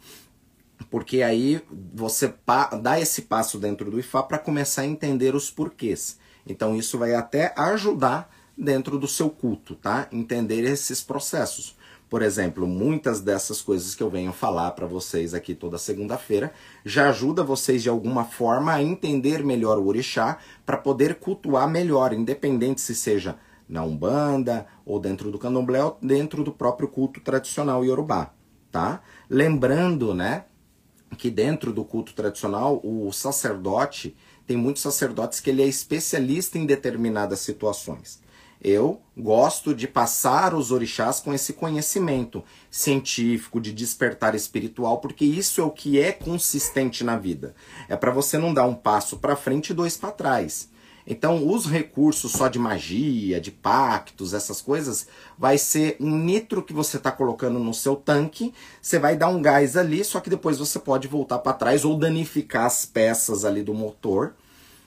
Porque 0.90 1.22
aí 1.22 1.62
você 1.94 2.32
dá 2.80 2.98
esse 2.98 3.22
passo 3.22 3.58
dentro 3.58 3.90
do 3.90 4.00
Ifá 4.00 4.22
para 4.22 4.38
começar 4.38 4.82
a 4.82 4.86
entender 4.86 5.34
os 5.34 5.50
porquês. 5.50 6.18
Então 6.46 6.74
isso 6.74 6.98
vai 6.98 7.14
até 7.14 7.52
ajudar 7.56 8.34
dentro 8.56 8.98
do 8.98 9.06
seu 9.06 9.30
culto, 9.30 9.74
tá? 9.74 10.08
Entender 10.10 10.64
esses 10.64 11.02
processos. 11.02 11.76
Por 12.10 12.22
exemplo, 12.22 12.66
muitas 12.66 13.20
dessas 13.20 13.62
coisas 13.62 13.94
que 13.94 14.02
eu 14.02 14.10
venho 14.10 14.32
falar 14.32 14.72
para 14.72 14.84
vocês 14.84 15.32
aqui 15.32 15.54
toda 15.54 15.78
segunda-feira 15.78 16.52
já 16.84 17.08
ajuda 17.08 17.44
vocês 17.44 17.84
de 17.84 17.88
alguma 17.88 18.24
forma 18.24 18.72
a 18.72 18.82
entender 18.82 19.44
melhor 19.44 19.78
o 19.78 19.86
orixá 19.86 20.38
para 20.66 20.76
poder 20.76 21.20
cultuar 21.20 21.70
melhor, 21.70 22.12
independente 22.12 22.80
se 22.80 22.96
seja 22.96 23.38
na 23.68 23.84
Umbanda 23.84 24.66
ou 24.84 24.98
dentro 24.98 25.30
do 25.30 25.38
Candomblé 25.38 25.84
ou 25.84 25.96
dentro 26.02 26.42
do 26.42 26.50
próprio 26.50 26.88
culto 26.88 27.20
tradicional 27.20 27.84
iorubá, 27.84 28.34
tá? 28.72 29.00
Lembrando, 29.28 30.12
né, 30.12 30.46
que 31.16 31.30
dentro 31.30 31.72
do 31.72 31.84
culto 31.84 32.12
tradicional 32.12 32.80
o 32.82 33.12
sacerdote 33.12 34.16
tem 34.48 34.56
muitos 34.56 34.82
sacerdotes 34.82 35.38
que 35.38 35.48
ele 35.48 35.62
é 35.62 35.66
especialista 35.68 36.58
em 36.58 36.66
determinadas 36.66 37.38
situações. 37.38 38.20
Eu 38.62 39.00
gosto 39.16 39.74
de 39.74 39.88
passar 39.88 40.54
os 40.54 40.70
orixás 40.70 41.18
com 41.18 41.32
esse 41.32 41.54
conhecimento 41.54 42.44
científico, 42.70 43.58
de 43.58 43.72
despertar 43.72 44.34
espiritual, 44.34 44.98
porque 44.98 45.24
isso 45.24 45.62
é 45.62 45.64
o 45.64 45.70
que 45.70 45.98
é 45.98 46.12
consistente 46.12 47.02
na 47.02 47.16
vida. 47.16 47.54
É 47.88 47.96
para 47.96 48.10
você 48.10 48.36
não 48.36 48.52
dar 48.52 48.66
um 48.66 48.74
passo 48.74 49.16
para 49.16 49.34
frente 49.34 49.70
e 49.70 49.74
dois 49.74 49.96
para 49.96 50.12
trás. 50.12 50.68
Então, 51.06 51.48
os 51.48 51.64
recursos 51.64 52.32
só 52.32 52.48
de 52.48 52.58
magia, 52.58 53.40
de 53.40 53.50
pactos, 53.50 54.34
essas 54.34 54.60
coisas, 54.60 55.06
vai 55.38 55.56
ser 55.56 55.96
um 55.98 56.16
nitro 56.16 56.62
que 56.62 56.74
você 56.74 56.98
está 56.98 57.10
colocando 57.10 57.58
no 57.58 57.72
seu 57.72 57.96
tanque. 57.96 58.52
Você 58.80 58.98
vai 58.98 59.16
dar 59.16 59.28
um 59.28 59.40
gás 59.40 59.76
ali, 59.76 60.04
só 60.04 60.20
que 60.20 60.28
depois 60.28 60.58
você 60.58 60.78
pode 60.78 61.08
voltar 61.08 61.38
para 61.38 61.54
trás 61.54 61.84
ou 61.84 61.98
danificar 61.98 62.66
as 62.66 62.84
peças 62.84 63.44
ali 63.44 63.62
do 63.62 63.72
motor. 63.72 64.34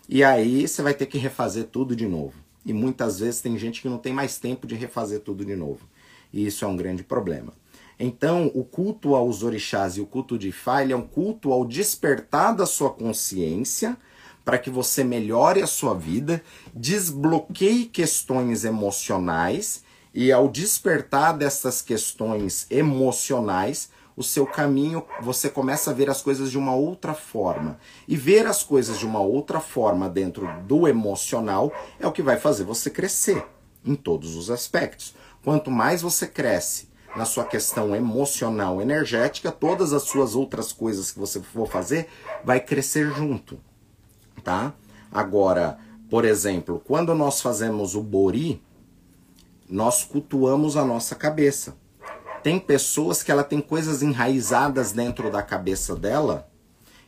E 0.07 0.24
aí 0.24 0.67
você 0.67 0.84
vai 0.84 0.93
ter 0.93 1.07
que 1.07 1.17
refazer 1.17 1.65
tudo 1.65 1.95
de 1.95 2.07
novo. 2.07 2.42
E 2.66 2.74
muitas 2.74 3.20
vezes 3.20 3.41
tem 3.41 3.57
gente 3.57 3.82
que 3.82 3.89
não 3.89 3.97
tem 3.97 4.14
mais 4.14 4.38
tempo 4.38 4.66
de 4.66 4.76
refazer 4.76 5.20
tudo 5.20 5.43
de 5.43 5.55
novo. 5.55 5.88
E 6.32 6.45
isso 6.45 6.66
é 6.66 6.68
um 6.68 6.76
grande 6.76 7.03
problema. 7.03 7.53
Então, 7.99 8.51
o 8.55 8.64
culto 8.64 9.16
aos 9.16 9.43
orixás 9.43 9.97
e 9.97 10.01
o 10.01 10.05
culto 10.05 10.38
de 10.38 10.49
Ifá, 10.49 10.82
é 10.82 10.95
um 10.95 11.07
culto 11.07 11.51
ao 11.51 11.66
despertar 11.66 12.55
da 12.55 12.66
sua 12.66 12.89
consciência 12.89 13.97
para 14.43 14.57
que 14.57 14.70
você 14.70 15.03
melhore 15.03 15.61
a 15.61 15.68
sua 15.68 15.93
vida, 15.93 16.43
desbloqueie 16.74 17.86
questões 17.86 18.66
emocionais 18.66 19.84
e 20.14 20.32
ao 20.32 20.49
despertar 20.49 21.38
dessas 21.38 21.82
questões 21.82 22.68
emocionais, 22.70 23.89
o 24.16 24.24
seu 24.24 24.45
caminho, 24.45 25.03
você 25.22 25.49
começa 25.49 25.91
a 25.91 25.93
ver 25.93 26.09
as 26.09 26.22
coisas 26.22 26.51
de 26.51 26.57
uma 26.57 26.76
outra 26.76 27.14
forma. 27.14 27.80
E 28.07 28.16
ver 28.16 28.45
as 28.45 28.64
coisas 28.64 28.99
de 28.99 29.05
uma 29.05 29.20
outra 29.20 29.59
forma 29.59 30.09
dentro 30.09 30.47
do 30.64 30.88
emocional 30.88 31.72
é 31.99 32.07
o 32.07 32.11
que 32.11 32.22
vai 32.22 32.38
fazer 32.38 32.64
você 32.64 32.89
crescer 32.89 33.45
em 33.86 33.95
todos 33.95 34.36
os 34.36 34.49
aspectos. 34.49 35.16
Quanto 35.43 35.70
mais 35.70 36.01
você 36.01 36.28
cresce 36.28 36.88
na 37.16 37.26
sua 37.26 37.43
questão 37.43 37.95
emocional, 37.95 38.82
energética, 38.82 39.51
todas 39.51 39.93
as 39.93 40.03
suas 40.03 40.36
outras 40.36 40.72
coisas 40.72 41.11
que 41.11 41.20
você 41.20 41.41
for 41.41 41.68
fazer 41.68 42.07
vai 42.43 42.59
crescer 42.59 43.14
junto, 43.14 43.59
tá? 44.43 44.74
Agora, 45.11 45.78
por 46.09 46.26
exemplo, 46.26 46.82
quando 46.86 47.14
nós 47.14 47.41
fazemos 47.41 47.95
o 47.95 48.01
bori, 48.01 48.61
nós 49.70 50.03
cultuamos 50.03 50.76
a 50.76 50.86
nossa 50.86 51.16
cabeça. 51.16 51.76
Tem 52.43 52.59
pessoas 52.59 53.23
que 53.23 53.31
ela 53.31 53.43
tem 53.43 53.61
coisas 53.61 54.03
enraizadas 54.03 54.91
dentro 54.91 55.31
da 55.31 55.41
cabeça 55.41 55.95
dela, 55.95 56.49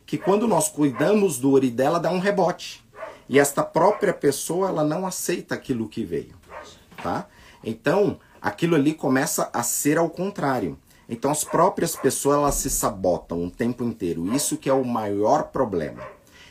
que 0.06 0.16
quando 0.16 0.48
nós 0.48 0.70
cuidamos 0.70 1.38
do 1.38 1.52
ori 1.52 1.70
dela 1.70 2.00
dá 2.00 2.10
um 2.10 2.18
rebote. 2.18 2.82
E 3.28 3.38
esta 3.38 3.62
própria 3.62 4.14
pessoa 4.14 4.68
ela 4.68 4.82
não 4.82 5.06
aceita 5.06 5.54
aquilo 5.54 5.88
que 5.88 6.04
veio, 6.04 6.34
tá? 7.02 7.26
Então, 7.62 8.18
aquilo 8.40 8.76
ali 8.76 8.94
começa 8.94 9.50
a 9.52 9.62
ser 9.62 9.98
ao 9.98 10.08
contrário. 10.08 10.78
Então 11.08 11.30
as 11.30 11.44
próprias 11.44 11.94
pessoas 11.94 12.38
elas 12.38 12.54
se 12.54 12.70
sabotam 12.70 13.44
o 13.44 13.50
tempo 13.50 13.84
inteiro. 13.84 14.34
Isso 14.34 14.56
que 14.56 14.70
é 14.70 14.72
o 14.72 14.84
maior 14.84 15.44
problema. 15.44 16.02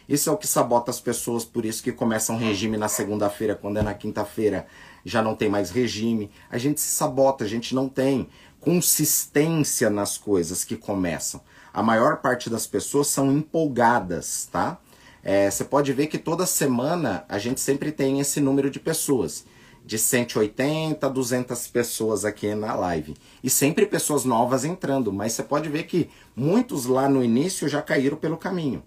Isso 0.08 0.30
é 0.30 0.32
o 0.32 0.38
que 0.38 0.46
sabota 0.46 0.92
as 0.92 1.00
pessoas, 1.00 1.44
por 1.44 1.66
isso 1.66 1.82
que 1.82 1.92
começam 1.92 2.38
regime 2.38 2.78
na 2.78 2.88
segunda-feira, 2.88 3.56
quando 3.56 3.78
é 3.78 3.82
na 3.82 3.96
quinta-feira 3.96 4.68
já 5.04 5.22
não 5.22 5.36
tem 5.36 5.50
mais 5.50 5.70
regime. 5.70 6.32
A 6.50 6.58
gente 6.58 6.82
se 6.82 6.90
sabota, 6.90 7.44
a 7.44 7.48
gente 7.48 7.74
não 7.74 7.88
tem 7.88 8.28
consistência 8.66 9.92
nas 9.92 10.18
coisas 10.18 10.64
que 10.64 10.76
começam. 10.76 11.40
A 11.72 11.84
maior 11.84 12.18
parte 12.18 12.50
das 12.50 12.66
pessoas 12.66 13.06
são 13.06 13.32
empolgadas, 13.32 14.50
tá? 14.52 14.82
É, 15.24 15.52
você 15.52 15.64
pode 15.64 15.94
ver 15.94 16.08
que 16.08 16.18
toda 16.18 16.48
semana 16.48 17.24
a 17.30 17.38
gente 17.38 17.62
sempre 17.62 17.92
tem 17.92 18.20
esse 18.20 18.42
número 18.42 18.72
de 18.72 18.80
pessoas. 18.80 19.46
De 19.86 20.00
180 20.00 21.06
a 21.06 21.10
200 21.10 21.68
pessoas 21.68 22.26
aqui 22.26 22.56
na 22.56 22.74
live. 22.74 23.16
E 23.44 23.52
sempre 23.52 23.86
pessoas 23.86 24.26
novas 24.26 24.66
entrando. 24.66 25.14
Mas 25.14 25.34
você 25.34 25.44
pode 25.44 25.70
ver 25.70 25.84
que 25.84 26.10
muitos 26.36 26.88
lá 26.88 27.08
no 27.08 27.24
início 27.24 27.70
já 27.70 27.84
caíram 27.84 28.18
pelo 28.18 28.36
caminho. 28.36 28.84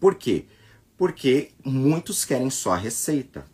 Por 0.00 0.16
quê? 0.16 0.46
Porque 0.96 1.52
muitos 1.64 2.24
querem 2.24 2.50
só 2.50 2.72
a 2.72 2.76
receita. 2.76 3.46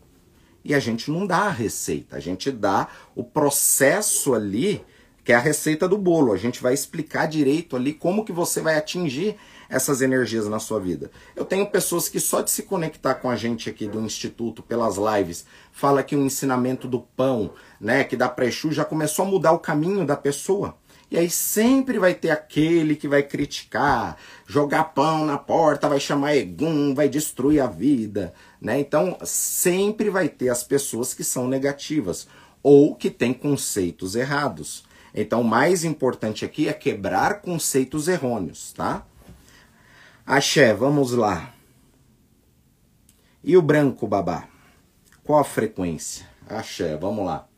E 0.65 0.75
a 0.75 0.79
gente 0.79 1.11
não 1.11 1.27
dá 1.27 1.41
a 1.41 1.51
receita. 1.51 2.17
A 2.17 2.21
gente 2.21 2.51
dá 2.51 2.89
o 3.15 3.23
processo 3.23 4.33
ali 4.33 4.83
que 5.25 5.33
é 5.33 5.35
a 5.35 5.41
receita 5.41 5.89
do 5.89 5.97
bolo. 5.97 6.33
A 6.33 6.37
gente 6.37 6.63
vai 6.63 6.75
explicar 6.75 7.27
direito 7.27 7.77
ali 7.77 7.93
como 7.93 8.25
que 8.25 8.33
você 8.33 8.61
vai 8.61 8.77
atingir 8.77 9.37
essas 9.69 10.03
energias 10.03 10.47
na 10.49 10.59
sua 10.59 10.79
vida. 10.79 11.11
Eu 11.35 11.45
tenho 11.45 11.67
pessoas 11.67 12.09
que 12.09 12.21
só 12.21 12.43
de 12.43 12.51
se 12.51 12.65
conectar 12.65 13.15
com 13.15 13.31
a 13.31 13.37
gente 13.37 13.71
aqui 13.71 13.87
do 13.87 14.01
instituto 14.01 14.63
pelas 14.63 14.97
lives, 14.97 15.47
fala 15.73 16.03
que 16.03 16.15
o 16.15 16.25
ensinamento 16.25 16.87
do 16.87 17.01
pão, 17.01 17.53
né, 17.81 18.05
que 18.05 18.17
dá 18.17 18.29
para 18.29 18.51
já 18.51 18.85
começou 18.85 19.25
a 19.25 19.29
mudar 19.29 19.53
o 19.53 19.59
caminho 19.59 20.05
da 20.05 20.17
pessoa. 20.17 20.77
E 21.11 21.19
aí 21.19 21.29
sempre 21.29 21.99
vai 21.99 22.15
ter 22.15 22.31
aquele 22.31 22.97
que 22.97 23.07
vai 23.07 23.23
criticar, 23.23 24.17
jogar 24.47 24.85
pão 24.85 25.27
na 25.27 25.37
porta, 25.37 25.89
vai 25.89 26.01
chamar 26.01 26.35
Egum, 26.35 26.95
vai 26.95 27.07
destruir 27.09 27.61
a 27.61 27.67
vida, 27.67 28.33
né? 28.61 28.81
Então 28.81 29.19
sempre 29.23 30.09
vai 30.09 30.29
ter 30.29 30.49
as 30.49 30.63
pessoas 30.63 31.13
que 31.13 31.23
são 31.23 31.47
negativas 31.47 32.27
ou 32.63 32.95
que 32.95 33.11
têm 33.11 33.35
conceitos 33.35 34.15
errados. 34.15 34.85
Então, 35.15 35.43
o 35.43 35.45
mais 35.45 35.85
importante 35.85 36.45
aqui 36.45 36.69
é 36.69 36.73
quebrar 36.73 37.43
conceitos 37.43 38.09
errôneos, 38.09 38.73
tá? 38.73 39.07
Axé, 40.25 40.73
vamos 40.73 41.13
lá. 41.13 41.55
E 43.45 43.57
o 43.57 43.63
branco, 43.63 44.07
babá? 44.07 44.49
Qual 45.25 45.39
a 45.39 45.45
frequência? 45.45 46.29
Axé, 46.49 46.97
vamos 46.97 47.27
lá. 47.27 47.49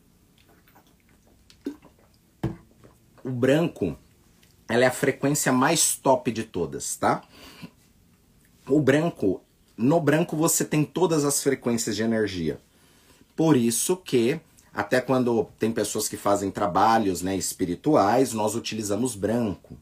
O 3.23 3.31
branco, 3.31 3.97
ela 4.67 4.83
é 4.83 4.87
a 4.87 4.91
frequência 4.91 5.51
mais 5.51 5.95
top 5.95 6.31
de 6.31 6.43
todas, 6.43 6.95
tá? 6.95 7.23
O 8.67 8.79
branco, 8.79 9.41
no 9.77 9.99
branco 10.01 10.35
você 10.35 10.65
tem 10.65 10.83
todas 10.83 11.23
as 11.23 11.41
frequências 11.41 11.95
de 11.95 12.03
energia. 12.03 12.59
Por 13.35 13.55
isso 13.55 13.95
que 13.97 14.39
até 14.75 14.99
quando 14.99 15.47
tem 15.57 15.71
pessoas 15.71 16.09
que 16.09 16.17
fazem 16.17 16.51
trabalhos 16.51 17.21
né, 17.21 17.35
espirituais, 17.35 18.33
nós 18.33 18.55
utilizamos 18.55 19.15
branco. 19.15 19.77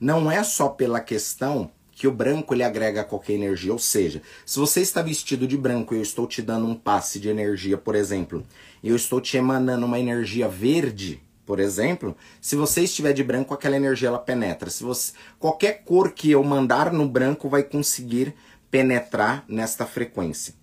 Não 0.00 0.30
é 0.30 0.44
só 0.44 0.68
pela 0.68 1.00
questão 1.00 1.72
que 1.90 2.06
o 2.06 2.12
branco 2.12 2.54
ele 2.54 2.62
agrega 2.62 3.02
qualquer 3.02 3.32
energia, 3.32 3.72
ou 3.72 3.78
seja, 3.78 4.22
se 4.46 4.60
você 4.60 4.80
está 4.80 5.02
vestido 5.02 5.48
de 5.48 5.56
branco 5.56 5.92
e 5.92 5.98
eu 5.98 6.02
estou 6.02 6.28
te 6.28 6.40
dando 6.40 6.64
um 6.64 6.74
passe 6.76 7.18
de 7.18 7.28
energia, 7.28 7.76
por 7.76 7.96
exemplo, 7.96 8.46
e 8.80 8.88
eu 8.88 8.94
estou 8.94 9.20
te 9.20 9.36
emanando 9.36 9.84
uma 9.84 9.98
energia 9.98 10.48
verde, 10.48 11.20
por 11.44 11.58
exemplo, 11.58 12.16
se 12.40 12.54
você 12.54 12.82
estiver 12.82 13.12
de 13.12 13.24
branco, 13.24 13.52
aquela 13.52 13.74
energia 13.74 14.06
ela 14.06 14.18
penetra. 14.18 14.70
Se 14.70 14.84
você 14.84 15.12
qualquer 15.40 15.82
cor 15.82 16.12
que 16.12 16.30
eu 16.30 16.44
mandar 16.44 16.92
no 16.92 17.08
branco 17.08 17.48
vai 17.48 17.64
conseguir 17.64 18.34
penetrar 18.70 19.44
nesta 19.48 19.84
frequência. 19.84 20.54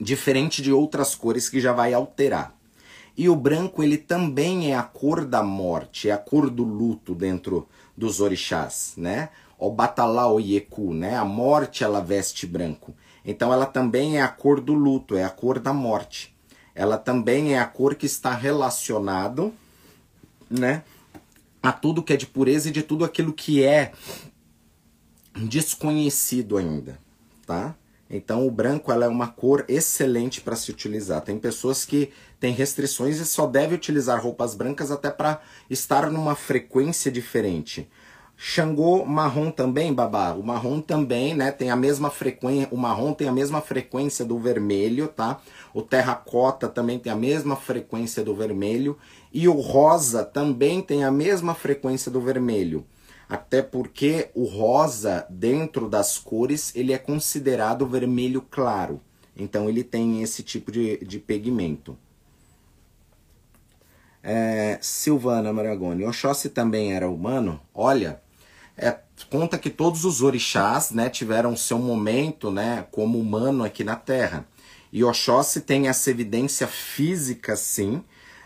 Diferente 0.00 0.62
de 0.62 0.72
outras 0.72 1.14
cores 1.14 1.50
que 1.50 1.60
já 1.60 1.72
vai 1.72 1.92
alterar. 1.92 2.55
E 3.16 3.28
o 3.28 3.34
branco, 3.34 3.82
ele 3.82 3.96
também 3.96 4.72
é 4.72 4.76
a 4.76 4.82
cor 4.82 5.24
da 5.24 5.42
morte, 5.42 6.08
é 6.08 6.12
a 6.12 6.18
cor 6.18 6.50
do 6.50 6.62
luto 6.64 7.14
dentro 7.14 7.66
dos 7.96 8.20
orixás, 8.20 8.92
né? 8.96 9.30
O 9.58 9.70
Batalá 9.70 10.28
Oyeku, 10.28 10.92
né? 10.92 11.16
A 11.16 11.24
morte, 11.24 11.82
ela 11.82 12.00
veste 12.00 12.46
branco. 12.46 12.94
Então, 13.24 13.52
ela 13.52 13.64
também 13.64 14.18
é 14.18 14.22
a 14.22 14.28
cor 14.28 14.60
do 14.60 14.74
luto, 14.74 15.16
é 15.16 15.24
a 15.24 15.30
cor 15.30 15.58
da 15.58 15.72
morte. 15.72 16.36
Ela 16.74 16.98
também 16.98 17.54
é 17.54 17.58
a 17.58 17.64
cor 17.64 17.94
que 17.94 18.04
está 18.04 18.34
relacionado, 18.34 19.52
né? 20.50 20.82
A 21.62 21.72
tudo 21.72 22.02
que 22.02 22.12
é 22.12 22.16
de 22.16 22.26
pureza 22.26 22.68
e 22.68 22.72
de 22.72 22.82
tudo 22.82 23.02
aquilo 23.02 23.32
que 23.32 23.64
é 23.64 23.92
desconhecido 25.34 26.58
ainda, 26.58 26.98
tá? 27.46 27.74
Então 28.08 28.46
o 28.46 28.50
branco 28.50 28.92
ela 28.92 29.04
é 29.04 29.08
uma 29.08 29.28
cor 29.28 29.64
excelente 29.68 30.40
para 30.40 30.56
se 30.56 30.70
utilizar. 30.70 31.20
Tem 31.22 31.38
pessoas 31.38 31.84
que 31.84 32.10
têm 32.38 32.52
restrições 32.52 33.18
e 33.18 33.26
só 33.26 33.46
deve 33.46 33.74
utilizar 33.74 34.22
roupas 34.22 34.54
brancas 34.54 34.90
até 34.90 35.10
para 35.10 35.40
estar 35.68 36.10
numa 36.10 36.34
frequência 36.34 37.10
diferente. 37.10 37.88
Xangô 38.38 39.04
marrom 39.06 39.50
também, 39.50 39.94
babá. 39.94 40.34
O 40.34 40.42
marrom 40.42 40.80
também, 40.80 41.34
né? 41.34 41.50
Tem 41.50 41.70
a 41.70 41.76
mesma 41.76 42.10
frequência. 42.10 42.68
O 42.70 42.76
marrom 42.76 43.14
tem 43.14 43.28
a 43.28 43.32
mesma 43.32 43.62
frequência 43.62 44.26
do 44.26 44.38
vermelho, 44.38 45.08
tá? 45.08 45.40
O 45.72 45.80
terracota 45.80 46.68
também 46.68 46.98
tem 46.98 47.10
a 47.10 47.16
mesma 47.16 47.56
frequência 47.56 48.22
do 48.22 48.34
vermelho. 48.34 48.98
E 49.32 49.48
o 49.48 49.54
rosa 49.54 50.22
também 50.22 50.82
tem 50.82 51.02
a 51.02 51.10
mesma 51.10 51.54
frequência 51.54 52.10
do 52.10 52.20
vermelho. 52.20 52.84
Até 53.28 53.60
porque 53.60 54.30
o 54.34 54.44
rosa, 54.44 55.26
dentro 55.28 55.88
das 55.88 56.18
cores, 56.18 56.74
ele 56.76 56.92
é 56.92 56.98
considerado 56.98 57.86
vermelho 57.86 58.40
claro. 58.40 59.00
Então 59.36 59.68
ele 59.68 59.82
tem 59.82 60.22
esse 60.22 60.42
tipo 60.42 60.70
de, 60.70 60.98
de 60.98 61.18
pigmento. 61.18 61.98
É, 64.22 64.78
Silvana 64.80 65.52
Maragoni, 65.52 66.04
Oxóssi 66.04 66.48
também 66.48 66.92
era 66.92 67.08
humano? 67.08 67.60
Olha, 67.72 68.20
é, 68.76 68.96
conta 69.30 69.58
que 69.58 69.70
todos 69.70 70.04
os 70.04 70.22
orixás 70.22 70.90
né, 70.90 71.08
tiveram 71.08 71.56
seu 71.56 71.78
momento 71.78 72.50
né, 72.50 72.86
como 72.90 73.18
humano 73.18 73.62
aqui 73.64 73.84
na 73.84 73.96
Terra. 73.96 74.46
E 74.92 75.04
Oxóssi 75.04 75.60
tem 75.60 75.88
essa 75.88 76.10
evidência 76.10 76.66
física, 76.66 77.54
sim, 77.54 78.02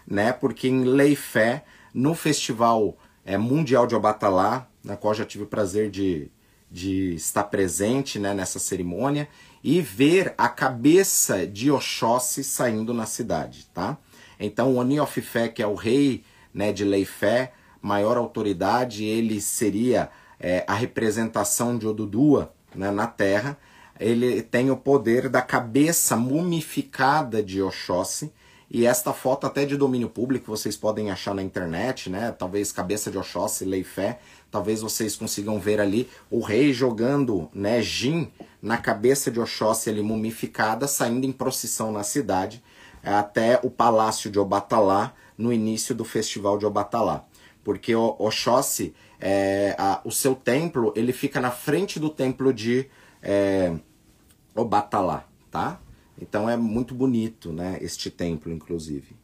né, 0.06 0.32
porque 0.32 0.68
em 0.68 0.84
Leifé, 0.84 1.64
no 1.94 2.14
Festival 2.14 2.96
é, 3.24 3.38
Mundial 3.38 3.86
de 3.86 3.94
Obatalá, 3.94 4.69
na 4.82 4.96
qual 4.96 5.14
já 5.14 5.24
tive 5.24 5.44
o 5.44 5.46
prazer 5.46 5.90
de, 5.90 6.30
de 6.70 7.14
estar 7.14 7.44
presente 7.44 8.18
né, 8.18 8.34
nessa 8.34 8.58
cerimônia, 8.58 9.28
e 9.62 9.80
ver 9.80 10.34
a 10.38 10.48
cabeça 10.48 11.46
de 11.46 11.70
Oxóssi 11.70 12.42
saindo 12.42 12.94
na 12.94 13.06
cidade. 13.06 13.66
Tá? 13.74 13.98
Então, 14.38 14.76
Oni 14.76 14.98
of 14.98 15.20
Fé, 15.20 15.48
que 15.48 15.62
é 15.62 15.66
o 15.66 15.74
rei 15.74 16.24
né, 16.52 16.72
de 16.72 16.84
Leifé, 16.84 17.52
maior 17.82 18.16
autoridade, 18.16 19.04
ele 19.04 19.40
seria 19.40 20.10
é, 20.38 20.64
a 20.66 20.74
representação 20.74 21.76
de 21.76 21.86
Odudua 21.86 22.52
né, 22.74 22.90
na 22.90 23.06
Terra. 23.06 23.58
Ele 23.98 24.42
tem 24.42 24.70
o 24.70 24.76
poder 24.76 25.28
da 25.28 25.42
cabeça 25.42 26.16
mumificada 26.16 27.42
de 27.42 27.60
Oxóssi, 27.60 28.32
e 28.72 28.86
esta 28.86 29.12
foto 29.12 29.48
até 29.48 29.66
de 29.66 29.76
domínio 29.76 30.08
público 30.08 30.46
vocês 30.46 30.76
podem 30.76 31.10
achar 31.10 31.34
na 31.34 31.42
internet, 31.42 32.08
né? 32.08 32.30
Talvez 32.30 32.70
cabeça 32.70 33.10
de 33.10 33.18
Oxóssi, 33.18 33.64
Leifé, 33.64 34.20
talvez 34.50 34.80
vocês 34.80 35.16
consigam 35.16 35.58
ver 35.58 35.80
ali 35.80 36.08
o 36.30 36.40
rei 36.40 36.72
jogando, 36.72 37.48
né, 37.54 37.80
gin 37.80 38.30
na 38.60 38.76
cabeça 38.76 39.30
de 39.30 39.40
Oxóssi 39.40 39.88
ali 39.88 40.02
mumificada, 40.02 40.86
saindo 40.86 41.26
em 41.26 41.32
procissão 41.32 41.92
na 41.92 42.02
cidade, 42.02 42.62
até 43.02 43.58
o 43.62 43.70
palácio 43.70 44.30
de 44.30 44.38
Obatalá, 44.38 45.14
no 45.38 45.52
início 45.52 45.94
do 45.94 46.04
festival 46.04 46.58
de 46.58 46.66
Obatalá. 46.66 47.24
Porque 47.64 47.94
o 47.94 48.16
Oxóssi, 48.18 48.94
é, 49.18 49.74
a, 49.78 50.00
o 50.04 50.10
seu 50.10 50.34
templo, 50.34 50.92
ele 50.94 51.12
fica 51.12 51.40
na 51.40 51.50
frente 51.50 51.98
do 51.98 52.10
templo 52.10 52.52
de 52.52 52.90
é, 53.22 53.74
Obatalá, 54.54 55.24
tá? 55.50 55.80
Então 56.20 56.48
é 56.48 56.56
muito 56.56 56.94
bonito, 56.94 57.52
né, 57.52 57.78
este 57.80 58.10
templo, 58.10 58.52
inclusive. 58.52 59.19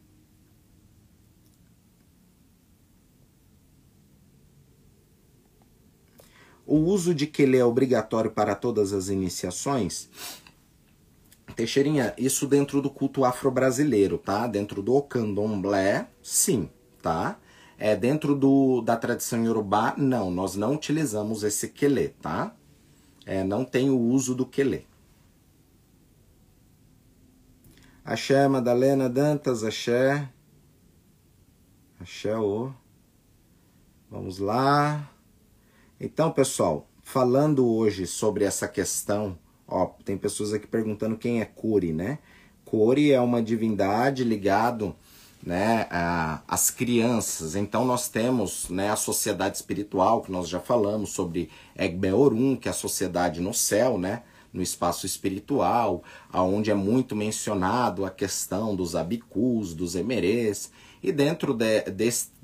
O 6.67 6.79
uso 6.79 7.15
de 7.15 7.29
quelê 7.29 7.59
é 7.59 7.65
obrigatório 7.65 8.31
para 8.31 8.57
todas 8.57 8.93
as 8.93 9.09
iniciações? 9.09 10.11
Teixeirinha, 11.55 12.13
isso 12.19 12.47
dentro 12.47 12.83
do 12.83 12.91
culto 12.91 13.25
afro-brasileiro, 13.25 14.19
tá? 14.19 14.49
Dentro 14.49 14.83
do 14.83 15.01
candomblé, 15.01 16.09
sim, 16.21 16.69
tá? 17.01 17.39
É 17.79 17.95
dentro 17.95 18.35
do, 18.35 18.81
da 18.81 18.97
tradição 18.97 19.45
yorubá, 19.45 19.95
não, 19.97 20.31
nós 20.31 20.57
não 20.57 20.75
utilizamos 20.75 21.45
esse 21.45 21.69
quelê, 21.69 22.09
tá? 22.09 22.55
É, 23.25 23.45
não 23.45 23.65
tem 23.65 23.89
o 23.89 23.99
uso 23.99 24.35
do 24.35 24.45
quelê. 24.45 24.83
Axé, 28.05 28.47
Madalena 28.49 29.09
Dantas, 29.09 29.63
axé. 29.63 30.29
Axé, 32.01 32.37
ô. 32.37 32.73
Vamos 34.11 34.39
lá. 34.39 35.11
Então, 35.99 36.31
pessoal, 36.31 36.87
falando 37.03 37.67
hoje 37.67 38.07
sobre 38.07 38.45
essa 38.45 38.69
questão, 38.69 39.39
ó, 39.67 39.87
tem 40.05 40.19
pessoas 40.19 40.53
aqui 40.53 40.67
perguntando 40.67 41.17
quem 41.17 41.41
é 41.41 41.45
Curi, 41.47 41.93
né? 41.93 42.19
Curi 42.67 43.13
é 43.13 43.21
uma 43.21 43.43
divindade 43.43 44.23
ligado, 44.23 44.95
né, 45.43 45.87
às 46.47 46.71
crianças. 46.71 47.55
Então 47.55 47.85
nós 47.85 48.09
temos, 48.09 48.69
né, 48.69 48.91
a 48.91 48.97
sociedade 48.97 49.57
espiritual 49.57 50.21
que 50.21 50.31
nós 50.31 50.49
já 50.49 50.61
falamos 50.61 51.11
sobre 51.11 51.49
Egbe 51.77 52.13
Orum, 52.13 52.57
que 52.57 52.69
é 52.69 52.73
a 52.73 52.75
sociedade 52.75 53.41
no 53.41 53.55
céu, 53.55 53.97
né? 53.97 54.23
no 54.53 54.63
espaço 54.63 55.05
espiritual, 55.05 56.03
aonde 56.33 56.71
é 56.71 56.75
muito 56.75 57.15
mencionado 57.15 58.07
a 58.07 58.11
questão 58.11 58.75
dos 58.75 58.97
abicus, 58.97 59.75
dos 59.75 59.95
emerês, 59.95 60.73
e 61.03 61.13
dentro 61.13 61.53
de, 61.53 61.85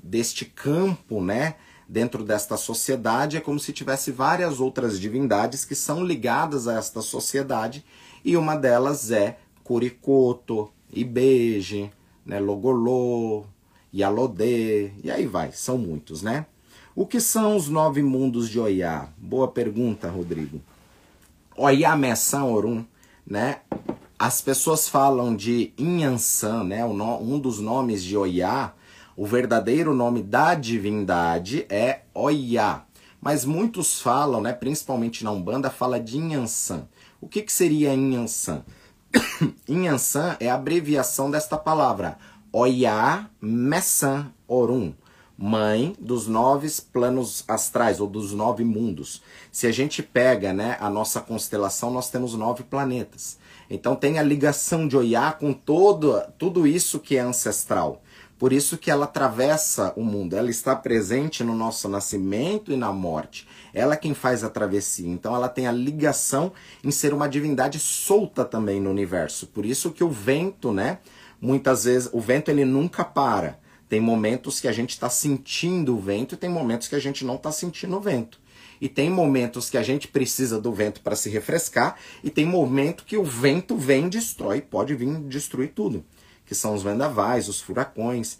deste 0.01 0.45
campo, 0.45 1.21
né, 1.21 1.55
dentro 1.93 2.23
desta 2.23 2.57
sociedade, 2.57 3.37
é 3.37 3.39
como 3.39 3.59
se 3.59 3.71
tivesse 3.71 4.11
várias 4.11 4.59
outras 4.59 4.99
divindades 4.99 5.63
que 5.63 5.75
são 5.75 6.03
ligadas 6.03 6.67
a 6.67 6.73
esta 6.73 7.03
sociedade, 7.03 7.85
e 8.25 8.35
uma 8.35 8.55
delas 8.55 9.11
é 9.11 9.37
Curicoto, 9.63 10.71
Ibeje, 10.91 11.91
né, 12.25 12.39
Logolô, 12.39 13.45
Yalodê, 13.93 14.91
e 15.03 15.11
aí 15.11 15.27
vai, 15.27 15.51
são 15.51 15.77
muitos, 15.77 16.23
né? 16.23 16.47
O 16.95 17.05
que 17.05 17.21
são 17.21 17.55
os 17.55 17.69
nove 17.69 18.01
mundos 18.01 18.49
de 18.49 18.59
Oiá? 18.59 19.07
Boa 19.15 19.47
pergunta, 19.47 20.09
Rodrigo. 20.09 20.59
Oyamessan 21.55 22.45
Orum, 22.45 22.83
né? 23.25 23.59
As 24.17 24.41
pessoas 24.41 24.89
falam 24.89 25.35
de 25.35 25.71
Inhansan, 25.77 26.63
né? 26.63 26.83
Um 26.83 27.37
dos 27.37 27.59
nomes 27.59 28.03
de 28.03 28.17
Oiá, 28.17 28.73
o 29.15 29.25
verdadeiro 29.25 29.93
nome 29.93 30.23
da 30.23 30.55
divindade 30.55 31.65
é 31.69 32.01
Oiá. 32.13 32.85
Mas 33.21 33.45
muitos 33.45 34.01
falam, 34.01 34.41
né, 34.41 34.51
principalmente 34.51 35.23
na 35.23 35.31
Umbanda, 35.31 35.69
fala 35.69 35.99
de 35.99 36.17
Inhansan. 36.17 36.87
O 37.21 37.27
que, 37.27 37.41
que 37.41 37.53
seria 37.53 37.93
Inhansan? 37.93 38.63
Inhansan 39.67 40.35
é 40.39 40.49
a 40.49 40.55
abreviação 40.55 41.31
desta 41.31 41.57
palavra, 41.57 42.17
Oiá 42.51 43.29
Messan 43.41 44.31
Orum 44.47 44.93
mãe 45.37 45.95
dos 45.99 46.27
nove 46.27 46.69
planos 46.91 47.43
astrais 47.47 47.99
ou 47.99 48.07
dos 48.07 48.31
nove 48.31 48.63
mundos. 48.63 49.21
Se 49.51 49.67
a 49.67 49.71
gente 49.71 50.03
pega, 50.03 50.53
né, 50.53 50.77
a 50.79 50.89
nossa 50.89 51.19
constelação, 51.19 51.91
nós 51.91 52.09
temos 52.09 52.35
nove 52.35 52.63
planetas. 52.63 53.37
Então 53.69 53.95
tem 53.95 54.19
a 54.19 54.23
ligação 54.23 54.87
de 54.87 54.95
Oiá 54.95 55.31
com 55.31 55.51
todo 55.51 56.21
tudo 56.37 56.67
isso 56.67 56.99
que 56.99 57.17
é 57.17 57.21
ancestral. 57.21 58.02
Por 58.43 58.51
isso 58.51 58.77
que 58.77 58.91
ela 58.91 59.05
atravessa 59.05 59.93
o 59.95 60.03
mundo, 60.03 60.35
ela 60.35 60.49
está 60.49 60.75
presente 60.75 61.45
no 61.45 61.55
nosso 61.55 61.87
nascimento 61.87 62.73
e 62.73 62.75
na 62.75 62.91
morte. 62.91 63.47
Ela 63.73 63.93
é 63.93 63.97
quem 63.97 64.13
faz 64.13 64.43
a 64.43 64.49
travessia. 64.49 65.07
Então 65.07 65.33
ela 65.33 65.47
tem 65.47 65.65
a 65.65 65.71
ligação 65.71 66.51
em 66.83 66.91
ser 66.91 67.13
uma 67.13 67.29
divindade 67.29 67.79
solta 67.79 68.43
também 68.43 68.81
no 68.81 68.89
universo. 68.89 69.47
Por 69.47 69.65
isso 69.65 69.91
que 69.91 70.03
o 70.03 70.09
vento, 70.09 70.73
né, 70.73 70.97
muitas 71.39 71.85
vezes 71.85 72.09
o 72.11 72.19
vento 72.19 72.51
ele 72.51 72.65
nunca 72.65 73.05
para. 73.05 73.57
Tem 73.87 74.01
momentos 74.01 74.59
que 74.59 74.67
a 74.67 74.73
gente 74.73 74.89
está 74.89 75.09
sentindo 75.09 75.95
o 75.95 76.01
vento 76.01 76.35
e 76.35 76.37
tem 76.37 76.49
momentos 76.49 76.89
que 76.89 76.95
a 76.95 76.99
gente 76.99 77.23
não 77.23 77.35
está 77.35 77.49
sentindo 77.49 77.95
o 77.95 78.01
vento. 78.01 78.41
E 78.81 78.89
tem 78.89 79.09
momentos 79.09 79.69
que 79.69 79.77
a 79.77 79.83
gente 79.83 80.09
precisa 80.09 80.59
do 80.59 80.73
vento 80.73 80.99
para 80.99 81.15
se 81.15 81.29
refrescar 81.29 81.95
e 82.21 82.29
tem 82.29 82.45
momento 82.45 83.05
que 83.05 83.15
o 83.15 83.23
vento 83.23 83.77
vem 83.77 84.09
destrói, 84.09 84.59
pode 84.59 84.93
vir 84.95 85.21
destruir 85.29 85.71
tudo, 85.73 86.03
que 86.45 86.55
são 86.55 86.73
os 86.73 86.83
vendavais, 86.83 87.47
os 87.47 87.61
furacões. 87.61 88.39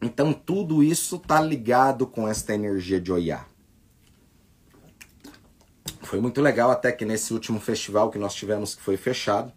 Então 0.00 0.32
tudo 0.32 0.82
isso 0.82 1.16
está 1.16 1.40
ligado 1.40 2.06
com 2.06 2.28
esta 2.28 2.54
energia 2.54 3.00
de 3.00 3.12
Oiá. 3.12 3.46
Foi 6.02 6.20
muito 6.20 6.40
legal 6.40 6.70
até 6.70 6.92
que 6.92 7.04
nesse 7.04 7.32
último 7.32 7.58
festival 7.58 8.10
que 8.10 8.18
nós 8.18 8.34
tivemos 8.34 8.74
que 8.74 8.82
foi 8.82 8.96
fechado, 8.96 9.52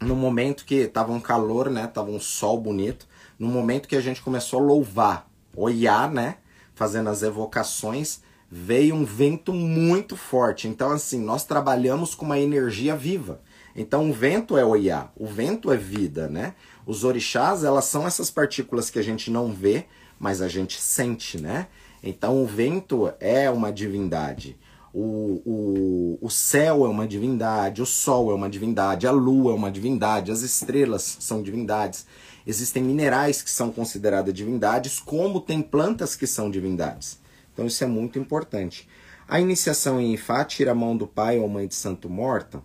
no 0.00 0.14
momento 0.14 0.64
que 0.64 0.76
estava 0.76 1.12
um 1.12 1.20
calor, 1.20 1.68
né, 1.68 1.86
tava 1.86 2.10
um 2.10 2.20
sol 2.20 2.60
bonito, 2.60 3.08
no 3.38 3.48
momento 3.48 3.88
que 3.88 3.96
a 3.96 4.00
gente 4.00 4.22
começou 4.22 4.60
a 4.60 4.62
louvar, 4.62 5.30
olhar, 5.56 6.10
né? 6.10 6.38
Fazendo 6.74 7.10
as 7.10 7.22
evocações, 7.22 8.20
veio 8.50 8.94
um 8.94 9.04
vento 9.04 9.52
muito 9.52 10.16
forte. 10.16 10.68
Então, 10.68 10.90
assim, 10.90 11.20
nós 11.20 11.44
trabalhamos 11.44 12.14
com 12.14 12.24
uma 12.24 12.38
energia 12.38 12.96
viva. 12.96 13.40
Então, 13.80 14.10
o 14.10 14.12
vento 14.12 14.58
é 14.58 14.64
olhar, 14.64 15.12
o 15.16 15.24
vento 15.24 15.70
é 15.70 15.76
vida, 15.76 16.28
né? 16.28 16.54
Os 16.84 17.04
orixás, 17.04 17.62
elas 17.62 17.84
são 17.84 18.04
essas 18.08 18.28
partículas 18.28 18.90
que 18.90 18.98
a 18.98 19.02
gente 19.02 19.30
não 19.30 19.52
vê, 19.52 19.86
mas 20.18 20.42
a 20.42 20.48
gente 20.48 20.80
sente, 20.80 21.40
né? 21.40 21.68
Então, 22.02 22.42
o 22.42 22.46
vento 22.46 23.12
é 23.20 23.48
uma 23.48 23.72
divindade. 23.72 24.56
o, 24.92 25.42
o, 25.46 26.18
o 26.20 26.28
céu 26.28 26.84
é 26.84 26.88
uma 26.88 27.06
divindade, 27.06 27.80
o 27.80 27.86
sol 27.86 28.32
é 28.32 28.34
uma 28.34 28.50
divindade, 28.50 29.06
a 29.06 29.12
lua 29.12 29.52
é 29.52 29.54
uma 29.54 29.70
divindade, 29.70 30.32
as 30.32 30.42
estrelas 30.42 31.18
são 31.20 31.40
divindades. 31.40 32.04
Existem 32.44 32.82
minerais 32.82 33.42
que 33.42 33.50
são 33.50 33.70
consideradas 33.70 34.34
divindades, 34.34 34.98
como 34.98 35.40
tem 35.40 35.62
plantas 35.62 36.16
que 36.16 36.26
são 36.26 36.50
divindades. 36.50 37.20
Então 37.52 37.66
isso 37.66 37.84
é 37.84 37.86
muito 37.86 38.18
importante. 38.18 38.88
A 39.28 39.40
iniciação 39.40 40.00
em 40.00 40.14
Ifá 40.14 40.44
tira 40.44 40.72
a 40.72 40.74
mão 40.74 40.96
do 40.96 41.06
pai 41.06 41.38
ou 41.38 41.48
mãe 41.48 41.68
de 41.68 41.74
santo 41.74 42.08
morta. 42.08 42.62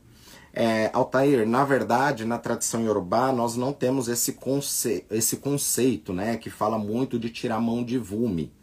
É, 0.56 0.92
Altair, 0.94 1.48
na 1.48 1.66
verdade, 1.66 2.26
na 2.26 2.38
tradição 2.38 2.84
iorubá, 2.84 3.32
nós 3.32 3.56
não 3.56 3.74
temos 3.74 4.08
esse, 4.08 4.34
conce 4.34 5.04
esse 5.10 5.38
conceito, 5.38 6.14
né, 6.14 6.38
que 6.38 6.50
fala 6.50 6.78
muito 6.78 7.18
de 7.18 7.32
tirar 7.32 7.60
mão 7.60 7.84
de 7.84 7.98
vume, 7.98 8.54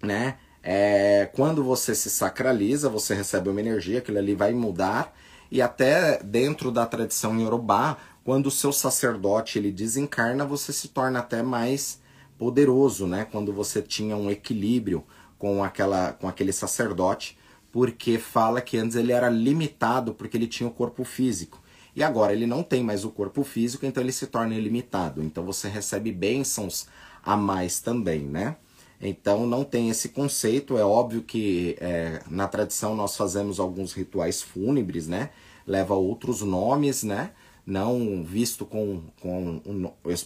né? 0.00 0.38
É, 0.62 1.30
quando 1.34 1.64
você 1.64 1.94
se 1.94 2.08
sacraliza, 2.08 2.88
você 2.88 3.14
recebe 3.14 3.48
uma 3.48 3.60
energia, 3.60 3.98
aquilo 3.98 4.18
ali 4.18 4.34
vai 4.34 4.52
mudar, 4.52 5.16
e 5.50 5.60
até 5.62 6.22
dentro 6.22 6.70
da 6.70 6.86
tradição 6.86 7.40
iorubá, 7.40 7.96
quando 8.22 8.46
o 8.46 8.50
seu 8.50 8.72
sacerdote 8.72 9.58
ele 9.58 9.72
desencarna, 9.72 10.44
você 10.44 10.72
se 10.72 10.88
torna 10.88 11.20
até 11.20 11.42
mais 11.42 12.00
poderoso, 12.36 13.06
né? 13.06 13.26
Quando 13.32 13.52
você 13.52 13.80
tinha 13.80 14.16
um 14.16 14.30
equilíbrio 14.30 15.04
com, 15.38 15.64
aquela, 15.64 16.12
com 16.12 16.28
aquele 16.28 16.52
sacerdote, 16.52 17.37
porque 17.78 18.18
fala 18.18 18.60
que 18.60 18.76
antes 18.76 18.96
ele 18.96 19.12
era 19.12 19.28
limitado 19.28 20.12
porque 20.12 20.36
ele 20.36 20.48
tinha 20.48 20.68
o 20.68 20.72
corpo 20.72 21.04
físico. 21.04 21.62
E 21.94 22.02
agora 22.02 22.32
ele 22.32 22.44
não 22.44 22.60
tem 22.60 22.82
mais 22.82 23.04
o 23.04 23.08
corpo 23.08 23.44
físico, 23.44 23.86
então 23.86 24.02
ele 24.02 24.10
se 24.10 24.26
torna 24.26 24.52
ilimitado. 24.52 25.22
Então 25.22 25.44
você 25.44 25.68
recebe 25.68 26.10
bênçãos 26.10 26.88
a 27.22 27.36
mais 27.36 27.78
também, 27.78 28.22
né? 28.22 28.56
Então 29.00 29.46
não 29.46 29.62
tem 29.62 29.90
esse 29.90 30.08
conceito. 30.08 30.76
É 30.76 30.84
óbvio 30.84 31.22
que 31.22 31.76
é, 31.78 32.20
na 32.28 32.48
tradição 32.48 32.96
nós 32.96 33.16
fazemos 33.16 33.60
alguns 33.60 33.92
rituais 33.92 34.42
fúnebres, 34.42 35.06
né? 35.06 35.30
Leva 35.64 35.94
outros 35.94 36.42
nomes, 36.42 37.04
né? 37.04 37.30
Não 37.64 38.24
visto 38.24 38.66
com, 38.66 39.04
com 39.22 39.62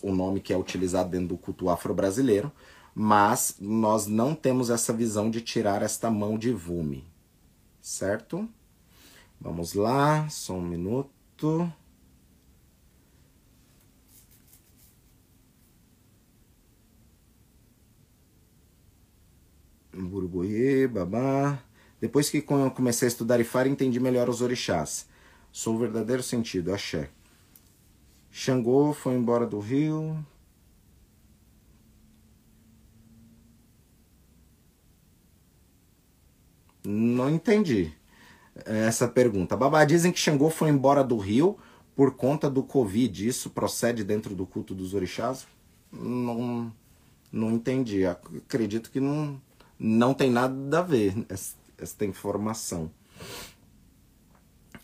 o 0.02 0.14
nome 0.14 0.40
que 0.40 0.54
é 0.54 0.56
utilizado 0.56 1.10
dentro 1.10 1.28
do 1.28 1.36
culto 1.36 1.68
afro-brasileiro, 1.68 2.50
mas 2.94 3.56
nós 3.60 4.06
não 4.06 4.34
temos 4.34 4.70
essa 4.70 4.90
visão 4.90 5.30
de 5.30 5.42
tirar 5.42 5.82
esta 5.82 6.10
mão 6.10 6.38
de 6.38 6.50
vume, 6.50 7.11
certo? 7.82 8.48
Vamos 9.40 9.74
lá, 9.74 10.28
só 10.30 10.54
um 10.54 10.62
minuto. 10.62 11.70
Burugoye, 19.92 20.86
babá. 20.86 21.62
Depois 22.00 22.30
que 22.30 22.40
comecei 22.40 23.06
a 23.06 23.10
estudar 23.10 23.40
Ifara, 23.40 23.68
entendi 23.68 24.00
melhor 24.00 24.28
os 24.28 24.40
orixás. 24.40 25.06
Sou 25.50 25.74
o 25.74 25.78
verdadeiro 25.78 26.22
sentido, 26.22 26.72
axé. 26.72 27.10
Xangô 28.30 28.94
foi 28.94 29.14
embora 29.14 29.46
do 29.46 29.60
rio, 29.60 30.24
Não 36.84 37.30
entendi 37.30 37.92
essa 38.64 39.08
pergunta. 39.08 39.56
Babá, 39.56 39.84
dizem 39.84 40.12
que 40.12 40.18
Xangô 40.18 40.50
foi 40.50 40.68
embora 40.68 41.02
do 41.02 41.16
Rio 41.16 41.56
por 41.94 42.14
conta 42.14 42.50
do 42.50 42.62
Covid. 42.62 43.26
Isso 43.26 43.50
procede 43.50 44.04
dentro 44.04 44.34
do 44.34 44.46
culto 44.46 44.74
dos 44.74 44.94
orixás? 44.94 45.46
Não, 45.90 46.72
não 47.30 47.50
entendi. 47.52 48.04
Acredito 48.04 48.90
que 48.90 49.00
não, 49.00 49.40
não 49.78 50.14
tem 50.14 50.30
nada 50.30 50.78
a 50.78 50.82
ver 50.82 51.14
essa 51.78 52.04
informação. 52.04 52.90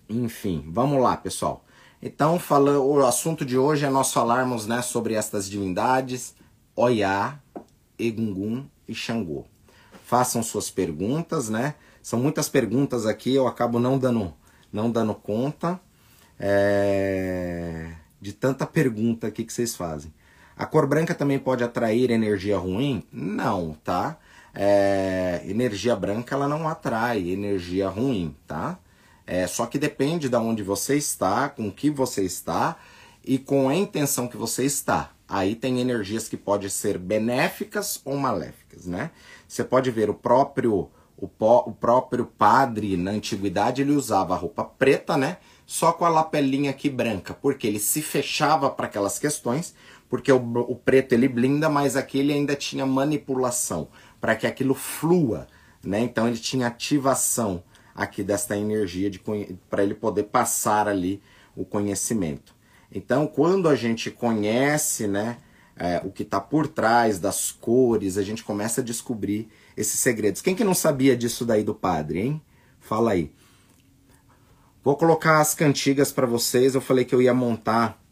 Enfim, 0.09 0.65
vamos 0.67 1.03
lá, 1.03 1.17
pessoal. 1.17 1.65
Então, 2.01 2.39
fala, 2.39 2.79
o 2.79 3.05
assunto 3.05 3.45
de 3.45 3.59
hoje 3.59 3.85
é 3.85 3.91
nós 3.91 4.13
falarmos 4.13 4.67
né, 4.67 4.81
sobre 4.83 5.15
estas 5.15 5.51
divindades, 5.51 6.35
Oiá, 6.77 7.41
Egungun 7.99 8.67
e 8.87 8.95
Xangô. 8.95 9.45
Façam 10.05 10.43
suas 10.43 10.71
perguntas, 10.71 11.49
né? 11.49 11.75
São 12.09 12.19
muitas 12.19 12.49
perguntas 12.49 13.05
aqui, 13.05 13.35
eu 13.35 13.47
acabo 13.47 13.79
não 13.79 13.99
dando, 13.99 14.33
não 14.73 14.91
dando 14.91 15.15
conta 15.15 15.79
é, 16.41 17.93
de 18.19 18.33
tanta 18.33 18.65
pergunta 18.65 19.27
aqui 19.27 19.45
que 19.45 19.53
vocês 19.53 19.77
fazem. 19.77 20.11
A 20.57 20.65
cor 20.65 20.87
branca 20.87 21.15
também 21.15 21.39
pode 21.39 21.63
atrair 21.63 22.11
energia 22.11 22.57
ruim? 22.57 23.05
Não, 23.13 23.77
tá? 23.85 24.17
É, 24.55 25.43
energia 25.45 25.95
branca 25.95 26.35
ela 26.35 26.49
não 26.49 26.67
atrai 26.67 27.29
energia 27.29 27.91
ruim, 27.91 28.35
tá? 28.47 28.79
É, 29.27 29.47
só 29.47 29.67
que 29.67 29.79
depende 29.79 30.31
de 30.31 30.37
onde 30.39 30.63
você 30.63 30.97
está, 30.97 31.51
com 31.51 31.71
que 31.71 31.91
você 31.91 32.23
está 32.23 32.79
e 33.23 33.39
com 33.39 33.69
a 33.69 33.75
intenção 33.75 34.27
que 34.27 34.37
você 34.39 34.65
está. 34.65 35.11
Aí 35.29 35.55
tem 35.55 35.79
energias 35.79 36.27
que 36.27 36.39
podem 36.39 36.71
ser 36.71 36.97
benéficas 36.97 38.01
ou 38.03 38.17
maléficas, 38.17 38.87
né? 38.87 39.11
Você 39.47 39.63
pode 39.63 39.91
ver 39.91 40.09
o 40.09 40.15
próprio 40.15 40.89
o, 41.19 41.27
o 41.27 41.73
próprio 41.73 42.25
padre 42.25 42.97
na 42.97 43.11
antiguidade 43.11 43.83
ele 43.83 43.93
usava 43.93 44.35
a 44.35 44.37
roupa 44.37 44.65
preta, 44.65 45.17
né? 45.17 45.39
Só 45.67 45.93
com 45.93 46.05
a 46.05 46.09
lapelinha 46.09 46.71
aqui 46.71 46.89
branca, 46.89 47.35
porque 47.35 47.67
ele 47.67 47.81
se 47.81 48.01
fechava 48.01 48.71
para 48.71 48.87
aquelas 48.87 49.19
questões, 49.19 49.75
porque 50.09 50.33
o, 50.33 50.37
o 50.37 50.77
preto 50.77 51.13
ele 51.13 51.29
blinda, 51.29 51.69
mas 51.69 51.97
aqui 51.97 52.19
ele 52.19 52.33
ainda 52.33 52.55
tinha 52.55 52.87
manipulação 52.87 53.89
para 54.21 54.37
que 54.37 54.47
aquilo 54.47 54.75
flua, 54.75 55.49
né? 55.85 56.01
Então 56.01 56.29
ele 56.29 56.39
tinha 56.39 56.69
ativação 56.69 57.63
aqui 57.95 58.23
desta 58.23 58.57
energia 58.57 59.11
de 59.11 59.21
para 59.69 59.83
ele 59.83 59.95
poder 59.95 60.25
passar 60.25 60.87
ali 60.87 61.21
o 61.57 61.65
conhecimento. 61.65 62.55
Então, 62.91 63.27
quando 63.27 63.69
a 63.69 63.75
gente 63.75 64.11
conhece, 64.11 65.07
né, 65.07 65.39
é, 65.77 66.01
o 66.05 66.11
que 66.11 66.23
está 66.23 66.41
por 66.41 66.67
trás 66.69 67.19
das 67.19 67.51
cores, 67.51 68.17
a 68.17 68.23
gente 68.23 68.43
começa 68.43 68.81
a 68.81 68.85
descobrir 68.85 69.49
esses 69.79 70.01
segredos. 70.01 70.43
Quem 70.43 70.55
que 70.55 70.65
não 70.65 70.75
sabia 70.75 71.17
disso 71.17 71.45
daí 71.45 71.63
do 71.63 71.75
padre, 71.75 72.21
hein? 72.21 72.43
Fala 72.81 73.13
aí. 73.13 73.33
Vou 74.83 74.97
colocar 74.97 75.41
as 75.41 75.55
cantigas 75.55 76.11
para 76.11 76.27
vocês. 76.27 76.75
Eu 76.75 76.81
falei 76.81 77.05
que 77.05 77.15
eu 77.15 77.23
ia 77.23 77.33
montar, 77.33 78.03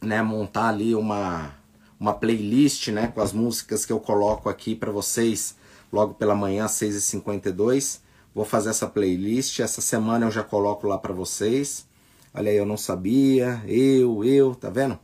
né, 0.00 0.22
montar 0.22 0.68
ali 0.68 0.94
uma 0.94 1.56
uma 2.00 2.14
playlist, 2.14 2.88
né, 2.88 3.08
com 3.08 3.20
as 3.20 3.32
músicas 3.32 3.84
que 3.84 3.92
eu 3.92 3.98
coloco 3.98 4.48
aqui 4.48 4.76
para 4.76 4.92
vocês 4.92 5.56
logo 5.92 6.14
pela 6.14 6.34
manhã, 6.34 6.66
6h52. 6.66 8.00
Vou 8.34 8.44
fazer 8.44 8.70
essa 8.70 8.86
playlist. 8.86 9.58
Essa 9.60 9.80
semana 9.80 10.26
eu 10.26 10.30
já 10.30 10.44
coloco 10.44 10.86
lá 10.86 10.96
para 10.96 11.12
vocês. 11.12 11.86
Olha 12.32 12.50
aí, 12.50 12.56
eu 12.56 12.66
não 12.66 12.76
sabia. 12.76 13.60
Eu, 13.66 14.24
eu, 14.24 14.54
tá 14.54 14.70
vendo? 14.70 14.98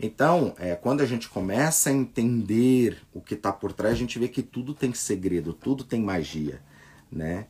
Então, 0.00 0.54
é, 0.58 0.76
quando 0.76 1.00
a 1.00 1.06
gente 1.06 1.28
começa 1.28 1.90
a 1.90 1.92
entender 1.92 2.98
o 3.12 3.20
que 3.20 3.34
está 3.34 3.52
por 3.52 3.72
trás, 3.72 3.94
a 3.94 3.98
gente 3.98 4.18
vê 4.18 4.28
que 4.28 4.42
tudo 4.42 4.72
tem 4.72 4.94
segredo, 4.94 5.52
tudo 5.52 5.82
tem 5.82 6.00
magia, 6.00 6.62
né? 7.10 7.46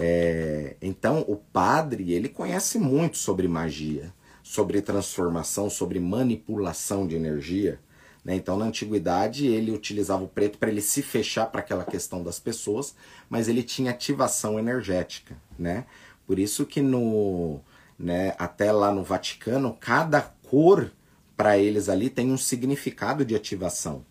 É, 0.00 0.76
então, 0.82 1.24
o 1.28 1.36
padre, 1.36 2.12
ele 2.12 2.28
conhece 2.28 2.78
muito 2.78 3.16
sobre 3.16 3.46
magia, 3.46 4.12
sobre 4.42 4.82
transformação, 4.82 5.70
sobre 5.70 6.00
manipulação 6.00 7.06
de 7.06 7.14
energia. 7.14 7.78
Né? 8.24 8.34
Então, 8.34 8.56
na 8.56 8.64
antiguidade, 8.64 9.46
ele 9.46 9.70
utilizava 9.70 10.24
o 10.24 10.28
preto 10.28 10.58
para 10.58 10.70
ele 10.70 10.80
se 10.80 11.02
fechar 11.02 11.46
para 11.46 11.60
aquela 11.60 11.84
questão 11.84 12.22
das 12.22 12.40
pessoas, 12.40 12.94
mas 13.28 13.46
ele 13.46 13.62
tinha 13.62 13.90
ativação 13.90 14.58
energética, 14.58 15.36
né? 15.58 15.84
Por 16.26 16.38
isso 16.38 16.64
que 16.64 16.80
no, 16.80 17.60
né, 17.98 18.34
até 18.38 18.72
lá 18.72 18.90
no 18.90 19.04
Vaticano, 19.04 19.76
cada 19.78 20.22
cor 20.22 20.90
para 21.36 21.58
eles 21.58 21.88
ali 21.88 22.08
tem 22.10 22.30
um 22.30 22.38
significado 22.38 23.24
de 23.24 23.34
ativação. 23.34 24.04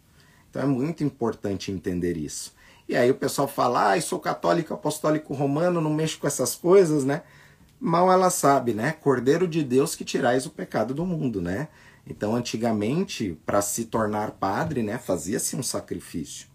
Então 0.50 0.62
é 0.62 0.66
muito 0.66 1.04
importante 1.04 1.72
entender 1.72 2.18
isso. 2.18 2.54
E 2.88 2.96
aí 2.96 3.10
o 3.10 3.16
pessoal 3.16 3.48
fala, 3.48 3.94
ah, 3.94 4.02
sou 4.02 4.20
católico 4.20 4.74
apostólico 4.74 5.34
romano, 5.34 5.82
não 5.82 5.94
mexo 5.94 6.20
com 6.20 6.28
essas 6.28 6.54
coisas, 6.54 7.04
né? 7.06 7.24
Mal 7.80 8.12
ela 8.12 8.30
sabe, 8.30 8.74
né? 8.74 8.92
Cordeiro 8.92 9.48
de 9.48 9.64
Deus 9.64 9.96
que 9.96 10.04
tirais 10.04 10.46
o 10.46 10.52
pecado 10.52 10.94
do 10.94 11.06
mundo, 11.06 11.42
né? 11.42 11.70
Então, 12.06 12.36
antigamente, 12.36 13.40
para 13.46 13.62
se 13.62 13.86
tornar 13.86 14.32
padre, 14.32 14.84
né, 14.84 14.98
fazia-se 14.98 15.56
um 15.56 15.64
sacrifício, 15.64 16.48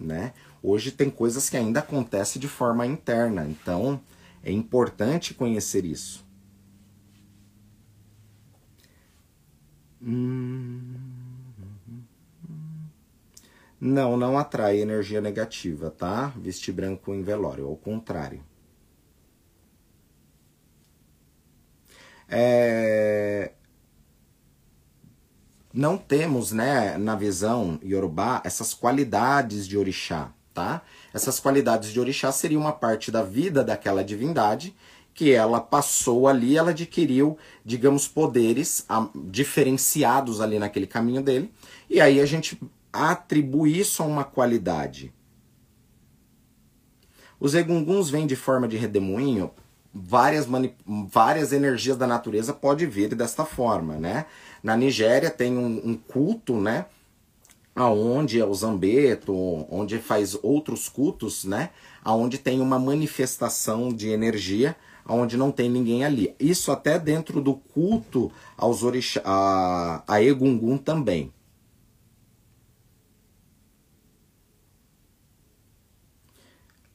né? 0.00 0.32
Hoje 0.62 0.90
tem 0.90 1.10
coisas 1.10 1.50
que 1.50 1.58
ainda 1.58 1.80
acontecem 1.80 2.40
de 2.40 2.48
forma 2.48 2.86
interna, 2.86 3.46
então 3.46 4.00
é 4.42 4.50
importante 4.50 5.34
conhecer 5.34 5.84
isso. 5.84 6.23
Não, 13.80 14.16
não 14.16 14.38
atrai 14.38 14.78
energia 14.78 15.20
negativa, 15.20 15.90
tá? 15.90 16.32
Vestir 16.36 16.72
branco 16.72 17.14
em 17.14 17.22
velório, 17.22 17.66
ao 17.66 17.76
contrário. 17.76 18.42
É... 22.28 23.52
Não 25.72 25.96
temos, 25.98 26.52
né, 26.52 26.96
na 26.98 27.16
visão 27.16 27.78
iorubá, 27.82 28.40
essas 28.44 28.72
qualidades 28.72 29.66
de 29.66 29.76
orixá, 29.76 30.32
tá? 30.52 30.82
Essas 31.12 31.40
qualidades 31.40 31.90
de 31.90 31.98
orixá 31.98 32.30
seriam 32.30 32.60
uma 32.60 32.72
parte 32.72 33.10
da 33.10 33.22
vida 33.22 33.64
daquela 33.64 34.04
divindade 34.04 34.74
que 35.14 35.32
ela 35.32 35.60
passou 35.60 36.26
ali, 36.26 36.56
ela 36.56 36.70
adquiriu, 36.70 37.38
digamos, 37.64 38.08
poderes 38.08 38.84
a, 38.88 39.08
diferenciados 39.14 40.40
ali 40.40 40.58
naquele 40.58 40.86
caminho 40.86 41.22
dele, 41.22 41.52
e 41.88 42.00
aí 42.00 42.20
a 42.20 42.26
gente 42.26 42.60
atribui 42.92 43.78
isso 43.78 44.02
a 44.02 44.06
uma 44.06 44.24
qualidade. 44.24 45.12
Os 47.38 47.54
egunguns 47.54 48.10
vêm 48.10 48.26
de 48.26 48.36
forma 48.36 48.66
de 48.66 48.76
redemoinho, 48.76 49.50
várias, 49.92 50.48
várias 51.08 51.52
energias 51.52 51.96
da 51.96 52.06
natureza 52.06 52.52
pode 52.52 52.84
vir 52.84 53.14
desta 53.14 53.44
forma, 53.44 53.96
né? 53.96 54.26
Na 54.62 54.76
Nigéria 54.76 55.30
tem 55.30 55.56
um, 55.56 55.90
um 55.90 55.94
culto, 55.94 56.60
né? 56.60 56.86
aonde 57.74 58.40
é 58.40 58.44
o 58.44 58.54
Zambeto, 58.54 59.34
onde 59.68 59.98
faz 59.98 60.38
outros 60.42 60.88
cultos, 60.88 61.44
né? 61.44 61.70
Aonde 62.04 62.38
tem 62.38 62.60
uma 62.60 62.78
manifestação 62.78 63.92
de 63.92 64.10
energia, 64.10 64.76
aonde 65.04 65.36
não 65.36 65.50
tem 65.52 65.68
ninguém 65.68 66.04
ali. 66.04 66.34
Isso 66.38 66.72
até 66.72 66.98
dentro 66.98 67.40
do 67.40 67.54
culto 67.54 68.30
aos 68.56 68.82
orixá, 68.82 69.20
a, 69.24 70.02
a 70.06 70.22
Egungun 70.22 70.78
também. 70.78 71.32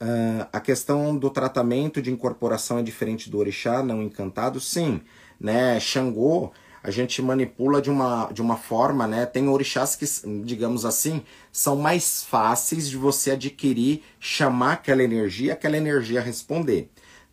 Uh, 0.01 0.47
a 0.53 0.61
questão 0.61 1.17
do 1.17 1.29
tratamento 1.29 2.01
de 2.01 2.09
incorporação 2.09 2.79
é 2.79 2.83
diferente 2.83 3.29
do 3.29 3.37
orixá 3.37 3.83
não 3.83 4.01
encantado? 4.01 4.59
Sim, 4.59 5.01
né? 5.39 5.77
Xangô 5.79 6.53
a 6.83 6.91
gente 6.91 7.21
manipula 7.21 7.81
de 7.81 7.89
uma, 7.89 8.31
de 8.31 8.41
uma 8.41 8.55
forma, 8.55 9.05
né? 9.05 9.25
Tem 9.25 9.47
orixás 9.49 9.95
que, 9.95 10.05
digamos 10.43 10.85
assim, 10.85 11.23
são 11.51 11.75
mais 11.75 12.23
fáceis 12.23 12.89
de 12.89 12.97
você 12.97 13.31
adquirir, 13.31 14.03
chamar 14.19 14.73
aquela 14.73 15.03
energia, 15.03 15.53
aquela 15.53 15.77
energia 15.77 16.21
responder. 16.21 16.89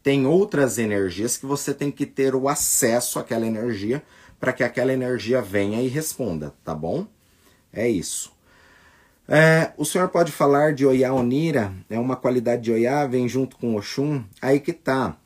Tem 0.07 0.25
outras 0.25 0.79
energias 0.79 1.37
que 1.37 1.45
você 1.45 1.75
tem 1.75 1.91
que 1.91 2.07
ter 2.07 2.37
o 2.37 2.49
acesso 2.49 3.19
àquela 3.19 3.45
energia 3.45 4.01
para 4.39 4.53
que 4.53 4.63
aquela 4.63 4.93
energia 4.93 5.43
venha 5.43 5.83
e 5.83 5.89
responda, 5.89 6.55
tá 6.65 6.73
bom? 6.73 7.09
É 7.73 7.89
isso. 7.89 8.33
É, 9.27 9.73
o 9.77 9.85
senhor 9.85 10.09
pode 10.11 10.31
falar 10.31 10.73
de 10.73 10.87
Oiá 10.87 11.13
Onira, 11.13 11.73
é 11.91 11.99
uma 11.99 12.15
qualidade 12.15 12.63
de 12.63 12.71
Oiá, 12.71 13.05
vem 13.05 13.29
junto 13.29 13.57
com 13.57 13.75
Oxum, 13.75 14.23
aí 14.41 14.61
que 14.61 14.73
tá 14.73 15.17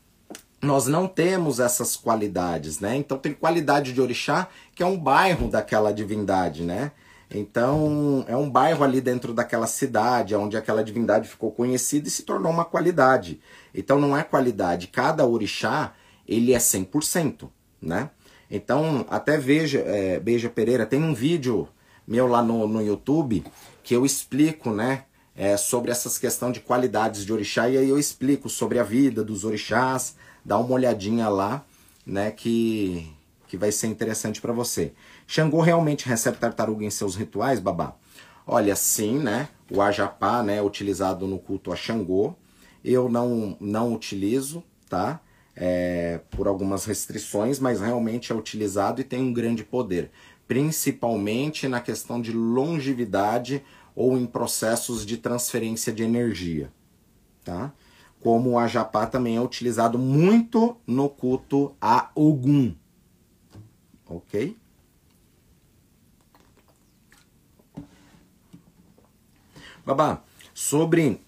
nós 0.63 0.87
não 0.87 1.07
temos 1.07 1.61
essas 1.61 1.95
qualidades, 1.95 2.81
né? 2.81 2.97
Então 2.97 3.19
tem 3.19 3.35
qualidade 3.35 3.93
de 3.93 4.01
orixá, 4.01 4.49
que 4.75 4.83
é 4.83 4.87
um 4.87 4.97
bairro 4.97 5.49
daquela 5.49 5.93
divindade, 5.93 6.63
né? 6.63 6.93
Então 7.33 8.25
é 8.27 8.37
um 8.37 8.51
bairro 8.51 8.83
ali 8.83 9.01
dentro 9.01 9.33
daquela 9.33 9.67
cidade, 9.67 10.35
onde 10.35 10.57
aquela 10.57 10.83
divindade 10.83 11.29
ficou 11.29 11.53
conhecida 11.53 12.09
e 12.09 12.11
se 12.11 12.25
tornou 12.25 12.51
uma 12.51 12.65
qualidade. 12.65 13.41
Então 13.73 13.99
não 14.01 14.17
é 14.17 14.25
qualidade, 14.25 14.89
cada 14.89 15.25
orixá 15.25 15.95
ele 16.27 16.53
é 16.53 16.59
100%, 16.59 17.49
né? 17.81 18.11
Então 18.51 19.07
até 19.09 19.39
veja, 19.39 19.79
é, 19.81 20.19
Beija 20.19 20.51
Pereira, 20.51 20.85
tem 20.85 21.03
um 21.03 21.15
vídeo 21.15 21.69
meu 22.07 22.27
lá 22.27 22.43
no, 22.43 22.67
no 22.67 22.83
YouTube 22.83 23.45
que 23.85 23.95
eu 23.95 24.05
explico, 24.05 24.71
né? 24.71 25.05
É, 25.37 25.57
sobre 25.57 25.91
essas 25.91 26.19
questões 26.19 26.53
de 26.53 26.61
qualidades 26.61 27.25
de 27.25 27.33
orixá 27.33 27.69
e 27.69 27.79
aí 27.79 27.89
eu 27.89 27.99
explico 27.99 28.49
sobre 28.49 28.79
a 28.79 28.83
vida 28.83 29.25
dos 29.25 29.45
orixás, 29.45 30.17
dá 30.45 30.59
uma 30.59 30.75
olhadinha 30.75 31.29
lá, 31.29 31.65
né, 32.05 32.31
que, 32.31 33.11
que 33.47 33.57
vai 33.57 33.73
ser 33.73 33.87
interessante 33.87 34.41
para 34.41 34.53
você. 34.53 34.93
Xangô 35.33 35.61
realmente 35.61 36.09
recebe 36.09 36.39
tartaruga 36.39 36.85
em 36.85 36.91
seus 36.91 37.15
rituais, 37.15 37.61
babá? 37.61 37.95
Olha, 38.45 38.75
sim, 38.75 39.17
né? 39.17 39.49
O 39.71 39.81
ajapá, 39.81 40.43
né, 40.43 40.61
utilizado 40.61 41.25
no 41.25 41.39
culto 41.39 41.73
a 41.73 41.77
Xangô. 41.77 42.35
Eu 42.85 43.09
não, 43.09 43.57
não 43.61 43.95
utilizo, 43.95 44.61
tá? 44.89 45.21
É, 45.55 46.21
por 46.33 46.49
algumas 46.49 46.85
restrições, 46.85 47.61
mas 47.61 47.81
realmente 47.81 48.33
é 48.33 48.35
utilizado 48.35 49.01
e 49.01 49.05
tem 49.05 49.23
um 49.23 49.33
grande 49.33 49.63
poder, 49.63 50.11
principalmente 50.49 51.69
na 51.69 51.81
questão 51.81 52.21
de 52.21 52.33
longevidade 52.33 53.63
ou 53.95 54.19
em 54.19 54.27
processos 54.27 55.07
de 55.07 55.17
transferência 55.17 55.93
de 55.93 56.03
energia, 56.03 56.73
tá? 57.45 57.73
como 58.19 58.51
o 58.51 58.59
ajapá 58.59 59.07
também 59.07 59.37
é 59.37 59.41
utilizado 59.41 59.97
muito 59.97 60.77
no 60.85 61.09
culto 61.09 61.77
a 61.81 62.11
Ogum. 62.17 62.75
Ok? 64.09 64.60
Babá, 69.85 70.23
sobre 70.55 71.21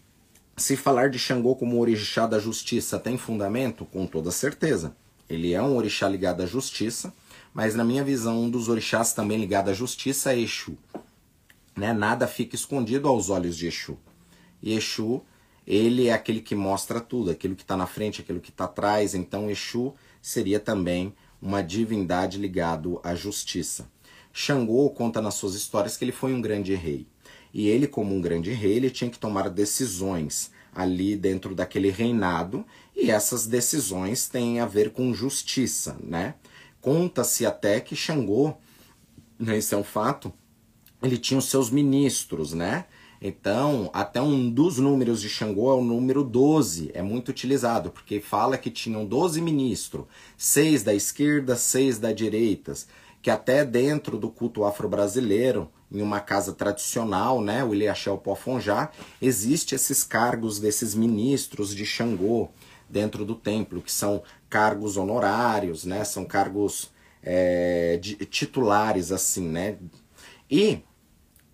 se 0.57 0.77
falar 0.77 1.11
de 1.11 1.19
Xangô 1.19 1.57
como 1.57 1.81
orixá 1.81 2.27
da 2.27 2.39
justiça 2.39 2.99
tem 2.99 3.17
fundamento? 3.17 3.85
Com 3.85 4.07
toda 4.07 4.31
certeza. 4.31 4.95
Ele 5.29 5.53
é 5.53 5.63
um 5.63 5.77
orixá 5.77 6.09
ligado 6.09 6.43
à 6.43 6.47
justiça, 6.47 7.13
mas 7.55 7.75
na 7.75 7.85
minha 7.85 8.05
visão, 8.05 8.43
um 8.43 8.51
dos 8.51 8.69
orixás 8.69 9.13
também 9.13 9.39
ligado 9.39 9.71
à 9.71 9.73
justiça 9.73 10.33
é 10.33 10.39
Exu. 10.39 10.77
Né? 11.77 11.93
Nada 11.93 12.27
fica 12.27 12.55
escondido 12.55 13.09
aos 13.09 13.31
olhos 13.31 13.57
de 13.57 13.67
Exu. 13.67 13.99
E 14.63 14.75
Exu 14.75 15.23
ele 15.67 16.09
é 16.09 16.13
aquele 16.13 16.41
que 16.41 16.55
mostra 16.55 17.01
tudo, 17.01 17.31
aquilo 17.31 17.55
que 17.55 17.63
está 17.63 17.77
na 17.77 17.87
frente, 17.87 18.21
aquilo 18.21 18.41
que 18.41 18.51
está 18.51 18.65
atrás. 18.65 19.15
Então, 19.15 19.51
Exu 19.51 19.95
seria 20.21 20.59
também 20.59 21.15
uma 21.41 21.63
divindade 21.63 22.39
ligado 22.39 23.01
à 23.03 23.15
justiça. 23.15 23.89
Xangô 24.33 24.91
conta 24.91 25.21
nas 25.21 25.35
suas 25.35 25.55
histórias 25.55 25.97
que 25.97 26.05
ele 26.05 26.13
foi 26.13 26.33
um 26.33 26.41
grande 26.41 26.75
rei. 26.75 27.07
E 27.53 27.69
ele, 27.69 27.87
como 27.87 28.15
um 28.15 28.21
grande 28.21 28.53
rei, 28.53 28.75
ele 28.75 28.91
tinha 28.91 29.11
que 29.11 29.19
tomar 29.19 29.49
decisões 29.51 30.51
ali 30.75 31.17
dentro 31.17 31.55
daquele 31.55 31.91
reinado, 31.91 32.65
e 32.97 33.11
essas 33.11 33.47
decisões 33.47 34.29
têm 34.29 34.61
a 34.61 34.67
ver 34.67 34.91
com 34.91 35.13
justiça, 35.13 35.97
né? 36.03 36.35
Conta-se 36.81 37.45
até 37.45 37.79
que 37.79 37.95
Xangô, 37.95 38.55
né, 39.39 39.59
esse 39.59 39.75
é 39.75 39.77
um 39.77 39.85
fato, 39.85 40.33
ele 41.03 41.19
tinha 41.19 41.39
os 41.39 41.47
seus 41.47 41.71
ministros, 41.71 42.55
né? 42.55 42.87
Então, 43.25 43.89
até 43.93 44.21
um 44.21 44.51
dos 44.51 44.79
números 44.79 45.21
de 45.21 45.29
Xangô 45.29 45.71
é 45.71 45.75
o 45.75 45.85
número 45.85 46.25
12, 46.25 46.91
é 46.93 47.03
muito 47.03 47.29
utilizado, 47.29 47.91
porque 47.91 48.21
fala 48.21 48.59
que 48.59 48.69
tinham 48.69 49.07
12 49.07 49.41
ministros, 49.41 50.07
seis 50.37 50.83
da 50.83 50.93
esquerda, 50.93 51.55
seis 51.55 52.01
da 52.01 52.13
direita, 52.13 52.75
que 53.23 53.31
até 53.31 53.64
dentro 53.64 54.18
do 54.18 54.29
culto 54.29 54.64
afro-brasileiro, 54.64 55.70
em 55.91 56.03
uma 56.03 56.20
casa 56.20 56.53
tradicional, 56.53 57.41
né, 57.41 57.62
o 57.62 57.73
Ilhaxel 57.73 58.18
Pofonjá, 58.18 58.91
existe 59.20 59.75
esses 59.77 60.03
cargos 60.03 60.59
desses 60.59 60.95
ministros 60.95 61.75
de 61.75 61.87
Xangô 61.87 62.51
dentro 62.91 63.25
do 63.25 63.37
templo, 63.37 63.81
que 63.81 63.93
são 63.93 64.23
cargos 64.51 64.97
honorários, 64.97 65.85
né, 65.85 66.03
são 66.03 66.25
cargos 66.25 66.91
é, 67.23 67.97
de, 68.03 68.16
titulares, 68.27 69.12
assim, 69.12 69.49
né, 69.49 69.79
e 70.51 70.81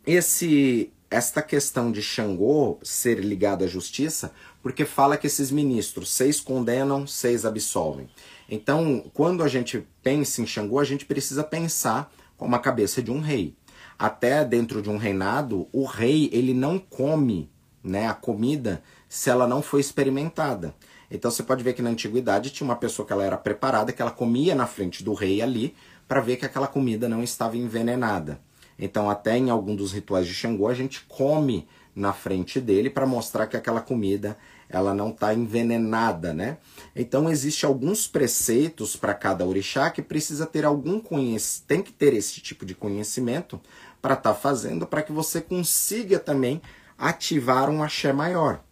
esse 0.07 0.91
esta 1.11 1.41
questão 1.41 1.91
de 1.91 2.03
Xangô 2.03 2.79
ser 2.83 3.19
ligado 3.21 3.65
à 3.65 3.67
justiça, 3.67 4.31
porque 4.63 4.85
fala 4.85 5.17
que 5.17 5.27
esses 5.27 5.51
ministros, 5.51 6.11
seis 6.11 6.39
condenam, 6.39 7.07
seis 7.07 7.47
absolvem. 7.47 8.11
Então, 8.49 9.05
quando 9.13 9.43
a 9.43 9.49
gente 9.49 9.87
pensa 10.03 10.41
em 10.41 10.47
Xangô, 10.47 10.79
a 10.79 10.85
gente 10.85 11.05
precisa 11.05 11.45
pensar 11.45 12.13
como 12.37 12.55
a 12.55 12.59
cabeça 12.59 13.03
de 13.03 13.11
um 13.11 13.21
rei. 13.21 13.55
Até 13.99 14.45
dentro 14.45 14.81
de 14.81 14.89
um 14.89 14.97
reinado, 14.97 15.69
o 15.73 15.85
rei 15.85 16.31
ele 16.33 16.55
não 16.55 16.79
come 16.79 17.51
né, 17.83 18.07
a 18.07 18.15
comida 18.15 18.83
se 19.09 19.31
ela 19.31 19.47
não 19.47 19.63
foi 19.63 19.81
experimentada. 19.81 20.75
Então 21.11 21.31
você 21.31 21.43
pode 21.43 21.65
ver 21.65 21.73
que 21.73 21.83
na 21.83 21.91
antiguidade 21.91 22.51
tinha 22.51 22.67
uma 22.67 22.77
pessoa 22.77 23.07
que 23.07 23.13
ela 23.13 23.25
era 23.25 23.37
preparada, 23.37 23.93
que 23.93 24.03
ela 24.03 24.11
comia 24.11 24.55
na 24.55 24.67
frente 24.67 25.03
do 25.03 25.15
rei 25.15 25.41
ali, 25.41 25.75
para 26.07 26.21
ver 26.21 26.37
que 26.37 26.47
aquela 26.47 26.67
comida 26.67 27.09
não 27.09 27.23
estava 27.23 27.57
envenenada. 27.57 28.41
Então, 28.79 29.11
até 29.11 29.37
em 29.37 29.51
algum 29.51 29.75
dos 29.75 29.93
rituais 29.93 30.27
de 30.27 30.33
Xangô, 30.33 30.69
a 30.69 30.75
gente 30.75 31.05
come 31.09 31.67
na 31.95 32.13
frente 32.13 32.61
dele 32.61 32.89
para 32.89 33.05
mostrar 33.05 33.47
que 33.47 33.57
aquela 33.57 33.81
comida 33.81 34.37
ela 34.69 34.95
não 34.95 35.11
está 35.11 35.35
envenenada, 35.35 36.33
né? 36.33 36.59
Então 37.01 37.31
existe 37.31 37.65
alguns 37.65 38.09
preceitos 38.09 38.97
para 38.97 39.15
cada 39.15 39.47
orixá 39.47 39.89
que 39.89 40.03
precisa 40.03 40.45
ter 40.45 40.65
algum 40.65 40.99
conhecimento, 40.99 41.69
tem 41.69 41.81
que 41.81 41.93
ter 41.93 42.13
esse 42.13 42.41
tipo 42.41 42.67
de 42.67 42.75
conhecimento 42.75 43.61
para 44.03 44.15
estar 44.15 44.35
tá 44.35 44.39
fazendo 44.39 44.85
para 44.85 45.03
que 45.03 45.13
você 45.13 45.41
consiga 45.41 46.19
também 46.19 46.61
ativar 46.99 47.71
um 47.71 47.85
axé 47.85 48.13
maior. 48.13 48.65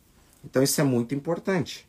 Então 0.45 0.61
isso 0.61 0.81
é 0.81 0.85
muito 0.85 1.15
importante. 1.15 1.89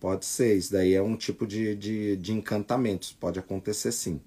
Pode 0.00 0.26
ser, 0.26 0.56
isso 0.56 0.72
daí 0.72 0.94
é 0.94 1.02
um 1.02 1.16
tipo 1.16 1.46
de, 1.46 1.76
de, 1.76 2.16
de 2.16 2.32
encantamento, 2.32 3.14
pode 3.20 3.38
acontecer 3.38 3.92
sim. 3.92 4.20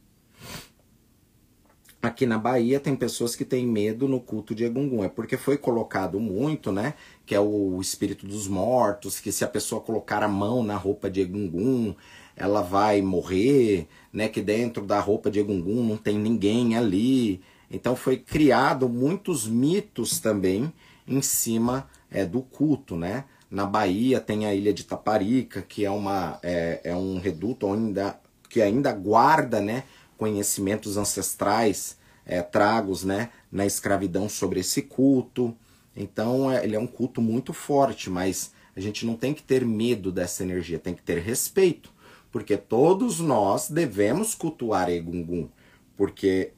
Aqui 2.01 2.25
na 2.25 2.39
Bahia 2.39 2.79
tem 2.79 2.95
pessoas 2.95 3.35
que 3.35 3.45
têm 3.45 3.67
medo 3.67 4.07
no 4.07 4.19
culto 4.19 4.55
de 4.55 4.63
Egungun, 4.63 5.03
é 5.03 5.09
porque 5.09 5.37
foi 5.37 5.55
colocado 5.55 6.19
muito, 6.19 6.71
né, 6.71 6.95
que 7.27 7.35
é 7.35 7.39
o 7.39 7.79
espírito 7.79 8.25
dos 8.25 8.47
mortos, 8.47 9.19
que 9.19 9.31
se 9.31 9.43
a 9.43 9.47
pessoa 9.47 9.81
colocar 9.81 10.23
a 10.23 10.27
mão 10.27 10.63
na 10.63 10.75
roupa 10.75 11.11
de 11.11 11.21
Egungun, 11.21 11.93
ela 12.35 12.63
vai 12.63 13.03
morrer, 13.03 13.87
né, 14.11 14.27
que 14.27 14.41
dentro 14.41 14.83
da 14.83 14.99
roupa 14.99 15.29
de 15.29 15.39
Egungun 15.39 15.83
não 15.83 15.95
tem 15.95 16.17
ninguém 16.17 16.75
ali. 16.75 17.39
Então 17.69 17.95
foi 17.95 18.17
criado 18.17 18.89
muitos 18.89 19.47
mitos 19.47 20.19
também 20.19 20.73
em 21.07 21.21
cima 21.21 21.87
é, 22.09 22.25
do 22.25 22.41
culto, 22.41 22.95
né? 22.95 23.25
Na 23.49 23.65
Bahia 23.65 24.19
tem 24.19 24.45
a 24.45 24.55
ilha 24.55 24.73
de 24.73 24.83
Taparica, 24.85 25.61
que 25.61 25.85
é, 25.85 25.91
uma, 25.91 26.39
é, 26.41 26.81
é 26.83 26.95
um 26.95 27.19
reduto 27.19 27.71
ainda, 27.71 28.17
que 28.49 28.61
ainda 28.61 28.91
guarda 28.93 29.61
né, 29.61 29.83
conhecimentos 30.21 30.97
ancestrais 30.97 31.97
é, 32.27 32.43
tragos 32.43 33.03
né, 33.03 33.31
na 33.51 33.65
escravidão 33.65 34.29
sobre 34.29 34.59
esse 34.59 34.83
culto. 34.83 35.57
Então 35.95 36.51
é, 36.51 36.63
ele 36.63 36.75
é 36.75 36.79
um 36.79 36.85
culto 36.85 37.19
muito 37.19 37.53
forte, 37.53 38.07
mas 38.07 38.51
a 38.75 38.79
gente 38.79 39.03
não 39.03 39.15
tem 39.15 39.33
que 39.33 39.41
ter 39.41 39.65
medo 39.65 40.11
dessa 40.11 40.43
energia, 40.43 40.77
tem 40.77 40.93
que 40.93 41.01
ter 41.01 41.17
respeito, 41.17 41.91
porque 42.31 42.55
todos 42.55 43.19
nós 43.19 43.67
devemos 43.67 44.35
cultuar 44.35 44.91
Egungun, 44.91 45.49
porque 45.97 46.53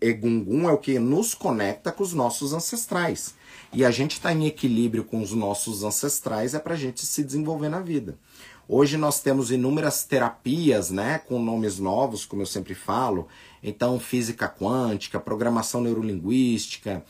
Egungun 0.00 0.68
é 0.68 0.72
o 0.72 0.78
que 0.78 0.98
nos 0.98 1.34
conecta 1.34 1.92
com 1.92 2.02
os 2.02 2.12
nossos 2.12 2.52
ancestrais. 2.52 3.36
E 3.72 3.84
a 3.84 3.92
gente 3.92 4.14
está 4.14 4.32
em 4.32 4.46
equilíbrio 4.46 5.04
com 5.04 5.22
os 5.22 5.30
nossos 5.30 5.84
ancestrais 5.84 6.52
é 6.52 6.58
para 6.58 6.74
a 6.74 6.76
gente 6.76 7.06
se 7.06 7.22
desenvolver 7.22 7.68
na 7.68 7.78
vida. 7.78 8.18
Hoje 8.66 8.96
nós 8.96 9.20
temos 9.20 9.50
inúmeras 9.50 10.04
terapias, 10.04 10.90
né, 10.90 11.18
com 11.18 11.38
nomes 11.38 11.78
novos, 11.78 12.24
como 12.24 12.40
eu 12.40 12.46
sempre 12.46 12.74
falo. 12.74 13.28
Então, 13.62 14.00
física 14.00 14.48
quântica, 14.48 15.20
programação 15.20 15.82
neurolinguística, 15.82 17.04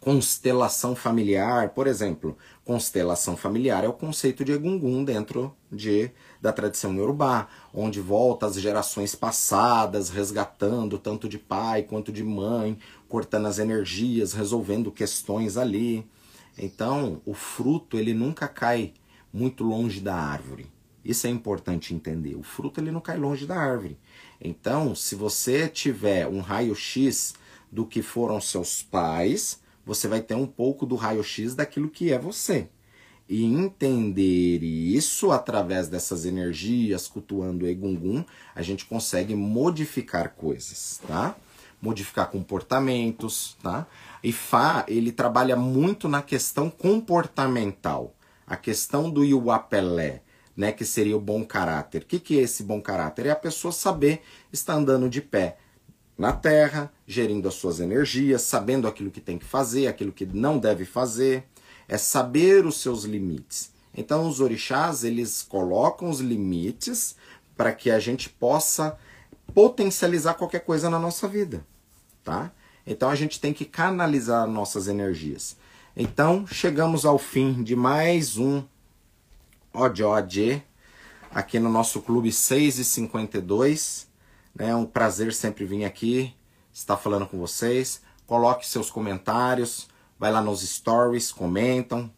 constelação 0.00 0.94
familiar, 0.94 1.70
por 1.70 1.88
exemplo. 1.88 2.38
Constelação 2.64 3.36
familiar 3.36 3.82
é 3.82 3.88
o 3.88 3.92
conceito 3.92 4.44
de 4.44 4.52
Egungun 4.52 5.02
dentro 5.02 5.52
de, 5.72 6.12
da 6.40 6.52
tradição 6.52 6.94
Yorubá, 6.94 7.48
onde 7.72 8.00
volta 8.00 8.46
as 8.46 8.54
gerações 8.54 9.12
passadas, 9.14 10.08
resgatando 10.08 10.98
tanto 10.98 11.28
de 11.28 11.38
pai 11.38 11.82
quanto 11.82 12.12
de 12.12 12.22
mãe, 12.22 12.78
cortando 13.08 13.46
as 13.46 13.58
energias, 13.58 14.32
resolvendo 14.32 14.92
questões 14.92 15.56
ali. 15.56 16.06
Então, 16.56 17.20
o 17.26 17.34
fruto 17.34 17.98
ele 17.98 18.14
nunca 18.14 18.46
cai 18.46 18.92
muito 19.34 19.64
longe 19.64 20.00
da 20.00 20.14
árvore. 20.14 20.66
Isso 21.04 21.26
é 21.26 21.30
importante 21.30 21.92
entender. 21.92 22.36
O 22.36 22.44
fruto 22.44 22.80
ele 22.80 22.92
não 22.92 23.00
cai 23.00 23.18
longe 23.18 23.46
da 23.46 23.56
árvore. 23.56 23.98
Então, 24.40 24.94
se 24.94 25.16
você 25.16 25.66
tiver 25.68 26.28
um 26.28 26.40
raio-x 26.40 27.34
do 27.70 27.84
que 27.84 28.00
foram 28.00 28.40
seus 28.40 28.80
pais, 28.80 29.60
você 29.84 30.06
vai 30.06 30.22
ter 30.22 30.36
um 30.36 30.46
pouco 30.46 30.86
do 30.86 30.94
raio-x 30.94 31.56
daquilo 31.56 31.90
que 31.90 32.12
é 32.12 32.18
você. 32.18 32.68
E 33.28 33.42
entender 33.44 34.62
isso 34.62 35.32
através 35.32 35.88
dessas 35.88 36.24
energias, 36.24 37.08
cultuando 37.08 37.64
o 37.64 37.68
Egungun, 37.68 38.24
a 38.54 38.62
gente 38.62 38.84
consegue 38.84 39.34
modificar 39.34 40.34
coisas, 40.36 41.00
tá? 41.08 41.34
Modificar 41.82 42.30
comportamentos, 42.30 43.56
tá? 43.60 43.86
E 44.22 44.30
Fá, 44.30 44.84
ele 44.86 45.10
trabalha 45.10 45.56
muito 45.56 46.08
na 46.08 46.22
questão 46.22 46.70
comportamental. 46.70 48.14
A 48.46 48.56
questão 48.56 49.10
do 49.10 49.24
Iuapelé, 49.24 50.22
né, 50.56 50.72
que 50.72 50.84
seria 50.84 51.16
o 51.16 51.20
bom 51.20 51.44
caráter. 51.44 52.02
O 52.02 52.06
que, 52.06 52.20
que 52.20 52.38
é 52.38 52.42
esse 52.42 52.62
bom 52.62 52.80
caráter? 52.80 53.26
É 53.26 53.30
a 53.30 53.36
pessoa 53.36 53.72
saber 53.72 54.22
estar 54.52 54.74
andando 54.74 55.08
de 55.08 55.20
pé, 55.20 55.58
na 56.16 56.32
Terra, 56.32 56.92
gerindo 57.06 57.48
as 57.48 57.54
suas 57.54 57.80
energias, 57.80 58.42
sabendo 58.42 58.86
aquilo 58.86 59.10
que 59.10 59.20
tem 59.20 59.36
que 59.36 59.44
fazer, 59.44 59.88
aquilo 59.88 60.12
que 60.12 60.24
não 60.24 60.58
deve 60.58 60.84
fazer, 60.84 61.44
é 61.88 61.98
saber 61.98 62.64
os 62.64 62.80
seus 62.80 63.04
limites. 63.04 63.72
Então 63.94 64.28
os 64.28 64.40
orixás, 64.40 65.04
eles 65.04 65.42
colocam 65.42 66.08
os 66.08 66.20
limites 66.20 67.16
para 67.56 67.72
que 67.72 67.90
a 67.90 67.98
gente 67.98 68.28
possa 68.28 68.96
potencializar 69.52 70.34
qualquer 70.34 70.60
coisa 70.60 70.88
na 70.88 70.98
nossa 70.98 71.28
vida, 71.28 71.64
tá? 72.22 72.50
Então 72.86 73.08
a 73.08 73.14
gente 73.14 73.40
tem 73.40 73.52
que 73.52 73.64
canalizar 73.64 74.46
nossas 74.46 74.88
energias. 74.88 75.56
Então 75.96 76.44
chegamos 76.44 77.04
ao 77.04 77.18
fim 77.18 77.62
de 77.62 77.76
mais 77.76 78.36
um 78.36 78.64
ODOD 79.72 80.60
aqui 81.30 81.60
no 81.60 81.70
nosso 81.70 82.02
clube 82.02 82.32
6 82.32 82.80
e 82.80 82.84
52 82.84 84.08
é 84.58 84.74
um 84.74 84.84
prazer 84.86 85.32
sempre 85.32 85.64
vir 85.64 85.84
aqui, 85.84 86.34
estar 86.72 86.96
falando 86.96 87.28
com 87.28 87.38
vocês. 87.38 88.02
Coloque 88.26 88.66
seus 88.66 88.90
comentários, 88.90 89.88
vai 90.18 90.32
lá 90.32 90.40
nos 90.40 90.68
stories, 90.68 91.30
comentam, 91.30 92.10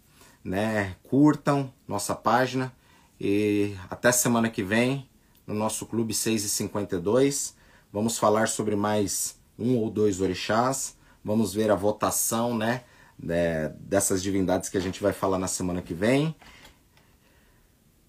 né? 0.42 0.96
Curtam 1.02 1.70
nossa 1.86 2.14
página. 2.14 2.72
E 3.20 3.74
até 3.90 4.10
semana 4.10 4.48
que 4.48 4.62
vem, 4.62 5.08
no 5.46 5.54
nosso 5.54 5.84
Clube 5.84 6.14
6 6.14 6.44
e 6.44 6.48
52. 6.48 7.54
Vamos 7.92 8.18
falar 8.18 8.48
sobre 8.48 8.74
mais 8.74 9.38
um 9.58 9.76
ou 9.76 9.90
dois 9.90 10.20
orixás. 10.20 10.96
Vamos 11.22 11.52
ver 11.52 11.70
a 11.70 11.74
votação, 11.74 12.56
né? 12.56 12.84
Dessas 13.18 14.22
divindades 14.22 14.68
que 14.68 14.76
a 14.76 14.80
gente 14.80 15.02
vai 15.02 15.12
falar 15.12 15.38
na 15.38 15.48
semana 15.48 15.82
que 15.82 15.94
vem. 15.94 16.34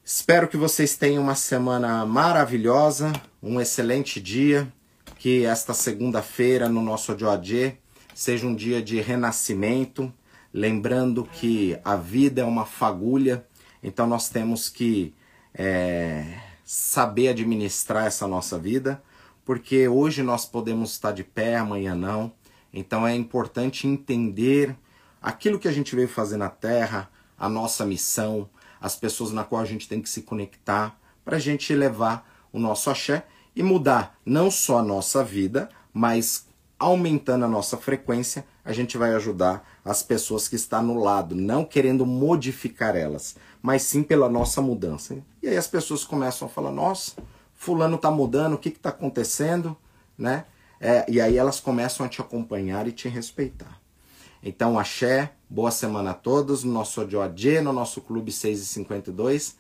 Espero 0.03 0.47
que 0.47 0.55
vocês 0.55 0.95
tenham 0.95 1.23
uma 1.23 1.35
semana 1.35 2.05
maravilhosa, 2.05 3.11
um 3.43 3.59
excelente 3.59 4.21
dia, 4.21 4.71
que 5.19 5.45
esta 5.45 5.73
segunda-feira 5.73 6.69
no 6.69 6.81
nosso 6.81 7.11
ODOAD 7.11 7.77
seja 8.15 8.47
um 8.47 8.55
dia 8.55 8.81
de 8.81 9.01
renascimento, 9.01 10.11
lembrando 10.53 11.23
que 11.25 11.77
a 11.83 11.95
vida 11.95 12.41
é 12.41 12.45
uma 12.45 12.65
fagulha, 12.65 13.45
então 13.83 14.07
nós 14.07 14.29
temos 14.29 14.69
que 14.69 15.13
é, 15.53 16.39
saber 16.63 17.29
administrar 17.29 18.05
essa 18.05 18.27
nossa 18.27 18.57
vida, 18.57 19.01
porque 19.43 19.87
hoje 19.87 20.23
nós 20.23 20.45
podemos 20.45 20.91
estar 20.91 21.11
de 21.11 21.23
pé, 21.23 21.57
amanhã 21.57 21.95
não. 21.95 22.31
Então 22.73 23.07
é 23.07 23.15
importante 23.15 23.87
entender 23.87 24.75
aquilo 25.28 25.59
que 25.59 25.67
a 25.67 25.71
gente 25.73 25.93
veio 25.93 26.07
fazer 26.07 26.38
na 26.38 26.49
Terra, 26.49 27.09
a 27.38 27.49
nossa 27.49 27.86
missão, 27.86 28.49
as 28.80 28.95
pessoas 28.95 29.34
na 29.34 29.43
qual 29.43 29.61
a 29.61 29.65
gente 29.65 29.86
tem 29.86 30.01
que 30.01 30.07
se 30.07 30.21
conectar 30.21 30.97
para 31.25 31.36
a 31.36 31.39
gente 31.39 31.75
levar 31.75 32.25
o 32.49 32.57
nosso 32.57 32.89
axé 32.89 33.25
e 33.53 33.61
mudar 33.61 34.17
não 34.25 34.49
só 34.49 34.80
a 34.80 34.84
nossa 34.84 35.25
vida, 35.25 35.67
mas 35.93 36.47
aumentando 36.80 37.43
a 37.43 37.47
nossa 37.47 37.75
frequência, 37.75 38.45
a 38.63 38.71
gente 38.71 38.97
vai 38.97 39.13
ajudar 39.15 39.67
as 39.84 40.01
pessoas 40.01 40.47
que 40.47 40.55
estão 40.55 40.82
no 40.82 41.03
lado, 41.03 41.36
não 41.36 41.65
querendo 41.65 42.05
modificar 42.05 42.95
elas, 42.95 43.36
mas 43.61 43.82
sim 43.82 44.03
pela 44.03 44.30
nossa 44.30 44.61
mudança. 44.61 45.17
E 45.43 45.49
aí 45.49 45.57
as 45.57 45.67
pessoas 45.67 46.05
começam 46.05 46.47
a 46.47 46.51
falar: 46.51 46.71
nossa, 46.71 47.11
fulano 47.53 47.97
está 47.97 48.09
mudando, 48.09 48.53
o 48.53 48.57
que 48.57 48.69
está 48.69 48.89
acontecendo? 48.89 49.75
Né? 50.17 50.45
É, 50.80 51.05
e 51.09 51.19
aí 51.19 51.38
elas 51.38 51.59
começam 51.59 52.05
a 52.05 52.09
te 52.09 52.21
acompanhar 52.21 52.88
e 52.88 52.93
te 52.93 53.09
respeitar. 53.09 53.76
Então, 54.43 54.77
axé, 54.77 55.33
boa 55.49 55.71
semana 55.71 56.11
a 56.11 56.13
todos, 56.13 56.63
no 56.63 56.71
nosso 56.71 57.01
Odioadê, 57.01 57.61
no 57.61 57.73
nosso 57.73 58.01
Clube 58.01 58.31
652. 58.31 59.57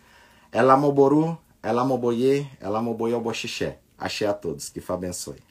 Ela 0.51 0.77
Moboru, 0.77 1.37
Ela 1.61 1.83
Moboye, 1.83 2.49
Ela 2.59 2.81
Moboye 2.81 3.13
Oboxixé. 3.13 3.79
Axé 3.97 4.27
a 4.27 4.33
todos, 4.33 4.69
que 4.69 4.79
Fá 4.79 4.93
abençoe. 4.93 5.46